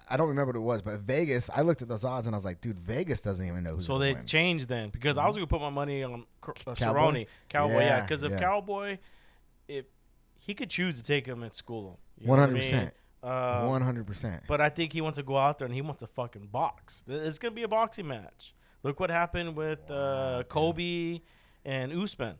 [0.08, 0.82] I don't remember what it was.
[0.82, 3.64] But Vegas, I looked at those odds and I was like, dude, Vegas doesn't even
[3.64, 4.26] know who's So they win.
[4.26, 6.74] changed then because I was gonna put my money on uh, Cowboy?
[6.74, 7.72] Cerrone, Cowboy.
[7.80, 8.38] Yeah, Yeah, because if yeah.
[8.38, 8.98] Cowboy, if
[10.46, 12.94] he could choose to take him and school him, One hundred percent.
[13.22, 14.44] Uh, One hundred percent.
[14.46, 17.02] But I think he wants to go out there and he wants a fucking box.
[17.08, 18.54] It's gonna be a boxing match.
[18.82, 20.44] Look what happened with uh.
[20.48, 21.24] Colby
[21.64, 22.36] and Usman.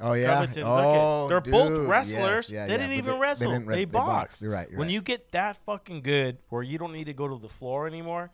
[0.00, 0.34] Oh yeah.
[0.34, 2.48] Covington, look at- oh, they're both wrestlers.
[2.48, 3.50] Yes, yeah, They yeah, didn't even wrestle.
[3.50, 4.40] didn't re- They boxed.
[4.40, 4.70] You're right.
[4.70, 4.92] You're when right.
[4.94, 8.30] you get that fucking good, where you don't need to go to the floor anymore,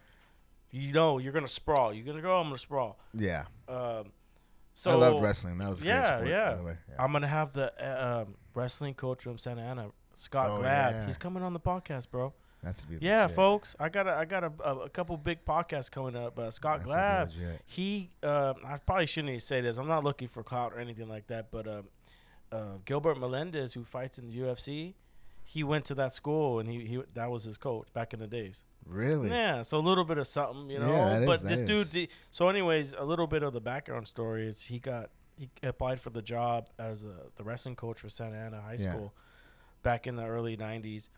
[0.71, 1.95] you know you're gonna sprawl.
[1.95, 2.39] You're gonna go.
[2.39, 2.99] I'm gonna sprawl.
[3.15, 3.47] yeah.
[3.67, 4.13] Um,
[4.75, 5.57] so I loved wrestling.
[5.59, 6.51] That was a yeah, great sport, yeah.
[6.51, 6.77] by the way.
[6.91, 7.03] Yeah.
[7.03, 10.95] I'm gonna have the uh, um, wrestling coach from Santa Ana, Scott Oh, Glad.
[10.95, 11.07] yeah.
[11.07, 12.33] He's coming on the podcast, bro.
[12.63, 13.37] That's to be Yeah, legit.
[13.37, 16.39] folks, I got a, I got a, a, a couple big podcasts coming up.
[16.39, 17.33] Uh, Scott That's Glad,
[17.67, 19.77] he, uh, I probably shouldn't even say this.
[19.77, 21.85] I'm not looking for clout or anything like that, but um,
[22.51, 24.95] uh, Gilbert Melendez, who fights in the UFC,
[25.45, 28.27] he went to that school and he, he that was his coach back in the
[28.27, 28.63] days.
[28.87, 29.29] Really?
[29.29, 31.07] Yeah, so a little bit of something, you Yeah, know.
[31.21, 34.47] is- but that this dude, the, so anyways, a little bit of the background story
[34.49, 38.37] is he got he applied for the job as a, the wrestling coach for Santa
[38.37, 38.91] Ana High Yeah.
[38.91, 39.15] School
[39.83, 41.09] back in the early '90s,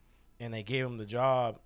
[0.41, 1.59] and they gave him the job.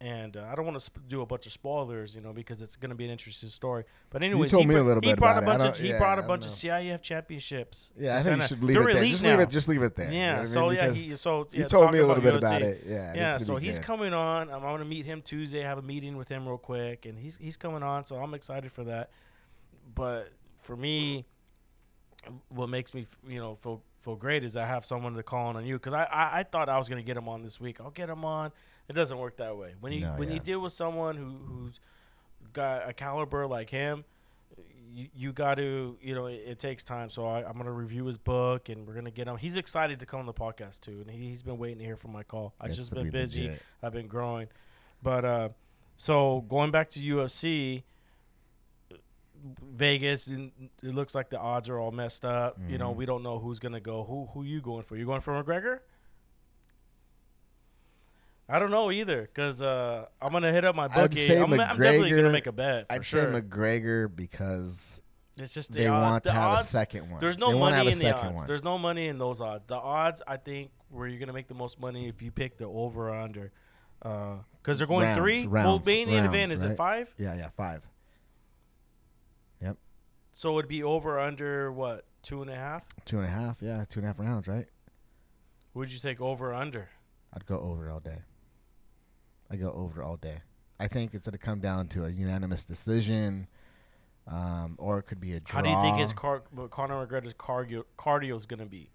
[0.00, 2.60] And uh, I don't want to sp- do a bunch of spoilers, you know, because
[2.60, 3.84] it's going to be an interesting story.
[4.10, 5.46] But anyways, told he, me a br- little he bit brought a.
[5.46, 6.48] Bunch of he yeah, brought a bunch know.
[6.48, 7.92] of CIF championships.
[7.98, 9.04] Yeah, I think Santa- you should leave They're it there.
[9.06, 9.30] Just now.
[9.30, 9.50] leave it.
[9.50, 10.10] Just leave it there.
[10.10, 10.74] You know Yeah, I so mean?
[10.76, 12.38] yeah, he so you yeah, told me a little bit UFC.
[12.38, 12.84] about it.
[12.86, 13.14] Yeah.
[13.14, 13.86] Yeah, so he's good.
[13.86, 14.50] coming on.
[14.50, 15.62] I'm going to meet him Tuesday.
[15.62, 18.04] Have a meeting with him real quick, and he's he's coming on.
[18.04, 19.10] So I'm excited for that.
[19.94, 21.24] But for me,
[22.48, 25.64] what makes me you know feel feel great is I have someone to call on
[25.64, 27.80] you because I, I I thought I was going to get him on this week.
[27.80, 28.52] I'll get him on.
[28.88, 29.74] It doesn't work that way.
[29.80, 31.80] When you No, when you deal with someone who who's
[32.52, 34.04] got a caliber like him.
[34.96, 37.10] You, you got to, you know, it, it takes time.
[37.10, 39.36] So I, I'm going to review his book and we're going to get him.
[39.36, 41.00] He's excited to come on the podcast too.
[41.00, 42.54] And he, he's been waiting to hear from my call.
[42.60, 43.48] I've That's just been be busy.
[43.48, 43.62] legit.
[43.82, 44.46] I've been growing.
[45.02, 45.48] But uh,
[45.96, 47.82] so going back to UFC,
[49.62, 50.52] Vegas, it
[50.82, 52.58] it looks like the odds are all messed up.
[52.68, 52.96] You know, Mhm.
[52.96, 54.04] we don't know who's gonna go.
[54.04, 54.96] Who who you going for?
[54.96, 55.80] You going for McGregor?
[58.48, 61.34] I don't know either, cause uh, I'm gonna hit up my bookie.
[61.34, 62.86] I'm, I'm definitely gonna McGregor- make a bet.
[62.88, 63.32] For I'd sure.
[63.32, 65.00] say McGregor because
[65.38, 67.20] it's just the they want the to have odds, a second one.
[67.20, 68.36] There's no they money in the odds.
[68.36, 68.46] one.
[68.46, 69.64] There's no money in those odds.
[69.66, 72.66] The odds, I think, where you're gonna make the most money if you pick the
[72.66, 73.50] over or under,
[74.00, 75.46] because they're going Rounds, three.
[75.46, 76.76] rounds, event rounds, is it right?
[76.76, 77.14] five?
[77.18, 77.86] Yeah, yeah, five.
[80.36, 82.82] So it'd be over under what two and a half?
[83.04, 83.58] Two and a half.
[83.62, 84.66] Yeah, two and a half rounds, right?
[85.74, 86.88] Would you take over or under?
[87.32, 88.18] I'd go over all day.
[89.50, 90.38] I go over all day.
[90.80, 93.46] I think it's gonna come down to a unanimous decision,
[94.26, 95.58] um, or it could be a draw.
[95.58, 98.90] How do you think his car, Conor McGregor's cardio cardio is gonna be?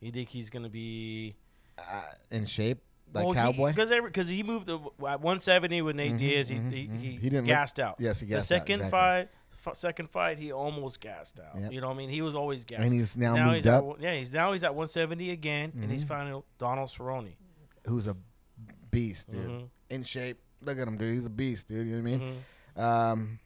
[0.00, 1.34] You think he's gonna be
[1.76, 2.78] uh, in shape
[3.12, 3.72] like Cowboy?
[3.72, 4.76] Because because he moved to,
[5.08, 7.00] at 170 with Nate Mhm, Diaz, he, mhm, he, mhm.
[7.00, 7.96] he, He didn't look- gassed out.
[7.98, 8.90] yes, he the gassed out, second exactly.
[8.90, 9.28] fight,
[9.66, 11.60] f- second fight, he almost gassed out.
[11.60, 11.72] Yep.
[11.72, 12.10] You know what I mean?
[12.10, 12.82] He was always gassed.
[12.82, 13.84] and he's now, now moved he's up.
[13.96, 16.08] at yeah, he's now he's at 170 again, and he's Mhm.
[16.08, 17.34] finding Donald Cerrone.
[17.86, 18.16] who's a
[18.90, 19.46] beast, dude.
[19.48, 19.68] Mhm.
[19.90, 20.38] In shape.
[20.62, 21.12] Look at him, dude.
[21.14, 21.86] He's a beast, dude.
[21.86, 22.42] You know what I mean?
[22.76, 22.80] Mhm.
[22.82, 23.38] Um,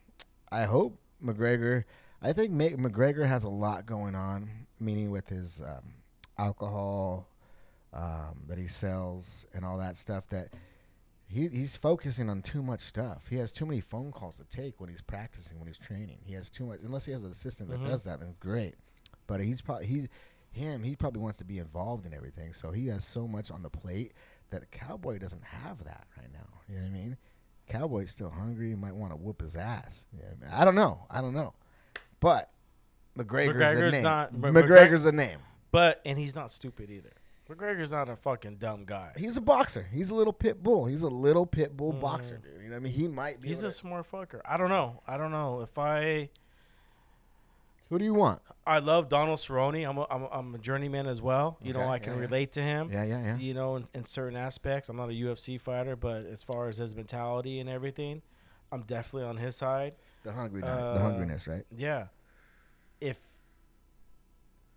[0.51, 1.85] I hope McGregor.
[2.23, 5.95] I think McGregor has a lot going on, meaning with his um,
[6.39, 7.29] alcohol
[7.93, 10.29] um, that he sells and all that stuff.
[10.29, 10.53] That
[11.29, 13.27] he he's focusing on too much stuff.
[13.29, 16.19] He has too many phone calls to take when he's practicing, when he's training.
[16.25, 16.81] He has too much.
[16.83, 17.87] Unless he has an assistant that Mhm.
[17.87, 18.77] does that, then great.
[19.27, 20.09] But he's probably he
[20.51, 20.83] him.
[20.83, 22.55] He probably wants to be involved in everything.
[22.55, 24.13] So he has so much on the plate
[24.51, 26.49] that Cowboy doesn't have that right now.
[26.69, 27.17] You know what I mean?
[27.67, 28.71] Cowboy's still hungry.
[28.71, 30.07] He might want to whoop his ass.
[30.13, 30.51] You know I, mean?
[30.55, 31.07] I don't know.
[31.11, 31.53] I don't know.
[32.21, 32.51] But
[33.17, 34.03] McGregor's, a name.
[34.03, 35.41] not- Mc- McGregor's a name.
[35.71, 37.13] But and he's not stupid either.
[37.51, 39.13] McGregor's not a fucking dumb guy.
[39.17, 39.87] He's a boxer.
[39.93, 40.85] He's a little pit bull.
[40.85, 42.01] He's a little pit bull Mm.
[42.01, 42.63] boxer, dude.
[42.63, 42.93] You know what I mean?
[42.93, 43.49] He might be.
[43.49, 44.41] He's a smart fucker.
[44.45, 45.03] I don't know.
[45.07, 46.29] I don't know if I.
[47.89, 48.43] Who do you want?
[48.67, 49.89] I love Donald Cerrone.
[49.89, 51.57] I'm a, I'm a, I'm a journeyman as well.
[51.63, 52.21] You know, I can yeah, yeah.
[52.27, 52.91] relate to him.
[52.93, 53.37] Yeah, yeah, yeah.
[53.39, 56.77] You know, in, in certain aspects, I'm not a UFC fighter, but as far as
[56.77, 58.21] his mentality and everything,
[58.71, 59.97] I'm definitely on his side.
[60.23, 61.65] The hungry, the Uh, hungriness, right?
[61.75, 62.09] Yeah.
[63.01, 63.17] If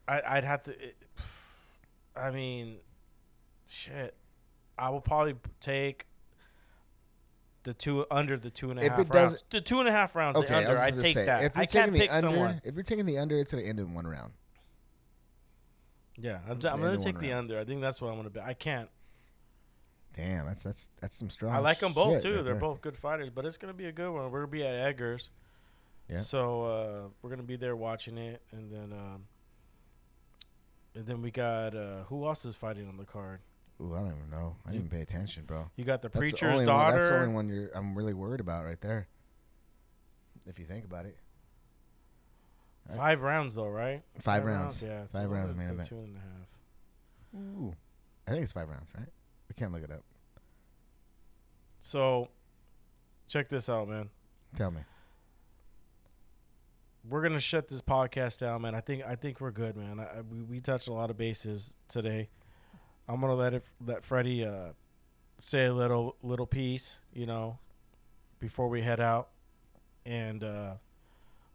[0.07, 0.95] I, I'd have to, it,
[2.15, 2.77] I mean,
[3.69, 4.15] shit,
[4.77, 6.05] I will probably take
[7.63, 9.31] the two under the two and a If half it rounds.
[9.33, 10.37] doesn't- The two and a half rounds.
[10.37, 10.71] Okay, the I under.
[10.71, 11.43] was I take say, that.
[11.43, 12.61] If you're I can't taking the pick under, someone.
[12.63, 14.33] if you're taking the under, it's gonna end in one round.
[16.17, 17.39] Yeah, I'm, It's I'm gonna take the round.
[17.51, 17.59] under.
[17.59, 18.39] I think that's what I'm gonna be.
[18.41, 18.89] I can't.
[20.13, 21.53] Damn, that's that's that's some strong.
[21.55, 22.35] I like them both too.
[22.37, 24.29] right They're both good fighters, but it's gonna be a good one.
[24.29, 25.29] We're gonna be at Edgar's.
[26.09, 26.21] Yeah.
[26.21, 29.23] So uh, we're gonna be there watching it, and then um,
[30.95, 33.39] and then we got uh, who else is fighting on the card?
[33.81, 34.55] Ooh, I don't even know.
[34.67, 35.69] I didn't pay attention, bro.
[35.75, 36.97] You got the That's the preacher's only one- daughter.
[36.99, 37.69] that's the only one you're.
[37.73, 39.07] I'm really worried about right there.
[40.45, 41.17] If you think about it,
[42.95, 44.01] Five rounds though, right?
[44.19, 44.81] five, rounds.
[44.81, 45.87] Yeah, it's Five rounds the- main the event.
[45.89, 47.41] Two and a half.
[47.41, 47.73] Ooh,
[48.27, 49.07] I think it's five rounds, right?
[49.47, 50.03] We can't look it up.
[51.79, 52.27] So,
[53.27, 54.09] check this out, man.
[54.55, 54.81] Tell me.
[57.07, 58.75] We're gonna shut this podcast down, man.
[58.75, 59.99] I think I think we're good, man.
[59.99, 62.29] I, we we touched a lot of bases today.
[63.07, 64.73] I'm gonna let it let Freddy uh,
[65.39, 67.57] say a little little piece, you know,
[68.39, 69.29] before we head out,
[70.05, 70.73] and uh,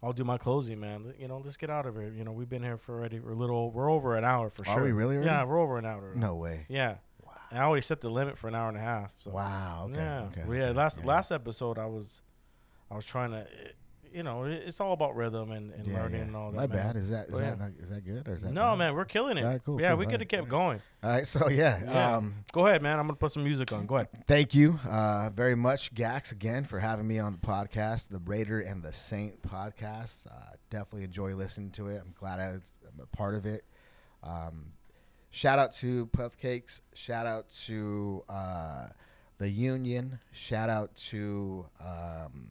[0.02, 1.14] I'll do my closing, man.
[1.18, 2.12] You know, let's get out of here.
[2.12, 3.20] You know, we've been here for already.
[3.20, 3.70] We're a little.
[3.70, 4.82] We're over an hour for Are sure.
[4.82, 5.31] we really already?
[5.31, 6.12] Yeah, we're over an hour.
[6.16, 6.66] No way.
[6.68, 6.97] Yeah.
[7.51, 9.12] And I already set the limit for an hour and a half.
[9.18, 9.86] So Wow.
[9.89, 10.01] Okay.
[10.01, 10.43] yeah, Okay.
[10.44, 10.70] Well, yeah.
[10.73, 11.06] Last yeah.
[11.06, 12.20] last episode, I was,
[12.90, 13.70] I was trying to, eh,
[14.16, 16.26] you know, it's all about rhythm and, and Yeah, learning yeah.
[16.26, 16.56] and all that.
[16.56, 16.86] My man.
[16.86, 16.97] bad.
[16.97, 18.78] Is that is that not, is that good or is that No, bad?
[18.78, 19.44] man, we're killing it.
[19.44, 20.80] All right, cool, yeah, cool, we could have right, kept going.
[21.02, 21.26] All right.
[21.26, 21.80] So yeah.
[21.84, 22.16] Yeah.
[22.16, 22.98] Um, Go ahead, man.
[22.98, 23.84] I'm gonna put some music on.
[23.86, 24.09] Go ahead.
[24.26, 28.60] Thank you uh, very much, Gax, again for having me on the podcast, the Raider
[28.60, 30.26] and the Saint podcast.
[30.26, 32.01] Uh, definitely enjoy listening to it.
[32.02, 33.64] I'm glad I was, I'm a part of it.
[34.22, 34.72] Um,
[35.30, 36.80] shout out to Puff Cakes.
[36.94, 38.86] Shout out to uh,
[39.36, 40.20] the Union.
[40.32, 42.48] Shout out to um,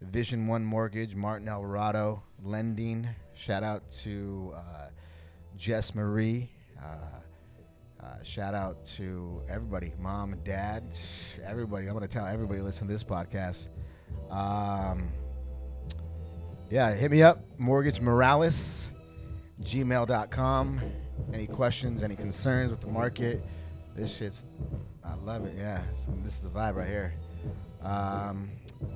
[0.00, 3.08] Vision One Mortgage, Martin Alvarado Lending.
[3.34, 4.86] Shout out to uh,
[5.56, 6.50] Jess Marie.
[6.82, 7.20] Uh,
[8.02, 10.84] uh, shout out to everybody, mom and dad,
[11.44, 11.86] everybody.
[11.86, 13.68] I'm going to tell everybody listen to this podcast.
[14.30, 15.10] Um,
[16.70, 18.90] yeah, hit me up, Mortgage Morales,
[19.62, 20.80] gmail.com.
[21.32, 23.44] Any questions, any concerns with the market?
[23.94, 24.46] This shit's,
[25.04, 25.54] I love it.
[25.58, 25.82] Yeah,
[26.22, 27.12] this is the vibe right here.
[27.82, 28.50] Um,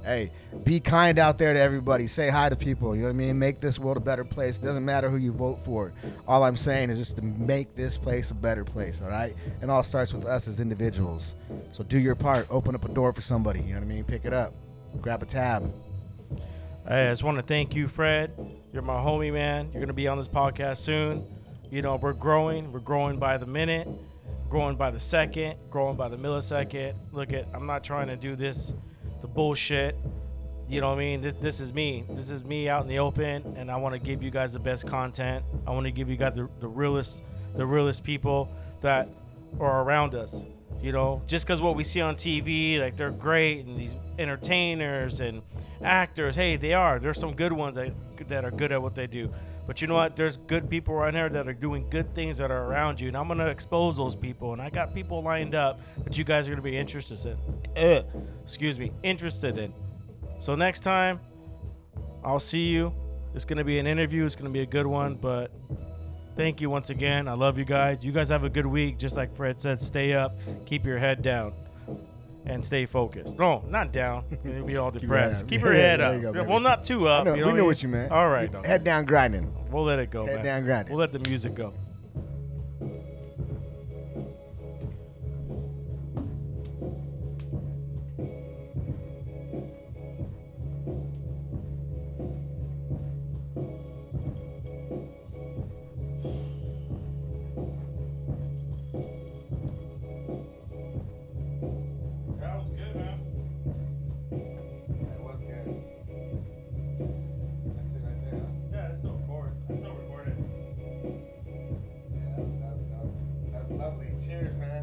[0.04, 0.30] hey,
[0.64, 2.06] be kind out there to everybody.
[2.06, 2.94] Say hi to people.
[2.94, 3.38] You know what I mean?
[3.38, 4.58] Make this world a better place.
[4.58, 5.92] Doesn't matter who you vote for.
[6.26, 9.00] All I'm saying is just to make this place a better place.
[9.02, 11.34] All right, and all starts with us as individuals.
[11.72, 12.46] So do your part.
[12.50, 13.60] Open up a door for somebody.
[13.60, 14.04] You know what I mean?
[14.04, 14.54] Pick it up.
[15.00, 15.72] Grab a tab.
[16.86, 18.32] I just want to thank you, Fred.
[18.72, 19.70] You're my homie, man.
[19.72, 21.26] You're gonna be on this podcast soon.
[21.70, 22.72] You know, we're growing.
[22.72, 23.88] We're growing by the minute,
[24.48, 26.94] growing by the second, growing by the millisecond.
[27.12, 28.74] Look at, I'm not trying to do this,
[29.24, 29.96] the bullshit.
[30.68, 31.22] You know what I mean?
[31.22, 32.04] This, this is me.
[32.10, 34.58] This is me out in the open, and I want to give you guys the
[34.58, 35.42] best content.
[35.66, 37.22] I want to give you guys the, the realest,
[37.56, 38.50] the realest people
[38.82, 39.08] that
[39.58, 40.44] are around us.
[40.82, 45.20] You know, just because what we see on TV, like they're great and these entertainers
[45.20, 45.40] and
[45.82, 46.98] actors, hey, they are.
[46.98, 47.94] There's some good ones that
[48.28, 49.30] that are good at what they do.
[49.66, 50.16] But you know what?
[50.16, 53.16] There's good people around here that are doing good things that are around you, and
[53.16, 54.52] I'm gonna expose those people.
[54.52, 57.38] And I got people lined up that you guys are gonna be interested
[57.74, 58.04] in.
[58.44, 59.72] Excuse me, interested in.
[60.38, 61.20] So next time,
[62.22, 62.92] I'll see you.
[63.34, 64.24] It's gonna be an interview.
[64.24, 65.14] It's gonna be a good one.
[65.14, 65.50] But
[66.36, 67.26] thank you once again.
[67.26, 68.04] I love you guys.
[68.04, 68.98] You guys have a good week.
[68.98, 71.54] Just like Fred said, stay up, keep your head down,
[72.46, 72.66] and mm.
[72.66, 73.38] stay focused.
[73.38, 74.24] No, not down.
[74.44, 75.38] You'll be all your depressed.
[75.38, 76.20] head Keep, your head up.
[76.20, 77.24] go, well, not too up.
[77.24, 78.12] know, you we know, know what you meant.
[78.12, 78.52] All right.
[78.64, 79.52] Head down grinding.
[79.70, 80.26] We'll let it go.
[80.26, 80.44] Head man.
[80.44, 80.94] down grinding.
[80.94, 81.72] We'll let the music go.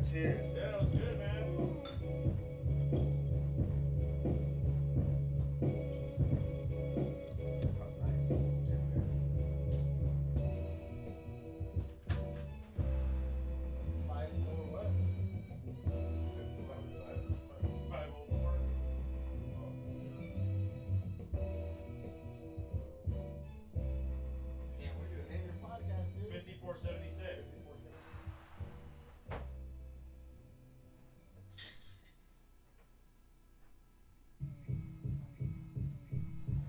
[0.09, 0.53] Cheers.
[0.55, 1.20] Yeah,